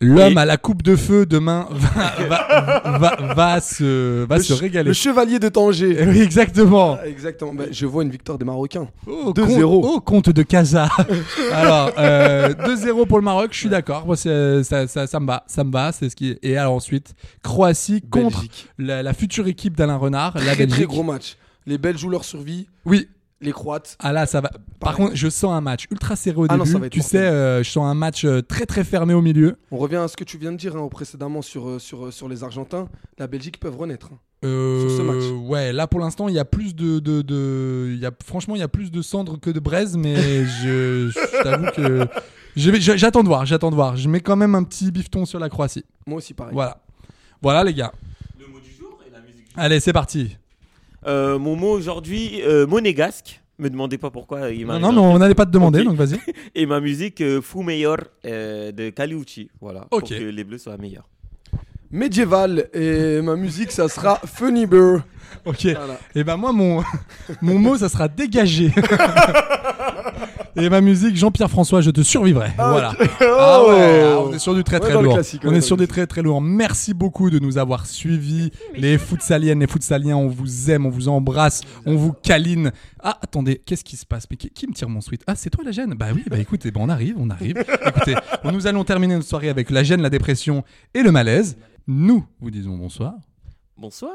L'homme 0.00 0.34
Et- 0.34 0.40
à 0.40 0.44
la 0.44 0.56
coupe 0.56 0.82
de 0.82 0.96
feu 0.96 1.24
demain 1.24 1.66
va, 1.70 2.12
va, 2.28 2.98
va, 2.98 3.34
va 3.34 3.60
se, 3.60 4.24
va 4.24 4.36
le, 4.38 4.42
se 4.42 4.52
régaler. 4.52 4.88
le 4.88 4.92
chevalier 4.92 5.38
de 5.38 5.48
Tanger. 5.48 6.04
Oui, 6.06 6.20
exactement. 6.20 6.98
Ah, 7.00 7.06
Exactement. 7.06 7.54
Ben, 7.54 7.68
je 7.70 7.86
vois 7.86 8.02
une 8.02 8.10
victoire 8.10 8.36
des 8.36 8.44
Marocains. 8.44 8.88
Oh, 9.06 9.32
2-0. 9.34 9.62
compte- 9.62 9.84
Oh, 9.86 10.00
compte 10.00 10.30
de 10.30 10.42
Casa. 10.42 10.88
alors, 11.52 11.92
euh, 11.98 12.52
2-0 12.66 13.06
pour 13.06 13.18
le 13.18 13.24
Maroc, 13.24 13.48
je 13.52 13.58
suis 13.60 13.68
d'accord. 13.68 14.04
Moi, 14.04 14.16
c'est- 14.16 14.62
ça, 14.64 14.86
ça, 14.88 15.06
ça 15.06 15.20
me 15.20 15.26
va. 15.26 15.44
Ça 15.46 15.64
me 15.64 15.70
va. 15.72 15.92
C'est 15.92 16.10
ce 16.10 16.16
qui... 16.16 16.36
Et 16.42 16.56
alors 16.56 16.74
ensuite, 16.74 17.14
Croatie 17.42 18.02
contre 18.02 18.44
la, 18.78 19.02
la 19.02 19.12
future 19.14 19.46
équipe 19.46 19.76
d'Alain 19.76 19.96
Renard, 19.96 20.34
la 20.34 20.40
Très, 20.40 20.56
Belgique. 20.66 20.74
très 20.74 20.84
gros 20.86 21.02
match. 21.02 21.36
Les 21.66 21.78
Belges 21.78 21.98
jouent 22.00 22.10
leur 22.10 22.24
survie. 22.24 22.66
Oui. 22.84 23.08
Les 23.44 23.52
Croates. 23.52 23.96
Ah 24.00 24.12
là, 24.12 24.26
ça 24.26 24.40
va. 24.40 24.50
Par 24.80 24.96
contre, 24.96 25.14
je 25.14 25.28
sens 25.28 25.52
un 25.52 25.60
match 25.60 25.86
ultra 25.90 26.16
serré 26.16 26.36
au 26.38 26.46
Ah 26.48 26.56
non, 26.56 26.64
ça 26.64 26.78
va 26.78 26.86
être 26.86 26.92
tu 26.92 26.98
mortel. 27.00 27.20
sais, 27.20 27.26
euh, 27.26 27.62
je 27.62 27.70
sens 27.70 27.84
un 27.86 27.94
match 27.94 28.24
euh, 28.24 28.40
très 28.42 28.66
très 28.66 28.82
fermé 28.84 29.14
au 29.14 29.20
milieu. 29.20 29.56
On 29.70 29.76
revient 29.78 29.96
à 29.96 30.08
ce 30.08 30.16
que 30.16 30.24
tu 30.24 30.38
viens 30.38 30.50
de 30.52 30.56
dire 30.56 30.74
hein, 30.76 30.88
précédemment 30.88 31.42
sur, 31.42 31.68
euh, 31.68 31.78
sur, 31.78 32.12
sur 32.12 32.28
les 32.28 32.42
Argentins. 32.42 32.88
La 33.18 33.26
Belgique 33.26 33.60
peuvent 33.60 33.76
renaître. 33.76 34.10
hein. 34.12 34.18
Euh, 34.44 34.80
Sur 34.88 34.98
ce 34.98 35.02
match. 35.02 35.24
Ouais, 35.48 35.72
là 35.72 35.86
pour 35.86 36.00
l'instant, 36.00 36.28
il 36.28 36.34
y 36.34 36.38
a 36.38 36.44
plus 36.44 36.74
de, 36.74 36.98
de, 36.98 37.22
de- 37.22 37.90
il 37.94 37.98
y 37.98 38.04
a, 38.04 38.10
franchement, 38.26 38.54
il 38.56 38.58
y 38.58 38.62
a 38.62 38.68
plus 38.68 38.90
de 38.90 39.00
cendres 39.00 39.40
que 39.40 39.48
de 39.50 39.58
braise, 39.60 39.96
mais 39.96 40.16
je, 40.44 41.08
je 41.08 41.42
t'avoue 41.42 41.70
que 41.74 42.06
j'attends 42.54 43.22
de 43.22 43.28
voir, 43.28 43.46
j'attends 43.46 43.70
de 43.70 43.74
voir. 43.74 43.96
Je 43.96 44.06
mets 44.08 44.20
quand 44.20 44.36
même 44.36 44.54
un 44.54 44.62
petit 44.64 44.90
bifton 44.90 45.24
sur 45.24 45.38
la 45.38 45.48
Croatie. 45.48 45.84
Moi 46.06 46.18
aussi, 46.18 46.34
pareil. 46.34 46.52
Voilà, 46.52 46.78
voilà 47.40 47.64
les 47.64 47.72
gars. 47.74 47.92
Le 48.38 48.46
mot 48.46 48.60
du 48.60 48.70
jour 48.70 48.98
et 49.06 49.10
la 49.10 49.20
musique. 49.20 49.46
Allez, 49.56 49.80
c'est 49.80 49.92
parti. 49.94 50.36
Euh, 51.06 51.38
mon 51.38 51.56
mot 51.56 51.70
aujourd'hui, 51.70 52.40
euh, 52.42 52.66
monégasque. 52.66 53.40
Me 53.58 53.70
demandez 53.70 53.98
pas 53.98 54.10
pourquoi. 54.10 54.50
Il 54.50 54.66
Non, 54.66 54.78
non, 54.80 54.92
mais 54.92 54.98
on 55.00 55.18
n'allait 55.18 55.34
pas 55.34 55.46
te 55.46 55.50
demander, 55.52 55.80
Ok. 55.80 55.84
donc 55.86 55.96
vas-y. 55.96 56.18
Et 56.54 56.66
ma 56.66 56.80
musique, 56.80 57.20
euh, 57.20 57.40
Fou 57.40 57.62
Meilleur 57.62 57.98
euh, 58.26 58.72
de 58.72 58.90
Caliucci. 58.90 59.48
Voilà. 59.60 59.86
Ok. 59.92 60.00
Pour 60.00 60.08
que 60.08 60.14
les 60.14 60.44
bleus 60.44 60.58
soient 60.58 60.76
meilleurs. 60.76 61.08
Médiéval. 61.90 62.68
Et 62.74 63.20
ma 63.22 63.36
musique, 63.36 63.70
ça 63.70 63.88
sera 63.88 64.20
Funny 64.24 64.66
Burr. 64.66 65.02
Ok. 65.44 65.66
Voilà. 65.66 65.98
Et 66.16 66.24
ben 66.24 66.36
moi, 66.36 66.52
mon, 66.52 66.82
mon 67.42 67.58
mot, 67.58 67.76
ça 67.76 67.88
sera 67.88 68.08
dégagé. 68.08 68.72
Et 70.56 70.68
ma 70.68 70.80
musique, 70.80 71.16
Jean-Pierre 71.16 71.50
François, 71.50 71.80
je 71.80 71.90
te 71.90 72.02
survivrai. 72.02 72.50
voilà. 72.56 72.94
Ah 73.20 73.66
ouais, 73.66 74.02
ah, 74.04 74.20
on 74.20 74.32
est 74.32 74.38
sur 74.38 74.54
du 74.54 74.62
très 74.62 74.78
très 74.80 74.92
lourd. 75.00 75.18
on 75.44 75.52
est 75.52 75.60
sur 75.60 75.76
des 75.76 75.86
très 75.86 76.06
très 76.06 76.22
lourds. 76.22 76.40
Merci 76.40 76.94
beaucoup 76.94 77.30
de 77.30 77.38
nous 77.38 77.58
avoir 77.58 77.86
suivis. 77.86 78.50
Les 78.74 78.98
futsaliennes, 78.98 79.60
les 79.60 79.66
futsaliens, 79.66 80.16
on 80.16 80.28
vous 80.28 80.70
aime, 80.70 80.86
on 80.86 80.90
vous 80.90 81.08
embrasse, 81.08 81.62
on 81.86 81.96
vous 81.96 82.12
câline. 82.12 82.72
Ah, 83.02 83.18
attendez, 83.22 83.60
qu'est-ce 83.64 83.84
qui 83.84 83.96
se 83.96 84.06
passe? 84.06 84.26
Mais 84.30 84.36
qui, 84.36 84.50
qui 84.50 84.66
me 84.66 84.72
tire 84.72 84.88
mon 84.88 85.00
sweat? 85.00 85.22
Ah, 85.26 85.34
c'est 85.34 85.50
toi 85.50 85.64
la 85.64 85.72
gêne? 85.72 85.94
Bah 85.94 86.06
oui, 86.14 86.24
bah 86.28 86.38
écoutez, 86.38 86.70
bon, 86.70 86.84
on 86.84 86.88
arrive, 86.88 87.16
on 87.18 87.30
arrive. 87.30 87.56
Écoutez, 87.86 88.14
nous 88.52 88.66
allons 88.66 88.84
terminer 88.84 89.14
notre 89.14 89.28
soirée 89.28 89.48
avec 89.48 89.70
la 89.70 89.82
gêne, 89.82 90.02
la 90.02 90.10
dépression 90.10 90.64
et 90.94 91.02
le 91.02 91.10
malaise. 91.12 91.56
Nous 91.86 92.24
vous 92.40 92.50
disons 92.50 92.76
bonsoir. 92.76 93.14
Bonsoir. 93.76 94.12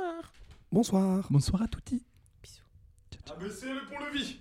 Bonsoir. 0.71 1.25
Bonsoir 1.29 1.63
à 1.63 1.67
tutti. 1.67 2.03
ABC 3.31 3.67
le 3.67 3.87
pont-levis. 3.87 4.39